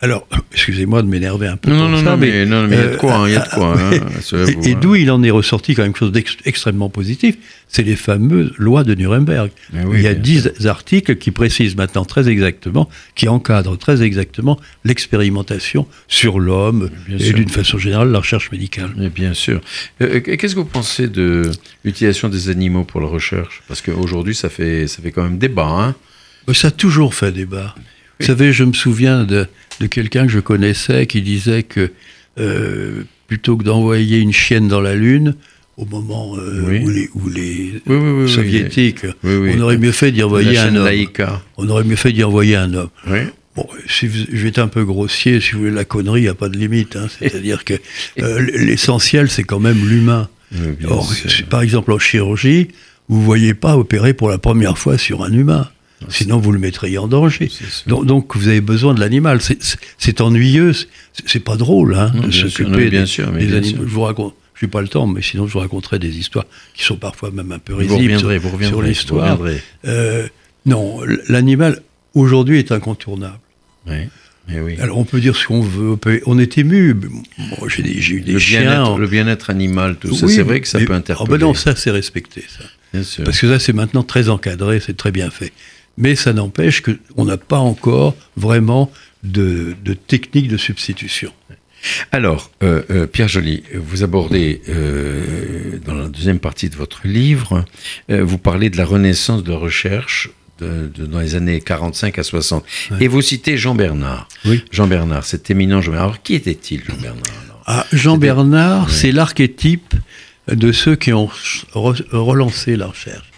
Alors, 0.00 0.26
excusez-moi 0.52 1.02
de 1.02 1.08
m'énerver 1.08 1.46
un 1.46 1.56
peu. 1.56 1.70
Non, 1.70 1.88
non, 1.88 1.98
ça, 1.98 2.02
non, 2.02 2.16
mais, 2.16 2.44
non, 2.44 2.66
mais 2.66 2.76
il 2.76 2.78
y 2.78 2.82
a 2.82 2.86
de 2.86 2.92
euh, 2.94 2.96
quoi, 2.96 3.14
hein, 3.14 3.28
il 3.28 3.32
y 3.32 3.36
a 3.36 3.44
de 3.44 3.50
quoi. 3.50 3.76
hein, 3.80 3.90
ça, 4.20 4.36
et, 4.36 4.72
hein. 4.72 4.78
d'où 4.80 4.94
il 4.96 5.10
en 5.10 5.22
est 5.22 5.30
ressorti 5.30 5.74
quand 5.74 5.82
même 5.82 5.92
quelque 5.92 6.00
chose 6.00 6.12
d'extrêmement 6.12 6.88
positif, 6.90 7.36
c'est 7.68 7.82
les 7.82 7.96
fameuses 7.96 8.52
lois 8.58 8.84
de 8.84 8.94
Nuremberg. 8.94 9.50
Oui, 9.72 9.98
il 9.98 10.02
y 10.02 10.06
a 10.06 10.14
dix 10.14 10.50
articles 10.66 11.16
qui 11.16 11.30
précisent 11.30 11.76
maintenant 11.76 12.04
très 12.04 12.28
exactement, 12.28 12.88
qui 13.14 13.28
encadrent 13.28 13.78
très 13.78 14.02
exactement 14.02 14.60
l'expérimentation 14.84 15.86
sur 16.08 16.38
l'homme 16.40 16.90
Bien 17.08 17.18
et 17.18 17.32
d'une 17.32 17.48
façon 17.48 17.78
générale 17.78 18.10
la 18.10 18.18
recherche 18.18 18.50
médicale. 18.52 18.90
Mais 18.96 19.08
bien 19.08 19.34
sûr. 19.34 19.60
Euh, 20.00 20.16
euh, 20.16 20.36
Qu'est-ce 20.36 20.54
que 20.54 20.60
vous 20.60 20.66
pensez 20.66 21.08
de 21.08 21.50
l'utilisation 21.84 22.28
des 22.28 22.48
animaux 22.48 22.84
pour 22.84 23.00
la 23.00 23.06
recherche? 23.06 23.62
Parce 23.68 23.80
qu'aujourd'hui, 23.80 24.34
ça 24.34 24.48
fait, 24.48 24.86
ça 24.86 25.02
fait 25.02 25.12
quand 25.12 25.22
même 25.22 25.38
débat. 25.38 25.66
Hein 25.66 25.94
Mais 26.46 26.54
Ça 26.54 26.68
a 26.68 26.70
toujours 26.70 27.14
fait 27.14 27.32
débat. 27.32 27.74
Vous 28.20 28.26
savez, 28.26 28.52
je 28.52 28.64
me 28.64 28.72
souviens 28.72 29.24
de, 29.24 29.46
de 29.80 29.86
quelqu'un 29.86 30.26
que 30.26 30.32
je 30.32 30.40
connaissais 30.40 31.06
qui 31.06 31.22
disait 31.22 31.62
que 31.62 31.90
euh, 32.38 33.02
plutôt 33.28 33.56
que 33.56 33.64
d'envoyer 33.64 34.18
une 34.18 34.32
chienne 34.32 34.68
dans 34.68 34.80
la 34.80 34.94
Lune, 34.94 35.34
au 35.76 35.84
moment 35.86 36.36
euh, 36.36 36.62
Oui. 36.66 36.80
où 36.84 36.88
les, 36.90 37.08
où 37.14 37.28
les 37.28 37.82
Oui, 37.86 37.96
oui, 37.96 37.96
oui, 37.96 38.22
oui. 38.24 38.30
soviétiques, 38.30 39.06
on 39.24 39.60
aurait 39.60 39.78
mieux 39.78 39.92
fait 39.92 40.12
d'y 40.12 40.22
envoyer 40.22 40.52
La 40.54 40.64
un 40.66 40.76
homme. 40.76 40.84
Laïka. 40.84 41.42
On 41.56 41.68
aurait 41.68 41.84
mieux 41.84 41.96
fait 41.96 42.12
d'y 42.12 42.22
envoyer 42.22 42.56
un 42.56 42.72
homme. 42.74 42.90
Bon, 43.56 43.66
si 43.88 44.08
vous- 44.08 44.26
je 44.32 44.36
vais 44.42 44.48
être 44.48 44.58
un 44.58 44.66
peu 44.68 44.84
grossier, 44.84 45.40
si 45.40 45.52
vous 45.52 45.60
voulez, 45.60 45.70
la 45.70 45.84
connerie, 45.84 46.20
il 46.20 46.24
n'y 46.24 46.28
a 46.28 46.34
pas 46.34 46.48
de 46.48 46.56
limite. 46.58 46.96
hein. 46.96 47.06
C'est-à-dire 47.18 47.64
que 47.64 47.74
euh, 48.20 48.40
l'essentiel, 48.54 49.30
c'est 49.30 49.44
quand 49.44 49.60
même 49.60 49.86
l'humain. 49.88 50.28
Par 51.50 51.62
exemple, 51.62 51.92
en 51.92 51.98
chirurgie, 51.98 52.68
vous 53.08 53.18
ne 53.20 53.24
voyez 53.24 53.54
pas 53.54 53.76
opérer 53.76 54.12
pour 54.14 54.28
la 54.28 54.38
première 54.38 54.78
fois 54.78 54.98
sur 54.98 55.22
un 55.24 55.32
humain. 55.32 55.68
Sinon, 56.08 56.38
vous 56.38 56.52
le 56.52 56.58
mettriez 56.58 56.98
en 56.98 57.08
danger. 57.08 57.50
Donc, 57.86 58.04
donc, 58.04 58.36
vous 58.36 58.48
avez 58.48 58.60
besoin 58.60 58.92
de 58.94 59.00
l'animal. 59.00 59.40
C'est- 59.40 60.20
ennuyeux, 60.20 60.72
c'est- 61.26 61.40
pas 61.40 61.56
drôle 61.56 61.94
hein, 61.94 62.12
Non, 62.14 62.22
de 62.26 62.30
s'occuper 62.30 62.90
des, 62.90 63.06
sûr, 63.06 63.30
mais 63.32 63.40
des 63.40 63.46
bien 63.46 63.56
animaux. 63.58 63.76
sûr. 63.78 63.88
Je 63.88 63.94
vous 63.94 64.02
raconte, 64.02 64.34
je 64.54 64.66
n'ai 64.66 64.70
pas 64.70 64.82
le 64.82 64.88
temps, 64.88 65.06
mais 65.06 65.22
sinon, 65.22 65.46
je 65.46 65.52
vous 65.52 65.60
raconterai 65.60 65.98
des 65.98 66.18
histoires 66.18 66.44
qui 66.74 66.84
sont 66.84 66.96
parfois 66.96 67.30
même 67.30 67.50
un 67.52 67.58
peu 67.58 67.74
risibles 67.74 68.18
sur, 68.18 68.82
l'histoire. 68.82 69.38
Euh, 69.86 70.26
non, 70.66 71.00
l'animal, 71.28 71.80
aujourd'hui, 72.14 72.58
est 72.58 72.70
incontournable. 72.72 73.38
Oui. 73.86 73.96
Mais 74.46 74.60
oui. 74.60 74.76
Alors 74.78 74.98
on 74.98 75.04
peut 75.04 75.22
dire 75.22 75.34
ce 75.36 75.46
qu'on 75.46 75.62
veut, 75.62 75.92
on, 75.92 75.96
peut- 75.96 76.20
on 76.26 76.38
est 76.38 76.58
ému. 76.58 76.92
Bon, 76.92 77.22
j'ai 77.66 77.80
eu 77.80 78.20
des 78.20 78.32
le 78.32 78.38
chiens. 78.38 78.94
le 78.98 79.06
bien-être 79.06 79.48
animal, 79.48 79.96
tout 79.96 80.14
ça, 80.14 80.28
c'est 80.28 80.42
vrai 80.42 80.60
que 80.60 80.68
ça 80.68 80.78
mais- 80.78 80.84
peut 80.84 80.92
Ah 80.92 80.96
interpeller. 80.96 81.38
ben 81.38 81.46
non, 81.46 81.54
ça 81.54 81.74
c'est 81.74 81.90
respecté, 81.90 82.44
ça. 82.46 82.64
bien 82.92 83.02
sûr. 83.02 83.24
Parce 83.24 83.40
que 83.40 83.48
ça 83.48 83.58
c'est 83.58 83.72
maintenant 83.72 84.02
très 84.02 84.28
encadré, 84.28 84.80
c'est 84.80 84.98
très 84.98 85.12
bien 85.12 85.30
fait. 85.30 85.50
Mais 85.96 86.16
ça 86.16 86.32
n'empêche 86.32 86.82
qu'on 86.82 87.24
n'a 87.24 87.36
pas 87.36 87.58
encore 87.58 88.14
vraiment 88.36 88.90
de, 89.22 89.74
de 89.84 89.94
technique 89.94 90.48
de 90.48 90.56
substitution. 90.56 91.32
Alors, 92.12 92.50
euh, 92.62 92.82
euh, 92.90 93.06
Pierre 93.06 93.28
Joly, 93.28 93.62
vous 93.74 94.02
abordez 94.02 94.62
euh, 94.70 95.78
dans 95.84 95.94
la 95.94 96.08
deuxième 96.08 96.38
partie 96.38 96.68
de 96.70 96.76
votre 96.76 97.06
livre, 97.06 97.64
vous 98.08 98.38
parlez 98.38 98.70
de 98.70 98.76
la 98.78 98.84
renaissance 98.86 99.44
de 99.44 99.50
la 99.52 99.58
recherche 99.58 100.30
de, 100.60 100.90
de- 100.94 101.04
dans 101.06 101.20
les 101.20 101.34
années 101.34 101.60
45 101.60 102.18
à 102.18 102.22
60. 102.22 102.64
Et 103.00 103.08
vous 103.08 103.20
citez 103.22 103.56
Jean 103.58 103.74
Bernard. 103.74 104.28
Oui. 104.46 104.64
Jean 104.70 104.86
Bernard, 104.86 105.24
cet 105.24 105.50
éminent 105.50 105.80
Jean 105.82 105.90
Bernard. 105.92 106.08
Alors, 106.10 106.22
qui 106.22 106.34
était-il, 106.34 106.82
Jean 106.84 106.96
Bernard 106.96 107.22
alors 107.44 107.62
Ah, 107.66 107.86
Jean 107.92 108.16
Bernard, 108.16 108.90
c'est 108.90 109.12
l'archétype 109.12 109.94
de 110.48 110.72
ceux 110.72 110.96
qui 110.96 111.12
ont 111.12 111.28
re- 111.74 112.04
relancé 112.12 112.76
la 112.76 112.86
recherche. 112.86 113.30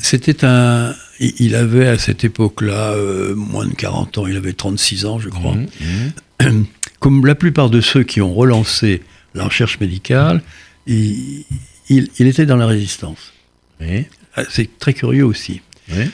C'était 0.00 0.44
un. 0.44 0.94
il- 1.18 1.54
avait 1.54 1.88
à 1.88 1.98
cette 1.98 2.24
époque-là 2.24 2.92
euh, 2.92 3.34
moins 3.34 3.66
de 3.66 3.74
40 3.74 4.18
ans, 4.18 4.26
il 4.26 4.36
avait 4.36 4.52
36 4.52 5.04
ans, 5.06 5.18
je 5.18 5.28
crois. 5.28 5.54
Mhm, 5.54 6.12
mhm. 6.42 6.66
comme 7.00 7.26
la 7.26 7.34
plupart 7.34 7.70
de 7.70 7.80
ceux 7.80 8.02
qui 8.04 8.20
ont 8.20 8.32
relancé 8.34 9.02
la 9.34 9.44
recherche 9.44 9.80
médicale, 9.80 10.42
il, 10.86 11.44
il- 11.88 12.08
il 12.18 12.26
était 12.26 12.46
dans 12.46 12.56
la 12.56 12.66
résistance. 12.66 13.32
Oui, 13.80 14.04
Ah, 14.36 14.44
C'est 14.48 14.78
très 14.78 14.94
curieux 14.94 15.24
aussi. 15.24 15.60
oui. 15.92 16.04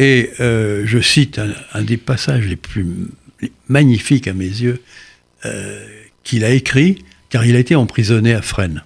Et 0.00 0.30
euh, 0.40 0.82
je 0.86 0.98
cite 0.98 1.38
un, 1.38 1.50
un 1.72 1.82
des 1.82 1.96
passages 1.96 2.46
les 2.46 2.56
plus 2.56 2.84
les 3.40 3.52
magnifiques 3.68 4.26
à 4.26 4.32
mes 4.34 4.44
yeux 4.46 4.82
euh, 5.44 5.86
qu'il 6.24 6.44
a 6.44 6.50
écrit, 6.50 7.04
car 7.30 7.44
il 7.46 7.54
a 7.54 7.60
été 7.60 7.76
emprisonné 7.76 8.34
à 8.34 8.42
Fresnes. 8.42 8.82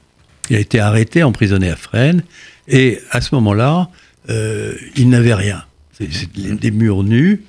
Il 0.50 0.56
a 0.56 0.58
été 0.60 0.80
arrêté, 0.80 1.22
emprisonné 1.22 1.70
à 1.70 1.76
Fresnes, 1.76 2.22
et 2.68 2.98
à 3.10 3.20
ce 3.22 3.34
moment-là, 3.36 3.88
euh, 4.28 4.74
il 4.96 5.08
n'avait 5.08 5.34
rien. 5.34 5.64
C'est 5.92 6.12
c'est 6.12 6.32
des 6.32 6.70
murs 6.70 7.02
nus, 7.02 7.42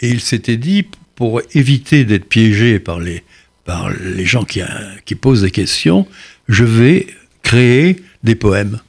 et 0.00 0.08
il 0.08 0.20
s'était 0.20 0.56
dit, 0.56 0.86
pour 1.14 1.40
éviter 1.54 2.04
d'être 2.04 2.24
piégé 2.24 2.78
par 2.78 2.98
les, 2.98 3.22
par 3.64 3.90
les 3.90 4.24
gens 4.26 4.44
qui, 4.44 4.60
euh, 4.62 4.66
qui 5.04 5.14
posent 5.14 5.42
des 5.42 5.50
questions, 5.50 6.06
je 6.48 6.64
vais 6.64 7.06
créer 7.42 8.02
des 8.24 8.34
poèmes. 8.34 8.80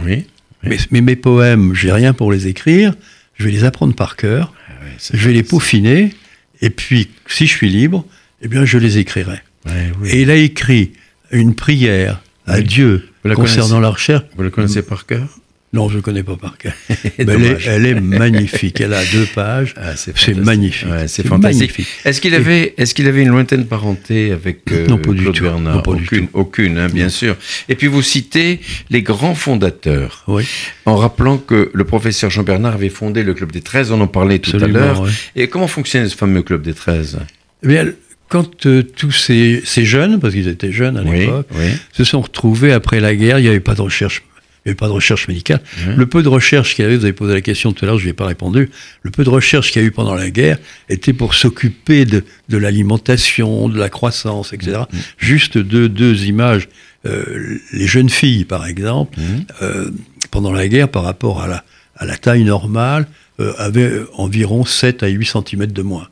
Oui. 0.00 0.26
Mais, 0.62 0.78
mais 0.90 1.00
mes 1.00 1.16
poèmes, 1.16 1.74
j'ai 1.74 1.92
rien 1.92 2.12
pour 2.12 2.32
les 2.32 2.48
écrire, 2.48 2.94
je 3.36 3.44
vais 3.44 3.50
les 3.50 3.64
apprendre 3.64 3.94
par 3.94 4.16
cœur, 4.16 4.52
Ah 4.68 4.72
je 5.12 5.28
vais 5.28 5.32
les 5.32 5.42
peaufiner, 5.42 6.12
et 6.60 6.70
puis, 6.70 7.08
si 7.26 7.46
je 7.46 7.52
suis 7.52 7.70
libre, 7.70 8.04
eh 8.42 8.48
bien, 8.48 8.64
je 8.64 8.78
les 8.78 8.98
écrirai. 8.98 9.40
Ouais, 9.66 9.92
oui. 10.00 10.10
Et 10.10 10.22
il 10.22 10.30
a 10.30 10.36
écrit 10.36 10.92
une 11.30 11.54
prière 11.54 12.20
à. 12.46 12.60
Dieu 12.60 13.08
Vous 13.22 13.30
la 13.30 13.34
concernant 13.34 13.80
la 13.80 13.90
recherche. 13.90 14.24
Vous 14.36 14.42
le 14.42 14.50
connaissez 14.50 14.82
par 14.82 15.06
cœur? 15.06 15.39
Non, 15.72 15.88
je 15.88 15.98
ne 15.98 16.00
connais 16.02 16.24
pas 16.24 16.34
par 16.36 16.58
cœur. 16.58 16.72
Elle, 17.16 17.30
est, 17.30 17.32
Dommage. 17.32 17.68
elle 17.68 17.86
est 17.86 18.00
magnifique. 18.00 18.80
Elle 18.80 18.92
a 18.92 19.04
deux 19.04 19.26
pages. 19.26 19.72
Ah, 19.76 19.94
c'est 19.94 20.34
magnifique. 20.36 20.88
Ouais, 20.90 21.06
c'est 21.06 21.24
fantastique. 21.24 21.86
Est-ce 22.04 22.20
qu'il 22.20 22.34
avait, 22.34 22.74
est-ce 22.76 22.92
qu'il 22.92 23.06
avait 23.06 23.22
une 23.22 23.28
lointaine 23.28 23.64
parenté 23.66 24.32
avec 24.32 24.62
euh, 24.72 24.88
Non, 24.88 24.98
pas 24.98 25.12
Claude. 25.12 25.40
Bernard? 25.40 25.76
Non, 25.76 25.82
pas 25.82 25.94
du 25.94 26.02
Aucune, 26.06 26.26
tout. 26.26 26.30
aucune, 26.38 26.78
hein, 26.78 26.88
bien 26.92 27.08
sûr. 27.08 27.36
Et 27.68 27.76
puis 27.76 27.86
vous 27.86 28.02
citez 28.02 28.58
les 28.90 29.02
grands 29.02 29.36
fondateurs, 29.36 30.24
Oui, 30.26 30.44
en 30.86 30.96
rappelant 30.96 31.38
que 31.38 31.70
le 31.72 31.84
professeur 31.84 32.30
Jean 32.30 32.42
Bernard 32.42 32.74
avait 32.74 32.88
fondé 32.88 33.22
le 33.22 33.32
Club 33.34 33.52
des 33.52 33.60
13, 33.60 33.92
on 33.92 34.00
en 34.00 34.08
parlait 34.08 34.40
tout 34.40 34.56
à 34.56 34.66
l'heure. 34.66 35.02
ouais. 35.02 35.10
Et 35.36 35.46
comment 35.48 35.68
fonctionne 35.68 36.08
ce 36.08 36.16
fameux 36.16 36.42
Club 36.42 36.62
des 36.62 36.74
13 36.74 37.18
Eh 37.62 37.68
bien, 37.68 37.86
quand 38.28 38.66
euh, 38.66 38.82
tous 38.82 39.12
ces, 39.12 39.62
ces 39.64 39.84
jeunes, 39.84 40.18
parce 40.18 40.34
qu'ils 40.34 40.48
étaient 40.48 40.72
jeunes 40.72 40.96
à 40.96 41.02
Oui, 41.02 41.20
l'époque, 41.20 41.46
oui. 41.54 41.66
se 41.92 42.02
sont 42.02 42.20
retrouvés 42.20 42.72
après 42.72 42.98
la 42.98 43.14
guerre, 43.14 43.38
il 43.38 43.42
n'y 43.42 43.48
avait 43.48 43.60
pas 43.60 43.74
de 43.76 43.82
recherche. 43.82 44.22
Il 44.64 44.68
n'y 44.68 44.70
avait 44.70 44.76
pas 44.76 44.88
de 44.88 44.92
recherche 44.92 45.26
médicale. 45.26 45.60
Le 45.96 46.06
peu 46.06 46.22
de 46.22 46.28
recherche 46.28 46.74
qu'il 46.74 46.84
y 46.84 46.86
avait, 46.86 46.96
vous 46.96 47.04
avez 47.04 47.14
posé 47.14 47.32
la 47.32 47.40
question 47.40 47.72
tout 47.72 47.84
à 47.84 47.88
l'heure, 47.88 47.98
je 47.98 48.04
n'y 48.04 48.10
ai 48.10 48.14
pas 48.14 48.26
répondu. 48.26 48.70
Le 49.02 49.10
peu 49.10 49.24
de 49.24 49.30
recherche 49.30 49.72
qu'il 49.72 49.80
y 49.80 49.84
a 49.84 49.88
eu 49.88 49.90
pendant 49.90 50.14
la 50.14 50.30
guerre 50.30 50.58
était 50.90 51.14
pour 51.14 51.34
s'occuper 51.34 52.04
de, 52.04 52.24
de 52.48 52.56
l'alimentation, 52.58 53.68
de 53.70 53.78
la 53.78 53.88
croissance, 53.88 54.52
etc. 54.52 54.82
Juste 55.16 55.56
deux, 55.56 55.88
deux 55.88 56.26
images. 56.26 56.68
Euh, 57.06 57.58
les 57.72 57.86
jeunes 57.86 58.10
filles, 58.10 58.44
par 58.44 58.66
exemple, 58.66 59.18
euh, 59.62 59.90
pendant 60.30 60.52
la 60.52 60.68
guerre, 60.68 60.90
par 60.90 61.04
rapport 61.04 61.40
à 61.40 61.48
la, 61.48 61.64
à 61.96 62.04
la 62.04 62.18
taille 62.18 62.44
normale, 62.44 63.06
euh, 63.40 63.54
avaient 63.56 64.02
environ 64.14 64.66
7 64.66 65.02
à 65.02 65.08
8 65.08 65.32
cm 65.48 65.66
de 65.66 65.82
moins. 65.82 66.08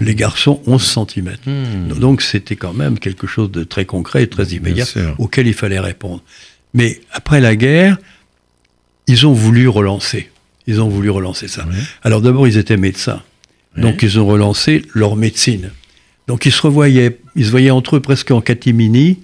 Les 0.00 0.14
garçons, 0.14 0.60
11 0.66 0.98
cm. 1.08 1.36
Mhm. 1.46 1.98
Donc 1.98 2.20
c'était 2.20 2.56
quand 2.56 2.74
même 2.74 2.98
quelque 2.98 3.26
chose 3.26 3.50
de 3.50 3.64
très 3.64 3.86
concret 3.86 4.22
et 4.22 4.26
très 4.26 4.48
immédiat 4.48 4.84
auquel 5.18 5.46
il 5.46 5.54
fallait 5.54 5.80
répondre. 5.80 6.22
Mais 6.74 7.00
après 7.12 7.40
la 7.40 7.56
guerre, 7.56 7.98
ils 9.06 9.26
ont 9.26 9.32
voulu 9.32 9.68
relancer. 9.68 10.30
Ils 10.66 10.80
ont 10.80 10.88
voulu 10.88 11.10
relancer 11.10 11.48
ça. 11.48 11.66
Oui. 11.68 11.76
Alors 12.02 12.20
d'abord, 12.20 12.46
ils 12.46 12.56
étaient 12.56 12.76
médecins. 12.76 13.22
Donc 13.76 14.02
ils 14.02 14.18
ont 14.18 14.26
relancé 14.26 14.84
leur 14.94 15.16
médecine. 15.16 15.70
Donc 16.26 16.46
ils 16.46 16.52
se 16.52 16.62
revoyaient, 16.62 17.18
ils 17.34 17.46
se 17.46 17.50
voyaient 17.50 17.70
entre 17.70 17.96
eux 17.96 18.00
presque 18.00 18.30
en 18.30 18.40
catimini 18.40 19.18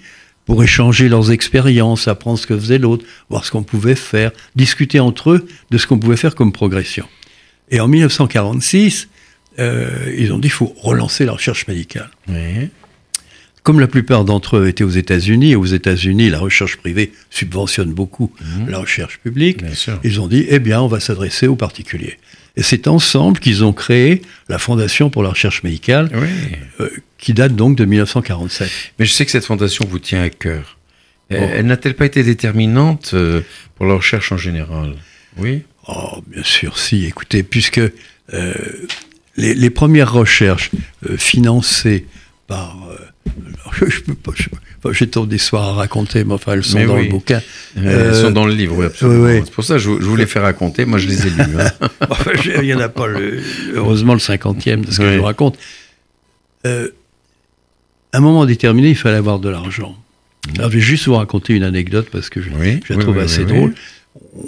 pour 0.47 0.63
échanger 0.65 1.11
leurs 1.11 1.31
expériences, 1.31 2.09
apprendre 2.09 2.39
ce 2.39 2.47
que 2.47 2.59
faisait 2.59 2.79
l'autre, 2.79 3.05
voir 3.29 3.45
ce 3.45 3.51
qu'on 3.51 3.63
pouvait 3.63 3.95
faire, 3.95 4.31
discuter 4.57 4.99
entre 4.99 5.33
eux 5.33 5.47
de 5.71 5.79
ce 5.79 5.87
qu'on 5.87 5.99
pouvait 5.99 6.17
faire 6.17 6.35
comme 6.35 6.53
progression. 6.53 7.07
Et 7.71 7.81
en 7.81 7.89
1946, 7.89 9.09
euh, 9.59 10.15
ils 10.17 10.33
ont 10.33 10.39
dit 10.39 10.49
qu'il 10.49 10.53
faut 10.53 10.75
relancer 10.79 11.27
la 11.27 11.33
recherche 11.33 11.67
médicale. 11.67 12.09
Oui. 12.29 12.71
Comme 13.69 13.81
la 13.81 13.87
plupart 13.87 14.25
d'entre 14.25 14.57
eux 14.57 14.67
étaient 14.69 14.83
aux 14.83 14.89
États-Unis, 14.89 15.51
et 15.51 15.55
aux 15.55 15.67
États-Unis, 15.67 16.31
la 16.31 16.39
recherche 16.39 16.79
privée 16.79 17.13
subventionne 17.29 17.93
beaucoup 17.93 18.33
la 18.67 18.79
recherche 18.79 19.19
publique, 19.19 19.61
ils 20.05 20.23
ont 20.23 20.27
dit, 20.27 20.47
eh 20.49 20.59
bien, 20.59 20.81
on 20.81 20.87
va 20.87 21.01
s'adresser 21.01 21.47
aux 21.49 21.55
particuliers. 21.55 22.17
Et 22.57 22.63
c'est 22.63 22.89
ensemble 22.89 23.39
qu'ils 23.41 23.65
ont 23.65 23.75
créé 23.75 24.23
la 24.49 24.59
Fondation 24.59 25.11
pour 25.11 25.23
la 25.23 25.29
recherche 25.29 25.63
médicale, 25.65 26.09
Oui. 26.15 26.29
euh, 26.81 26.89
qui 27.19 27.35
date 27.35 27.57
donc 27.57 27.77
de 27.77 27.85
1947. 27.85 28.71
Mais 28.99 29.05
je 29.05 29.13
sais 29.13 29.27
que 29.27 29.31
cette 29.33 29.45
fondation 29.45 29.85
vous 29.87 29.99
tient 29.99 30.23
à 30.23 30.31
cœur. 30.31 30.79
Elle, 31.29 31.43
Oh. 31.43 31.51
elle 31.57 31.67
n'a-t-elle 31.67 31.95
pas 31.95 32.07
été 32.07 32.23
déterminante 32.23 33.11
euh, 33.13 33.43
pour 33.75 33.85
la 33.85 33.97
recherche 33.97 34.33
en 34.33 34.39
général? 34.39 34.95
Oui. 35.37 35.65
Oh, 35.89 36.23
bien 36.27 36.43
sûr, 36.43 36.79
si. 36.79 37.05
Écoutez, 37.05 37.43
puisque 37.43 37.83
euh, 38.33 38.55
les, 39.37 39.53
les 39.55 39.69
premières 39.71 40.11
recherches 40.11 40.71
euh, 41.07 41.19
financées 41.19 42.07
par. 42.47 42.79
euh, 42.91 42.97
je 43.87 44.01
peux 44.01 44.15
pas. 44.15 44.33
je- 44.35 44.49
enfin, 44.79 44.93
J'ai 44.93 45.09
tant 45.09 45.27
d'histoires 45.27 45.69
à 45.69 45.73
raconter, 45.75 46.25
mais 46.25 46.35
enfin, 46.35 46.53
elles 46.55 46.65
sont 46.65 46.79
Mais 46.79 46.87
dans 46.87 46.97
oui. 46.97 47.05
le 47.05 47.11
bouquin. 47.11 47.41
Elles 47.77 47.87
Euh, 47.87 48.23
sont 48.23 48.31
dans 48.31 48.47
le 48.47 48.53
livre, 48.55 48.77
oui, 48.79 48.87
absolument. 48.87 49.25
oui. 49.27 49.41
C'est 49.45 49.53
pour 49.53 49.65
ça 49.65 49.75
que 49.75 49.81
je, 49.81 49.91
je 49.91 50.05
vous 50.05 50.17
les 50.17 50.27
fais 50.27 50.39
raconter. 50.41 50.85
Moi, 50.85 50.99
je 50.99 51.09
les 51.09 51.27
ai 51.27 51.31
lus. 51.31 51.61
hein. 51.61 51.71
Enfin, 52.11 52.31
il 52.45 52.63
n'y 52.63 52.75
en 52.75 52.81
a 52.81 52.89
pas, 52.89 53.07
le- 53.07 53.41
heureusement, 53.75 54.15
le 54.15 54.21
cinquantième 54.21 54.85
de 54.85 54.91
ce 54.91 54.99
que 54.99 55.13
je 55.13 55.19
vous 55.19 55.25
raconte. 55.25 55.59
Euh, 56.67 56.89
à 58.13 58.19
un 58.19 58.21
moment 58.21 58.47
déterminé, 58.47 58.89
il 58.91 58.97
fallait 58.97 59.17
avoir 59.17 59.39
de 59.39 59.49
l'argent. 59.49 59.97
Alors, 60.59 60.71
je 60.71 60.77
vais 60.77 60.83
juste 60.83 61.07
vous 61.07 61.15
raconter 61.17 61.55
une 61.55 61.63
anecdote 61.65 62.09
parce 62.11 62.31
que 62.31 62.41
je, 62.41 62.49
la 62.89 62.97
trouve 62.97 63.19
assez 63.19 63.45
drôle. 63.45 63.75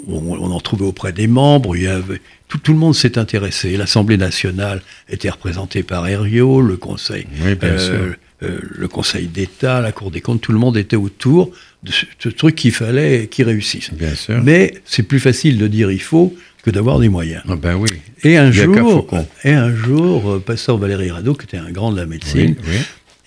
On, 0.07 0.17
on 0.17 0.51
en 0.51 0.59
trouvait 0.59 0.85
auprès 0.85 1.13
des 1.13 1.27
membres. 1.27 1.75
Il 1.77 1.83
y 1.83 1.87
avait, 1.87 2.21
tout, 2.47 2.57
tout 2.57 2.73
le 2.73 2.79
monde 2.79 2.95
s'est 2.95 3.17
intéressé. 3.17 3.77
L'Assemblée 3.77 4.17
nationale 4.17 4.81
était 5.09 5.29
représentée 5.29 5.83
par 5.83 6.07
Herriot, 6.07 6.61
le 6.61 6.75
Conseil, 6.75 7.25
Oui, 7.45 7.55
bien 7.55 7.69
euh, 7.69 7.77
sûr. 8.07 8.15
Euh, 8.43 8.59
le 8.63 8.87
Conseil 8.87 9.27
d'État, 9.27 9.81
la 9.81 9.91
Cour 9.91 10.11
des 10.11 10.21
comptes. 10.21 10.41
Tout 10.41 10.51
le 10.51 10.57
monde 10.59 10.77
était 10.77 10.95
autour 10.95 11.51
de 11.83 11.91
ce, 11.91 12.05
ce 12.19 12.29
truc 12.29 12.55
qu'il 12.55 12.71
fallait 12.71 13.27
qu'il 13.27 13.45
réussisse. 13.45 13.93
Bien 13.93 14.15
sûr. 14.15 14.41
Mais 14.43 14.73
c'est 14.85 15.03
plus 15.03 15.19
facile 15.19 15.57
de 15.57 15.67
dire 15.67 15.91
il 15.91 16.01
faut 16.01 16.35
que 16.63 16.69
d'avoir 16.71 16.99
des 16.99 17.09
moyens. 17.09 17.43
Ah 17.47 17.55
ben 17.55 17.75
oui. 17.75 17.89
Et 18.23 18.37
un 18.37 18.51
jour, 18.51 19.07
et 19.43 19.51
un 19.53 19.75
jour, 19.75 20.31
euh, 20.33 20.39
pasteur 20.39 20.77
Valéry 20.77 21.09
Rado, 21.11 21.33
qui 21.33 21.45
était 21.45 21.57
un 21.57 21.71
grand 21.71 21.91
de 21.91 21.97
la 21.97 22.05
médecine 22.05 22.55
Oui, 22.59 22.69
oui. 22.71 22.77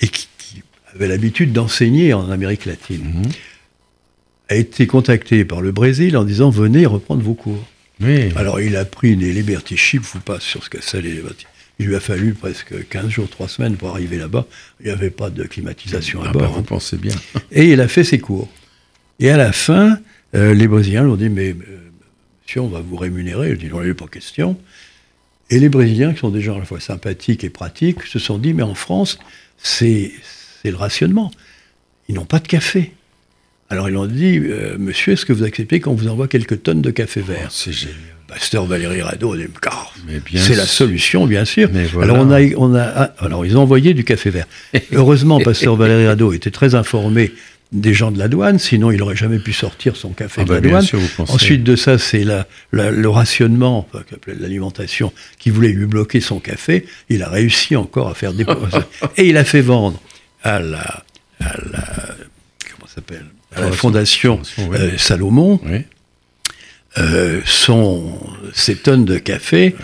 et 0.00 0.08
qui, 0.08 0.28
qui 0.38 0.62
avait 0.94 1.08
l'habitude 1.08 1.52
d'enseigner 1.52 2.12
en 2.14 2.30
Amérique 2.30 2.64
latine, 2.64 3.02
Mhm. 3.04 3.22
a 4.50 4.54
été 4.56 4.86
contacté 4.86 5.44
par 5.44 5.60
le 5.62 5.72
Brésil 5.72 6.16
en 6.16 6.24
disant 6.24 6.50
venez 6.50 6.86
reprendre 6.86 7.22
vos 7.22 7.34
cours. 7.34 7.64
Oui. 8.00 8.28
Alors 8.36 8.60
il 8.60 8.76
a 8.76 8.84
pris 8.84 9.16
des 9.16 9.32
liberty 9.32 9.76
ship, 9.76 10.02
je 10.04 10.12
vous 10.14 10.20
passe 10.20 10.42
sur 10.42 10.62
ce 10.64 10.70
que 10.70 10.78
c'est 10.80 11.00
les 11.00 11.12
liberty. 11.12 11.46
Il 11.78 11.86
lui 11.86 11.96
a 11.96 12.00
fallu 12.00 12.34
presque 12.34 12.88
15 12.88 13.08
jours, 13.08 13.28
3 13.28 13.48
semaines 13.48 13.76
pour 13.76 13.90
arriver 13.90 14.16
là-bas. 14.16 14.46
Il 14.80 14.86
n'y 14.86 14.92
avait 14.92 15.10
pas 15.10 15.30
de 15.30 15.42
climatisation 15.44 16.22
à 16.22 16.26
Ah 16.28 16.32
ben, 16.32 16.38
bord. 16.40 16.52
vous 16.52 16.58
hein. 16.60 16.64
pensez 16.66 16.96
bien. 16.96 17.14
Et 17.52 17.70
il 17.72 17.80
a 17.80 17.88
fait 17.88 18.04
ses 18.04 18.18
cours. 18.18 18.48
Et 19.18 19.30
à 19.30 19.36
la 19.36 19.52
fin, 19.52 19.98
euh, 20.34 20.54
les 20.54 20.68
Brésiliens 20.68 21.02
lui 21.02 21.10
ont 21.10 21.16
dit 21.16 21.28
Mais 21.28 21.50
euh, 21.50 21.54
monsieur, 22.46 22.60
on 22.60 22.68
va 22.68 22.80
vous 22.80 22.96
rémunérer. 22.96 23.50
Il 23.50 23.58
dit 23.58 23.66
Non, 23.66 23.82
il 23.82 23.88
n'est 23.88 23.94
pas 23.94 24.06
question. 24.06 24.56
Et 25.50 25.58
les 25.58 25.68
Brésiliens, 25.68 26.12
qui 26.14 26.20
sont 26.20 26.30
des 26.30 26.40
gens 26.40 26.56
à 26.56 26.60
la 26.60 26.64
fois 26.64 26.80
sympathiques 26.80 27.44
et 27.44 27.50
pratiques, 27.50 28.02
se 28.04 28.18
sont 28.18 28.38
dit 28.38 28.54
Mais 28.54 28.62
en 28.62 28.74
France, 28.74 29.18
c'est 29.58 30.12
le 30.64 30.76
rationnement. 30.76 31.30
Ils 32.08 32.14
n'ont 32.14 32.24
pas 32.24 32.38
de 32.38 32.46
café. 32.48 32.92
Alors 33.68 33.88
ils 33.88 33.96
ont 33.96 34.06
dit 34.06 34.38
Euh, 34.38 34.76
Monsieur, 34.78 35.14
est-ce 35.14 35.26
que 35.26 35.32
vous 35.32 35.42
acceptez 35.42 35.80
qu'on 35.80 35.94
vous 35.94 36.06
envoie 36.08 36.28
quelques 36.28 36.62
tonnes 36.62 36.82
de 36.82 36.90
café 36.92 37.20
vert? 37.20 37.50
C'est 37.50 37.72
génial. 37.72 37.96
Pasteur 38.34 38.66
Valérie 38.66 39.00
Rado 39.00 39.34
c'est 40.34 40.56
la 40.56 40.66
solution, 40.66 41.26
bien 41.26 41.44
sûr. 41.44 41.68
Mais 41.72 41.84
voilà. 41.84 42.12
Alors, 42.12 42.26
on 42.26 42.30
a, 42.32 42.40
on 42.56 42.74
a, 42.74 42.82
ah, 42.82 43.14
alors, 43.20 43.46
ils 43.46 43.56
ont 43.56 43.62
envoyé 43.62 43.94
du 43.94 44.02
café 44.02 44.30
vert. 44.30 44.46
Heureusement, 44.92 45.38
Pasteur 45.40 45.76
Valérie 45.76 46.06
Rado 46.08 46.32
était 46.32 46.50
très 46.50 46.74
informé 46.74 47.32
des 47.70 47.94
gens 47.94 48.10
de 48.10 48.18
la 48.18 48.26
douane, 48.28 48.58
sinon 48.58 48.90
il 48.90 48.98
n'aurait 48.98 49.16
jamais 49.16 49.38
pu 49.38 49.52
sortir 49.52 49.96
son 49.96 50.10
café 50.10 50.40
Ah 50.42 50.44
de 50.44 50.48
bah, 50.48 50.54
la 50.56 50.60
douane. 50.60 50.82
sûr. 50.82 50.98
Ensuite 51.18 51.62
de 51.64 51.76
ça, 51.76 51.96
c'est 51.98 52.24
la, 52.24 52.46
la- 52.72 52.90
le 52.90 53.08
rationnement, 53.08 53.86
enfin, 53.92 54.04
l'alimentation, 54.26 55.12
qui 55.38 55.50
voulait 55.50 55.68
lui 55.72 55.86
bloquer 55.86 56.20
son 56.20 56.40
café. 56.40 56.86
Il 57.08 57.22
a 57.22 57.28
réussi 57.28 57.76
encore 57.76 58.08
à 58.08 58.14
faire 58.14 58.32
des... 58.32 58.44
Et 59.16 59.28
il 59.28 59.36
a 59.36 59.44
fait 59.44 59.60
vendre 59.62 60.00
à 60.42 60.58
la... 60.58 61.04
À 61.40 61.56
la 61.72 61.84
comment 62.70 62.88
s'appelle? 62.92 63.26
À 63.56 63.60
la 63.62 63.72
Fondation. 63.72 64.38
fondation 64.38 64.70
Oui. 64.70 64.76
euh, 64.80 64.98
Salomon, 64.98 65.60
Oui. 65.64 65.78
Euh, 66.98 67.40
son, 67.44 68.12
ces 68.52 68.76
tonnes 68.76 69.04
de 69.04 69.18
café, 69.18 69.74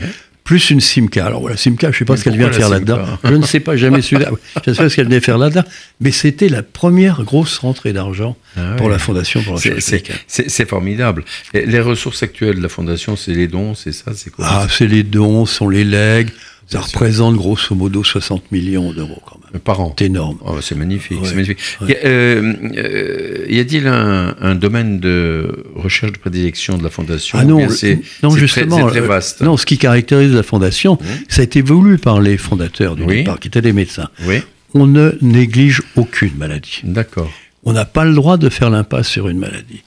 plus 0.45 0.71
une 0.71 0.81
Simca. 0.81 1.27
Alors 1.27 1.41
voilà, 1.43 1.57
Simca, 1.57 1.91
je 1.91 1.97
ne 1.97 1.99
sais 1.99 2.05
pas 2.05 2.13
Mais 2.15 2.19
ce 2.19 2.25
qu'elle 2.25 2.37
vient 2.37 2.49
pourquoi 2.49 2.61
faire 2.61 2.69
la 2.71 2.77
là-dedans. 2.79 3.19
Je 3.25 3.35
ne 3.35 3.45
sais 3.47 3.61
pas, 3.61 3.77
jamais 3.77 4.03
su. 4.03 4.17
Je 4.65 4.71
ne 4.71 4.75
sais 4.75 4.83
pas 4.83 4.89
ce 4.89 4.97
qu'elle 4.97 5.09
vient 5.09 5.21
faire 5.21 5.39
là-dedans. 5.39 5.63
Mais 6.01 6.11
c'était 6.11 6.49
la 6.49 6.63
première 6.63 7.23
grosse 7.23 7.59
rentrée 7.59 7.93
d'argent 7.93 8.37
Ah 8.57 8.75
pour 8.77 8.89
la 8.89 8.99
Fondation 8.99 9.43
pour 9.43 9.55
la 9.55 9.61
C'est- 9.61 9.71
formidable. 10.67 11.25
Et 11.55 11.67
les 11.67 11.81
ressources 11.81 12.23
actuelles 12.23 12.57
de 12.57 12.63
la 12.63 12.69
Fondation, 12.69 13.17
c'est 13.17 13.33
les 13.33 13.47
dons, 13.49 13.75
c'est 13.75 13.93
ça, 13.93 14.13
c'est 14.15 14.31
quoi? 14.31 14.45
Ah, 14.49 14.67
c'est 14.71 14.87
les 14.89 15.03
dons, 15.05 15.47
sont 15.47 15.69
les 15.69 15.85
legs. 15.85 16.31
Ça 16.71 16.81
représente 16.81 17.35
grosso 17.37 17.75
modo 17.75 18.05
60 18.05 18.53
millions 18.53 18.93
d'euros 18.93 19.21
quand 19.27 19.39
même. 19.53 19.61
Par 19.61 19.81
an. 19.81 19.95
C'est 19.99 20.05
énorme. 20.07 20.39
Oh, 20.45 20.61
c'est 20.61 20.77
magnifique, 20.77 21.21
Ouais, 21.21 21.27
c'est 21.29 21.35
magnifique. 21.35 21.59
ouais. 21.81 21.89
Y 21.89 21.93
a, 21.95 22.07
euh, 22.07 22.53
euh, 22.77 23.47
y 23.49 23.59
a-t-il 23.59 23.87
un, 23.89 24.37
un 24.41 24.55
domaine 24.55 25.01
de 25.01 25.65
recherche 25.75 26.13
de 26.13 26.19
prédilection 26.19 26.79
de 26.79 26.85
la 26.85 26.91
Fondation 26.91 27.39
Ah 27.41 27.45
non, 27.45 27.69
c'est 27.69 28.01
non 28.23 28.31
justement, 28.31 28.87
très, 28.87 29.01
euh, 29.01 29.07
vaste. 29.07 29.41
non, 29.41 29.57
ce 29.57 29.67
qui 29.67 29.79
caractérise 29.79 30.33
la 30.33 30.45
fondation, 30.45 30.97
ça 31.29 31.41
a 31.41 31.45
été 31.45 31.61
voulu 31.61 31.99
par 31.99 32.21
les 32.21 32.37
fondateurs 32.39 32.95
du 32.95 33.03
Oui. 33.03 33.17
départ, 33.19 33.41
qui 33.41 33.49
étaient 33.49 33.63
des 33.63 33.73
médecins. 33.73 34.09
Oui, 34.27 34.41
On 34.73 34.87
ne 34.87 35.13
néglige 35.21 35.83
aucune 35.97 36.37
maladie. 36.39 36.83
d'accord. 36.85 37.31
On 37.65 37.73
n'a 37.75 37.85
pas 37.85 38.05
le 38.07 38.15
droit 38.15 38.37
de 38.39 38.49
faire 38.49 38.71
l'impasse 38.71 39.09
sur 39.09 39.29
une 39.29 39.39
maladie. 39.39 39.83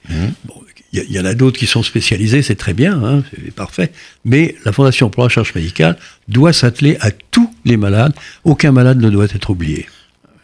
Bon, 0.45 0.53
il 0.93 1.11
y, 1.11 1.19
en 1.19 1.25
a 1.25 1.33
d'autres 1.33 1.57
qui 1.57 1.65
sont 1.65 1.81
spécialisés, 1.83 2.41
c'est 2.43 2.55
très 2.55 2.73
bien, 2.73 3.03
hein, 3.03 3.23
c'est 3.33 3.51
parfait. 3.53 3.91
Mais 4.25 4.55
la 4.63 4.71
Fondation 4.71 5.09
pour 5.09 5.23
la 5.23 5.27
recherche 5.27 5.55
médicale 5.55 5.97
doit 6.27 6.53
s'atteler 6.53 6.97
à 7.01 7.09
tous 7.11 7.51
les 7.65 7.77
malades. 7.77 8.13
Aucun 8.43 8.71
malade 8.71 9.01
ne 9.01 9.09
doit 9.09 9.25
être 9.25 9.49
oublié. 9.49 9.87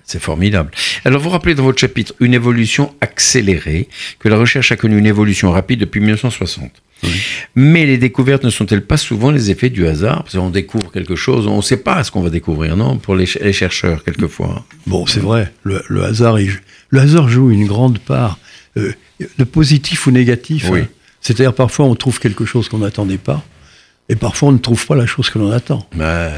C'est 0.05 0.19
formidable. 0.21 0.71
Alors, 1.05 1.21
vous 1.21 1.29
rappelez 1.29 1.53
dans 1.53 1.61
votre 1.63 1.79
chapitre 1.79 2.15
une 2.19 2.33
évolution 2.33 2.95
accélérée, 2.99 3.87
que 4.17 4.27
la 4.27 4.37
recherche 4.37 4.71
a 4.71 4.75
connu 4.75 4.97
une 4.97 5.05
évolution 5.05 5.51
rapide 5.51 5.81
depuis 5.81 5.99
1960. 5.99 6.71
Mais 7.55 7.85
les 7.85 7.97
découvertes 7.99 8.43
ne 8.43 8.49
sont-elles 8.49 8.83
pas 8.85 8.97
souvent 8.97 9.29
les 9.29 9.51
effets 9.51 9.69
du 9.69 9.85
hasard? 9.87 10.23
Parce 10.23 10.35
qu'on 10.35 10.49
découvre 10.49 10.91
quelque 10.91 11.15
chose, 11.15 11.45
on 11.47 11.57
ne 11.57 11.61
sait 11.61 11.77
pas 11.77 12.03
ce 12.03 12.09
qu'on 12.11 12.21
va 12.21 12.31
découvrir, 12.31 12.75
non 12.75 12.97
Pour 12.97 13.15
les, 13.15 13.27
ch- 13.27 13.43
les 13.43 13.53
chercheurs, 13.53 14.03
quelquefois. 14.03 14.65
Bon, 14.87 15.05
c'est 15.05 15.19
vrai, 15.19 15.53
le, 15.63 15.83
le 15.89 16.03
hasard, 16.03 16.39
il- 16.39 16.59
le 16.89 16.99
hasard 16.99 17.29
joue 17.29 17.51
une 17.51 17.67
grande 17.67 17.99
part 17.99 18.39
euh, 18.77 18.91
de 19.37 19.43
positif 19.43 20.07
ou 20.07 20.11
négatif. 20.11 20.67
Oui. 20.69 20.81
hein. 20.81 20.87
C'est-à-dire 21.21 21.53
parfois 21.53 21.85
on 21.85 21.95
trouve 21.95 22.19
quelque 22.19 22.45
chose 22.45 22.69
qu'on 22.69 22.77
n'attendait 22.79 23.17
pas, 23.17 23.43
et 24.07 24.15
parfois 24.15 24.49
on 24.49 24.51
ne 24.53 24.57
trouve 24.57 24.85
pas 24.85 24.95
la 24.95 25.05
chose 25.05 25.29
que 25.29 25.37
l'on 25.39 25.51
attend. 25.51 25.87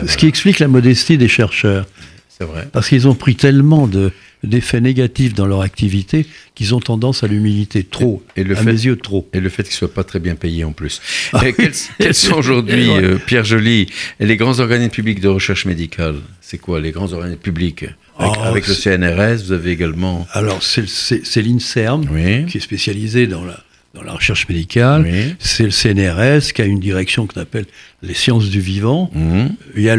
Ce 0.08 0.18
qui 0.18 0.28
explique 0.28 0.60
la 0.60 0.68
modestie 0.68 1.18
des 1.18 1.28
chercheurs. 1.28 1.86
c'est 2.30 2.46
vrai. 2.46 2.68
Parce 2.72 2.90
qu'ils 2.90 3.08
ont 3.08 3.14
pris 3.14 3.36
tellement 3.36 3.86
de, 3.88 4.12
d'effets 4.44 4.82
négatifs 4.82 5.36
dans 5.36 5.46
leur 5.46 5.62
activité 5.62 6.26
qu'ils 6.56 6.74
ont 6.74 6.80
tendance 6.80 7.24
à 7.24 7.28
l'humilité. 7.28 7.84
Trop. 7.84 8.24
Et 8.36 8.44
le 8.44 8.56
à 8.56 8.58
fait- 8.60 8.66
mes 8.66 8.72
yeux, 8.72 8.96
trop. 8.96 9.30
Et 9.34 9.40
le 9.40 9.50
fait 9.50 9.62
qu'ils 9.64 9.74
ne 9.74 9.78
soient 9.78 9.94
pas 9.94 10.04
très 10.04 10.20
bien 10.20 10.34
payés 10.34 10.64
en 10.64 10.72
plus. 10.72 11.00
Ah 11.34 11.42
quels, 11.56 11.72
quels 12.00 12.16
sont 12.16 12.34
aujourd'hui, 12.34 12.90
euh, 12.98 13.20
Pierre 13.24 13.44
Joly, 13.46 13.86
les 14.20 14.38
grands 14.38 14.60
organismes 14.60 14.92
publics 14.92 15.20
de 15.22 15.28
recherche 15.28 15.66
médicale? 15.66 16.16
C'est 16.42 16.58
quoi 16.58 16.82
les 16.82 16.90
grands 16.92 17.14
organismes 17.14 17.40
publics? 17.40 17.86
Avec, 18.22 18.38
Oh, 18.40 18.44
avec 18.44 18.68
le 18.68 18.74
CNRS, 18.74 19.44
vous 19.46 19.52
avez 19.52 19.72
également. 19.72 20.28
Alors, 20.34 20.62
c'est, 20.64 21.42
l'INSERM, 21.42 22.06
Oui. 22.12 22.46
qui 22.46 22.58
est 22.58 22.62
spécialisé 22.62 23.28
dans 23.28 23.44
la, 23.44 23.60
dans 23.94 24.04
la 24.04 24.14
recherche 24.14 24.48
médicale. 24.48 25.04
Oui. 25.10 25.36
C'est 25.40 25.64
le 25.64 25.72
CNRS, 25.72 26.54
qui 26.54 26.62
a 26.62 26.66
une 26.66 26.80
direction 26.80 27.28
qu'on 27.28 27.42
appelle 27.42 27.66
les 28.02 28.14
sciences 28.14 28.50
du 28.50 28.60
vivant. 28.62 29.10
Mhm. 29.14 29.56
Il 29.76 29.82
y 29.84 29.90
a 29.90 29.96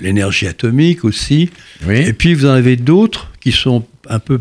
l'énergie 0.00 0.46
atomique 0.46 1.04
aussi. 1.04 1.50
Oui. 1.86 1.96
Et 1.98 2.12
puis, 2.12 2.34
vous 2.34 2.46
en 2.46 2.50
avez 2.50 2.76
d'autres 2.76 3.30
qui 3.40 3.52
sont 3.52 3.84
un 4.08 4.18
peu 4.18 4.40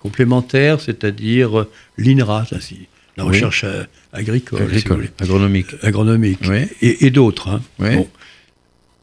complémentaires, 0.00 0.80
c'est-à-dire 0.80 1.60
euh, 1.60 1.70
l'INRA, 1.98 2.46
la 3.16 3.24
recherche 3.24 3.64
euh, 3.64 3.84
agricole, 4.12 4.66
si 4.72 4.84
agronomique. 5.20 5.66
agronomique, 5.82 6.38
et, 6.80 7.06
et 7.06 7.10
d'autres. 7.10 7.48
hein. 7.48 7.60
Bon. 7.78 8.08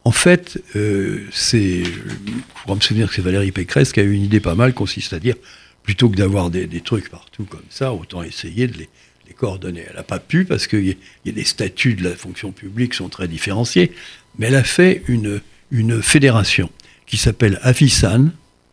En 0.08 0.12
fait, 0.12 0.62
euh, 0.78 1.26
c'est, 1.34 1.84
je 1.84 2.74
me 2.74 2.80
souvenir 2.80 3.10
que 3.10 3.14
c'est 3.16 3.22
Valérie 3.22 3.52
Pécresse 3.52 3.92
qui 3.92 4.00
a 4.00 4.04
eu 4.04 4.14
une 4.14 4.24
idée 4.24 4.40
pas 4.40 4.56
mal, 4.56 4.74
consiste 4.74 5.12
à 5.12 5.20
dire, 5.20 5.36
plutôt 5.84 6.10
que 6.10 6.16
d'avoir 6.16 6.50
des, 6.50 6.66
des 6.66 6.80
trucs 6.80 7.10
partout 7.10 7.44
comme 7.44 7.66
ça, 7.70 7.92
autant 7.92 8.24
essayer 8.24 8.68
de 8.68 8.78
les, 8.78 8.90
les 9.28 9.34
coordonner. 9.34 9.84
Elle 9.90 9.98
n'a 9.98 10.04
pas 10.04 10.20
pu 10.20 10.46
parce 10.46 10.66
qu'il 10.68 10.86
y, 10.88 10.92
a- 10.92 10.96
il 11.26 11.28
y 11.28 11.30
a 11.32 11.34
des 11.36 11.44
statuts 11.44 11.96
de 11.96 12.06
la 12.06 12.16
fonction 12.16 12.54
publique 12.54 12.92
qui 12.94 12.98
sont 13.00 13.10
très 13.10 13.28
différenciés, 13.28 13.92
mais 14.40 14.48
elle 14.48 14.56
a 14.56 14.64
fait 14.64 15.04
une, 15.10 15.42
une 15.72 16.02
fédération 16.02 16.70
qui 17.06 17.18
s'appelle 17.18 17.60
Avisan, 17.64 18.30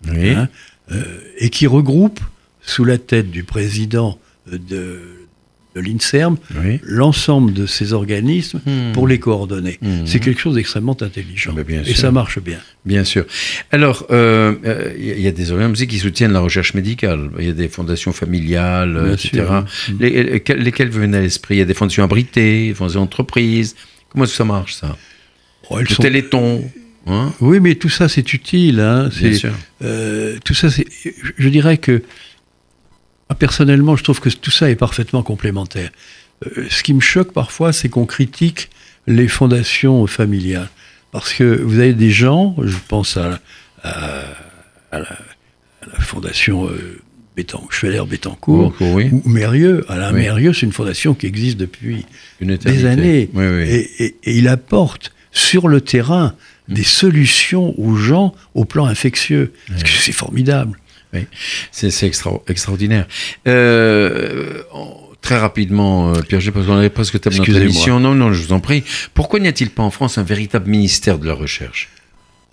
Oui. 0.06 0.30
hein, 0.30 0.48
euh, 0.92 1.02
et 1.38 1.50
qui 1.50 1.66
regroupe, 1.66 2.20
sous 2.62 2.84
la 2.84 2.98
tête 2.98 3.28
du 3.32 3.42
président 3.42 4.20
de, 4.46 5.13
de 5.74 5.80
l'INSERM, 5.80 6.36
oui. 6.62 6.80
l'ensemble 6.84 7.52
de 7.52 7.66
ces 7.66 7.92
organismes 7.92 8.60
Hmm. 8.64 8.92
pour 8.92 9.08
les 9.08 9.18
coordonner. 9.18 9.78
Hmm. 9.82 10.06
C'est 10.06 10.20
quelque 10.20 10.40
chose 10.40 10.54
d'extrêmement 10.54 10.96
intelligent. 11.02 11.52
Ah 11.58 11.62
ben 11.66 11.82
et 11.84 11.94
ça 11.94 12.10
marche 12.12 12.38
bien. 12.38 12.58
Bien 12.84 13.02
sûr. 13.04 13.24
Alors, 13.72 14.06
euh, 14.10 14.54
euh, 14.64 14.92
il 14.98 15.20
y 15.20 15.26
a- 15.26 15.32
des 15.32 15.50
organismes 15.50 15.72
aussi 15.72 15.86
qui 15.88 15.98
soutiennent 15.98 16.32
la 16.32 16.40
recherche 16.40 16.74
médicale. 16.74 17.30
Il 17.38 17.46
y 17.46 17.48
a 17.50 17.52
des 17.52 17.68
fondations 17.68 18.12
familiales, 18.12 18.94
Bien 19.04 19.12
etc. 19.14 19.28
sûr. 19.66 19.94
Les- 19.98 20.22
lesquelles, 20.22 20.58
lesquelles 20.60 20.90
vous 20.90 21.00
venez 21.00 21.18
à 21.18 21.20
l'esprit? 21.20 21.56
Il 21.56 21.58
y 21.58 21.62
a 21.62 21.64
des 21.64 21.74
fondations 21.74 22.04
abritées, 22.04 22.68
des 22.68 22.74
fondations 22.74 23.00
d'entreprise. 23.00 23.74
Comment 24.10 24.26
ça 24.26 24.44
marche, 24.44 24.74
ça? 24.74 24.96
Oh, 25.70 25.80
Le 25.80 25.86
sont- 25.86 26.02
téléthon 26.02 26.62
hein? 27.06 27.32
Oui, 27.40 27.58
mais 27.60 27.74
tout 27.74 27.88
ça, 27.88 28.08
c'est 28.08 28.32
utile. 28.32 28.80
hein. 28.80 29.10
Bien 29.18 29.32
sûr. 29.32 29.52
euh, 29.82 30.36
tout 30.44 30.54
ça, 30.54 30.70
c'est. 30.70 30.86
Je 31.36 31.48
dirais 31.48 31.78
que. 31.78 32.02
Moi, 33.28 33.38
Personnellement, 33.38 33.96
je 33.96 34.04
trouve 34.04 34.20
que 34.20 34.28
tout 34.28 34.50
ça 34.50 34.70
est 34.70 34.76
parfaitement 34.76 35.22
complémentaire. 35.22 35.90
Euh, 36.46 36.66
ce 36.70 36.82
qui 36.82 36.94
me 36.94 37.00
choque 37.00 37.32
parfois, 37.32 37.72
c'est 37.72 37.88
qu'on 37.88 38.06
critique 38.06 38.70
les 39.06 39.28
fondations 39.28 40.06
familiales. 40.06 40.68
Parce 41.12 41.32
que 41.32 41.44
vous 41.44 41.78
avez 41.78 41.94
des 41.94 42.10
gens, 42.10 42.56
je 42.62 42.76
pense 42.88 43.16
à, 43.16 43.38
à, 43.82 44.20
à, 44.90 44.98
la, 44.98 45.12
à 45.82 45.86
la, 45.92 46.00
fondation 46.00 46.66
euh, 46.68 47.00
oh, 48.46 48.74
oui. 48.80 49.10
ou 49.12 49.22
Mérieux. 49.28 49.84
Alain 49.88 50.12
oui. 50.12 50.20
Mérieux, 50.20 50.52
c'est 50.52 50.66
une 50.66 50.72
fondation 50.72 51.14
qui 51.14 51.26
existe 51.26 51.56
depuis 51.56 52.04
des 52.40 52.84
années. 52.84 53.30
Oui, 53.32 53.44
et, 53.44 54.04
et, 54.04 54.16
et, 54.24 54.36
il 54.36 54.48
apporte 54.48 55.12
sur 55.30 55.68
le 55.68 55.80
terrain 55.80 56.34
des 56.68 56.84
solutions 56.84 57.78
aux 57.78 57.96
gens 57.96 58.34
au 58.54 58.64
plan 58.64 58.86
infectieux. 58.86 59.52
C'est 59.84 60.12
formidable. 60.12 60.78
Oui, 61.12 61.26
c'est 61.70 62.06
extra, 62.06 62.32
extraordinaire. 62.48 63.06
Euh, 63.46 64.62
très 65.20 65.38
rapidement, 65.38 66.12
euh, 66.12 66.22
Pierre, 66.22 66.40
parce 66.52 66.66
qu'on 66.66 66.76
avait 66.76 66.90
presque 66.90 67.20
terminé 67.20 67.46
notre 67.46 67.62
émission. 67.62 68.00
Non, 68.00 68.14
non, 68.14 68.32
je 68.32 68.42
vous 68.42 68.52
en 68.52 68.60
prie. 68.60 68.82
Pourquoi 69.14 69.38
n'y 69.38 69.48
a-t-il 69.48 69.70
pas 69.70 69.82
en 69.82 69.90
France 69.90 70.18
un 70.18 70.24
véritable 70.24 70.68
ministère 70.68 71.18
de 71.18 71.26
la 71.26 71.34
recherche? 71.34 71.88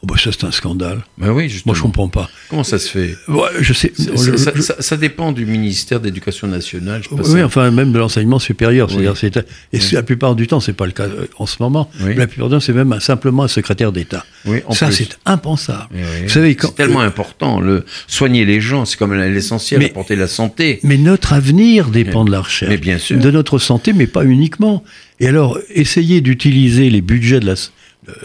Oh 0.04 0.08
bah 0.08 0.16
ça 0.18 0.32
c'est 0.32 0.45
un 0.45 0.52
scandale. 0.52 1.04
Ben 1.20 1.30
oui, 1.30 1.47
justement. 1.47 1.72
Moi 1.72 1.78
je 1.78 1.84
comprends 1.84 2.10
pas. 2.10 2.28
Comment 2.49 2.64
ça 2.64 2.80
se 2.80 2.89
fait 2.89 3.16
ouais, 3.28 3.49
Je 3.60 3.72
sais. 3.74 3.91
Ça, 3.95 4.12
je, 4.16 4.36
ça, 4.36 4.52
je, 4.56 4.62
ça, 4.62 4.76
ça, 4.80 4.97
dépend 4.97 5.32
du 5.32 5.45
ministère 5.45 5.99
de 5.99 6.06
l'Éducation 6.06 6.47
nationale. 6.47 7.04
Je 7.04 7.16
oui, 7.32 7.43
enfin 7.43 7.70
même 7.70 7.91
de 7.91 7.99
l'enseignement 7.99 8.39
supérieur. 8.39 8.89
Oui. 8.97 9.06
C'est-à-dire, 9.16 9.43
et 9.72 9.78
oui. 9.78 9.89
la 9.91 10.02
plupart 10.02 10.34
du 10.34 10.47
temps, 10.47 10.60
c'est 10.60 10.74
pas 10.74 10.88
le 10.88 10.91
cas 10.91 11.06
en 11.38 11.45
ce 11.45 11.58
moment. 11.60 11.91
Oui. 12.02 12.16
La 12.16 12.26
plupart 12.26 12.49
du 12.49 12.56
temps, 12.56 12.60
c'est 12.60 12.74
même 12.74 12.99
simplement 12.99 13.43
un 13.43 13.47
secrétaire 13.47 13.91
d'État. 13.91 14.26
Oui, 14.45 14.62
ça 14.72 14.91
c'est 14.91 15.20
impensable. 15.26 15.89
Vous 16.24 16.30
savez, 16.30 16.56
quand, 16.56 16.70
c'est 16.70 16.76
tellement 16.76 17.02
euh, 17.02 17.08
important. 17.08 17.60
Le 17.60 17.86
soigner 18.08 18.43
les 18.45 18.60
gens, 18.60 18.86
c'est 18.86 18.97
comme 18.97 19.14
l'essentiel. 19.14 19.84
Apporter 19.84 20.16
la 20.16 20.28
santé. 20.28 20.80
Mais 20.84 20.97
notre 20.97 21.34
avenir 21.34 21.89
dépend 21.89 22.26
de 22.26 22.32
la 22.32 22.41
recherche. 22.41 22.72
Mais 22.72 22.78
bien 22.78 22.97
sûr. 22.97 23.20
De 23.20 23.30
notre 23.30 23.60
santé, 23.60 23.93
mais 23.93 24.08
pas 24.08 24.26
uniquement. 24.26 24.84
Et 25.20 25.28
alors, 25.28 25.60
essayer 25.70 26.22
d'utiliser 26.22 26.89
les 26.89 27.02
budgets 27.02 27.39
de 27.39 27.45
la 27.45 27.56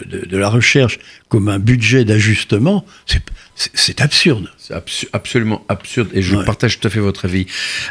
de, 0.07 0.25
de, 0.25 0.37
la 0.37 0.49
recherche 0.49 0.99
comme 1.29 1.49
un 1.49 1.59
budget 1.59 2.05
d'ajustement, 2.05 2.85
c'est 3.75 4.01
absurde. 4.01 4.51
C'est 4.59 4.75
absu 4.75 5.07
absolument 5.13 5.65
absurde 5.69 6.09
et 6.13 6.23
je 6.23 6.37
ouais. 6.37 6.45
partage 6.45 6.81
tout 6.81 6.89
à 6.89 6.91
fait 6.91 7.01
votre 7.01 7.27
avis. 7.27 7.47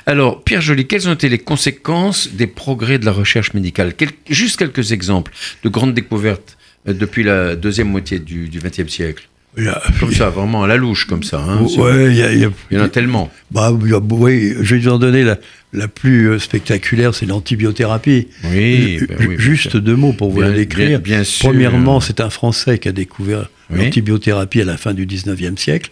Alors, 0.05 0.43
Pierre 0.43 0.61
Joly, 0.61 0.87
quelles 0.87 1.07
ont 1.07 1.13
été 1.13 1.29
les 1.29 1.39
conséquences 1.39 2.29
des 2.29 2.47
progrès 2.47 2.99
de 2.99 3.05
la 3.05 3.11
recherche 3.11 3.53
médicale? 3.53 3.93
Quel 3.95 4.09
Juste 4.29 4.57
quelques 4.57 4.91
exemples 4.91 5.31
de 5.63 5.69
grandes 5.69 5.93
découvertes 5.93 6.57
euh, 6.87 6.93
depuis 6.93 7.23
la 7.23 7.55
deuxième 7.55 7.89
moitié 7.89 8.19
du 8.19 8.49
XXe 8.49 8.91
siècle. 8.91 9.27
A, 9.57 9.81
comme 9.99 10.11
ça, 10.11 10.29
vraiment 10.29 10.63
à 10.63 10.67
la 10.67 10.75
louche, 10.75 11.05
comme 11.05 11.23
ça. 11.23 11.39
Hein, 11.39 11.61
ouais, 11.77 12.07
il 12.07 12.17
y, 12.17 12.43
y, 12.43 12.75
y, 12.75 12.77
en 12.77 12.83
a 12.83 12.89
tellement. 12.89 13.31
Bah, 13.51 13.71
oui, 13.71 14.53
je 14.61 14.75
vais 14.75 14.81
vous 14.81 14.89
en 14.89 14.99
donner 14.99 15.23
la, 15.23 15.37
la 15.75 15.87
plus 15.87 16.39
spectaculaire, 16.39 17.13
c'est 17.13 17.25
l'antibiothérapie. 17.25 18.27
Oui, 18.43 18.99
ben 19.07 19.17
oui, 19.19 19.35
Juste 19.37 19.77
deux 19.77 19.95
mots 19.95 20.13
pour 20.13 20.31
vous 20.31 20.39
bien, 20.39 20.49
la 20.49 20.55
décrire. 20.55 20.99
Bien, 20.99 21.17
bien 21.17 21.23
sûr. 21.23 21.49
Premièrement, 21.49 21.99
c'est 21.99 22.19
un 22.21 22.29
Français 22.29 22.79
qui 22.79 22.87
a 22.87 22.91
découvert 22.91 23.49
oui. 23.69 23.83
l'antibiothérapie 23.83 24.61
à 24.61 24.65
la 24.65 24.77
fin 24.77 24.93
du 24.93 25.05
19e 25.05 25.57
siècle. 25.57 25.91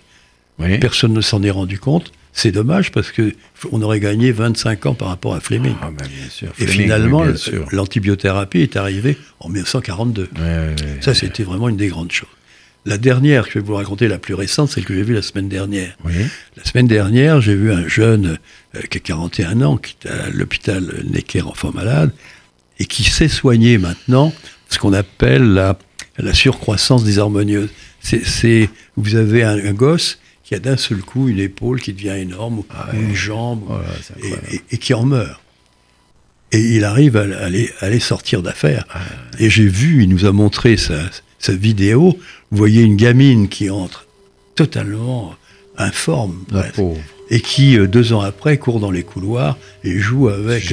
Oui. 0.60 0.78
Personne 0.80 1.14
ne 1.14 1.22
s'en 1.22 1.44
est 1.44 1.52
rendu 1.52 1.80
compte. 1.80 2.12
C'est 2.36 2.52
dommage 2.52 2.92
parce 2.92 3.12
que 3.12 3.34
on 3.72 3.82
aurait 3.84 4.00
gagné 4.00 4.32
25 4.32 4.88
ans 4.88 4.94
par 4.96 5.10
rapport 5.10 5.36
à 5.36 5.40
Fleming. 5.40 5.76
Ah, 5.82 5.92
ben 5.96 6.08
bien 6.08 6.30
sûr. 6.30 6.50
Et 6.58 6.66
Fleming, 6.66 6.82
finalement, 6.82 7.22
oui, 7.22 7.60
l'antibiothérapie 7.72 8.62
est 8.62 8.76
arrivée 8.76 9.18
en 9.40 9.50
1942. 9.50 10.30
Ça, 11.02 11.14
c'était 11.14 11.44
vraiment 11.44 11.70
une 11.70 11.78
des 11.78 11.90
grandes 11.90 12.12
choses. 12.12 12.30
La 12.86 12.98
dernière 12.98 13.46
que 13.46 13.52
je 13.54 13.60
vais 13.60 13.66
vous 13.66 13.76
raconter, 13.76 14.10
la 14.10 14.18
plus 14.18 14.34
récente, 14.34 14.70
celle 14.70 14.84
que 14.84 14.94
j'ai 14.94 15.04
vue 15.04 15.14
la 15.14 15.22
semaine 15.22 15.48
dernière. 15.48 15.96
Oui. 16.04 16.14
La 16.58 16.66
semaine 16.66 16.88
dernière, 16.88 17.40
j'ai 17.40 17.56
vu 17.56 17.72
un 17.72 17.88
jeune 17.88 18.38
euh, 18.76 18.82
qui 18.90 18.98
a 18.98 19.02
41 19.02 19.62
ans, 19.62 19.78
qui 19.78 19.96
est 20.04 20.10
à 20.10 20.30
l'hôpital 20.30 20.84
Necker 21.10 21.44
Enfants 21.44 21.72
Malades, 21.74 22.12
et 22.80 22.86
qui 22.86 23.04
sait 23.04 23.30
soigner 23.30 23.78
maintenant 23.78 24.34
ce 24.68 24.80
qu'on 24.80 24.92
appelle 24.92 25.54
la, 25.54 25.78
la, 26.18 26.34
surcroissance 26.34 27.06
des 27.06 27.20
harmonieuses. 27.20 27.70
C'est, 28.02 28.70
vous 28.98 29.16
avez 29.16 29.44
un, 29.44 29.58
un, 29.58 29.72
gosse 29.72 30.20
qui 30.44 30.54
a 30.54 30.60
d'un 30.60 30.76
seul 30.76 30.98
coup 30.98 31.30
une 31.30 31.40
épaule 31.40 31.80
qui 31.80 31.94
devient 31.94 32.18
énorme, 32.20 32.64
ah 32.70 32.90
ou 32.94 32.98
une 32.98 33.16
jambe, 33.16 33.64
et, 34.22 34.56
et, 34.56 34.62
et, 34.72 34.78
qui 34.78 34.94
en 34.94 35.06
meurt. 35.06 35.40
Et 36.52 36.60
il 36.60 36.84
arrive 36.84 37.16
à, 37.16 37.22
à, 37.22 37.50
les, 37.50 37.72
à 37.80 37.90
les, 37.90 38.02
sortir 38.02 38.42
d'affaire. 38.42 38.86
Ah 38.94 39.00
et 39.40 39.50
j'ai 39.50 39.68
vu, 39.68 40.04
il 40.04 40.10
nous 40.10 40.26
a 40.26 40.34
montré 40.34 40.76
sa, 40.76 41.00
sa 41.40 41.54
vidéo, 41.54 42.18
vous 42.54 42.60
voyez 42.60 42.84
une 42.84 42.98
gamine 42.98 43.48
qui 43.48 43.72
entre 43.72 44.06
totalement 44.54 45.34
informe 45.76 46.46
et 47.32 47.42
qui, 47.42 47.80
euh, 47.80 47.88
deux 47.88 48.14
ans 48.14 48.22
après, 48.22 48.60
court 48.60 48.80
dans 48.80 48.92
les 48.92 49.02
couloirs 49.02 49.58
et 49.84 49.98
joue 49.98 50.30
avec. 50.30 50.72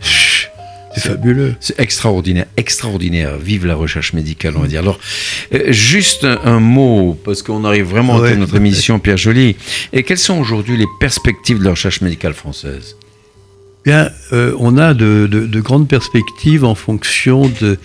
C'est 0.00 1.10
fabuleux. 1.10 1.54
C'est 1.60 1.78
extraordinaire, 1.78 2.46
extraordinaire. 2.56 3.38
Vive 3.38 3.64
la 3.64 3.76
recherche 3.76 4.12
médicale, 4.12 4.54
on 4.56 4.62
va 4.62 4.66
dire. 4.66 4.80
Alors, 4.80 4.98
euh, 5.54 5.70
juste 5.70 6.24
un, 6.24 6.40
un, 6.42 6.58
mot, 6.58 7.16
parce 7.24 7.44
qu'on 7.44 7.64
arrive 7.64 7.84
vraiment 7.84 8.16
ouais, 8.16 8.32
à 8.32 8.34
notre 8.34 8.56
émission, 8.56 8.98
Pierre 8.98 9.18
Joly. 9.18 9.54
Et 9.92 10.02
quelles 10.02 10.18
sont 10.18 10.40
aujourd'hui 10.40 10.76
les 10.76 10.86
perspectives 10.98 11.60
de 11.60 11.64
la 11.64 11.70
recherche 11.70 12.00
médicale 12.00 12.34
française? 12.34 12.96
Bien, 13.84 14.10
euh, 14.32 14.56
on 14.58 14.76
a 14.76 14.94
de, 14.94 15.28
de, 15.30 15.46
de, 15.46 15.60
grandes 15.60 15.86
perspectives 15.86 16.64
en 16.64 16.74
fonction 16.74 17.48
de, 17.60 17.78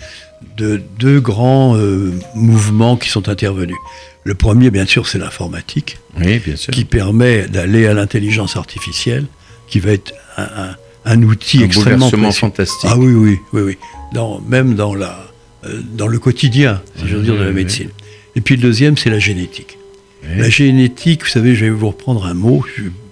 de 0.56 0.80
deux 0.98 1.20
grands 1.20 1.76
euh, 1.76 2.12
mouvements 2.34 2.96
qui 2.96 3.08
sont 3.08 3.28
intervenus. 3.28 3.76
Le 4.24 4.34
premier, 4.34 4.70
bien 4.70 4.86
sûr, 4.86 5.06
c'est 5.06 5.18
l'informatique, 5.18 5.98
oui, 6.18 6.40
qui 6.72 6.84
permet 6.84 7.46
d'aller 7.46 7.86
à 7.86 7.94
l'intelligence 7.94 8.56
artificielle, 8.56 9.26
qui 9.68 9.80
va 9.80 9.92
être 9.92 10.14
un, 10.36 10.42
un, 10.42 10.76
un 11.04 11.22
outil 11.22 11.58
un 11.58 11.66
extrêmement 11.66 12.10
fantastique. 12.32 12.88
Ah 12.90 12.96
oui, 12.96 13.12
oui, 13.12 13.38
oui, 13.52 13.62
oui. 13.62 13.78
Dans, 14.12 14.40
même 14.40 14.74
dans, 14.74 14.94
la, 14.94 15.26
euh, 15.66 15.80
dans 15.92 16.06
le 16.06 16.18
quotidien, 16.18 16.80
si 16.96 17.08
j'ose 17.08 17.24
dire, 17.24 17.36
de 17.36 17.42
la 17.42 17.52
médecine. 17.52 17.90
Et 18.36 18.40
puis 18.40 18.56
le 18.56 18.62
deuxième, 18.62 18.96
c'est 18.96 19.10
la 19.10 19.18
génétique. 19.18 19.78
Oui. 20.22 20.38
La 20.38 20.48
génétique, 20.48 21.24
vous 21.24 21.30
savez, 21.30 21.54
je 21.54 21.66
vais 21.66 21.70
vous 21.70 21.88
reprendre 21.88 22.24
un 22.24 22.34
mot, 22.34 22.64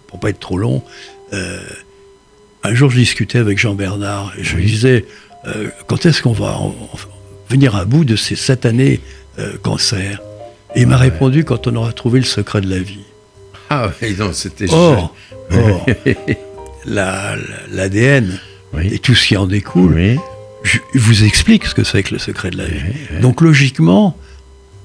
pour 0.07 0.19
pas 0.19 0.31
être 0.31 0.41
trop 0.41 0.57
long. 0.57 0.83
Euh, 1.33 1.61
un 2.63 2.75
jour, 2.75 2.91
je 2.91 2.99
discutais 2.99 3.39
avec 3.39 3.59
Jean 3.59 3.75
Bernard 3.75 4.33
et 4.39 4.45
je 4.45 4.57
lui 4.57 4.65
disais, 4.65 5.05
quand 5.89 6.07
est-ce 6.07 6.23
qu'on 6.23 6.33
va 6.33 6.57
venir 7.53 7.77
à 7.77 7.85
bout 7.85 8.05
de 8.05 8.17
ces 8.17 8.35
satanés 8.35 9.01
euh, 9.39 9.53
cancers. 9.63 10.21
Et 10.75 10.83
il 10.83 10.87
m'a 10.87 10.97
ouais. 10.97 11.03
répondu 11.03 11.45
quand 11.45 11.67
on 11.67 11.77
aura 11.77 11.93
trouvé 11.93 12.19
le 12.19 12.25
secret 12.25 12.61
de 12.61 12.69
la 12.69 12.79
vie. 12.79 13.05
Ah 13.71 13.91
oui, 14.01 14.15
non, 14.19 14.33
c'était 14.33 14.71
Or, 14.73 15.15
or 15.51 15.87
l'ADN 16.87 18.27
la, 18.75 18.79
oui. 18.79 18.95
et 18.95 18.99
tout 18.99 19.15
ce 19.15 19.27
qui 19.27 19.37
en 19.37 19.47
découle 19.47 19.95
oui. 19.95 20.19
je, 20.63 20.79
vous 20.95 21.25
explique 21.25 21.67
ce 21.67 21.75
que 21.75 21.85
c'est 21.85 22.03
que 22.03 22.15
le 22.15 22.19
secret 22.19 22.51
de 22.51 22.59
la 22.59 22.67
vie. 22.67 22.81
Donc 23.21 23.41
logiquement, 23.41 24.17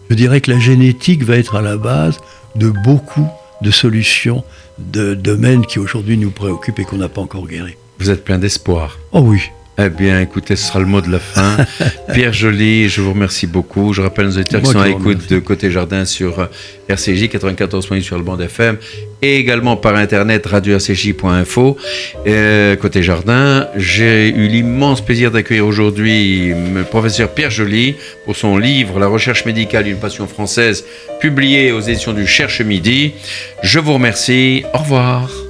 je 0.09 0.15
dirais 0.15 0.41
que 0.41 0.51
la 0.51 0.59
génétique 0.59 1.23
va 1.23 1.37
être 1.37 1.55
à 1.55 1.61
la 1.61 1.77
base 1.77 2.17
de 2.55 2.69
beaucoup 2.69 3.27
de 3.61 3.71
solutions 3.71 4.43
de 4.77 5.15
domaines 5.15 5.65
qui 5.65 5.79
aujourd'hui 5.79 6.17
nous 6.17 6.31
préoccupent 6.31 6.79
et 6.79 6.85
qu'on 6.85 6.97
n'a 6.97 7.09
pas 7.09 7.21
encore 7.21 7.47
guéri. 7.47 7.75
Vous 7.99 8.09
êtes 8.09 8.23
plein 8.23 8.37
d'espoir. 8.37 8.99
Oh 9.11 9.21
oui. 9.21 9.41
Eh 9.79 9.89
bien, 9.89 10.19
écoutez, 10.21 10.55
ce 10.55 10.65
sera 10.67 10.79
le 10.79 10.87
mot 10.87 11.01
de 11.01 11.11
la 11.11 11.19
fin. 11.19 11.57
Pierre 12.13 12.33
Joly, 12.33 12.89
je 12.89 12.99
vous 12.99 13.13
remercie 13.13 13.45
beaucoup. 13.45 13.93
Je 13.93 14.01
rappelle 14.01 14.25
nos 14.25 14.31
auditeurs 14.31 14.61
qui 14.61 14.71
sont 14.71 14.79
à 14.79 14.87
l'écoute 14.87 15.29
de 15.29 15.37
Côté 15.37 15.69
Jardin 15.69 16.03
sur 16.03 16.39
euh, 16.39 16.45
RCJ 16.89 17.25
94.8 17.25 18.01
sur 18.01 18.17
le 18.17 18.23
bande 18.23 18.41
FM 18.41 18.77
et 19.21 19.37
également 19.37 19.77
par 19.77 19.95
internet 19.95 20.47
radio-rcj.info. 20.47 21.77
Euh, 22.25 22.75
Côté 22.75 23.03
Jardin, 23.03 23.67
j'ai 23.75 24.29
eu 24.29 24.47
l'immense 24.47 25.01
plaisir 25.01 25.29
d'accueillir 25.29 25.67
aujourd'hui 25.67 26.53
le 26.73 26.83
professeur 26.83 27.29
Pierre 27.29 27.51
Joly 27.51 27.95
pour 28.25 28.35
son 28.35 28.57
livre 28.57 28.99
La 28.99 29.07
recherche 29.07 29.45
médicale 29.45 29.83
d'une 29.83 29.99
passion 29.99 30.27
française, 30.27 30.85
publié 31.19 31.71
aux 31.71 31.81
éditions 31.81 32.13
du 32.13 32.25
Cherche 32.25 32.61
Midi. 32.61 33.13
Je 33.61 33.77
vous 33.77 33.93
remercie. 33.93 34.63
Au 34.73 34.79
revoir. 34.79 35.46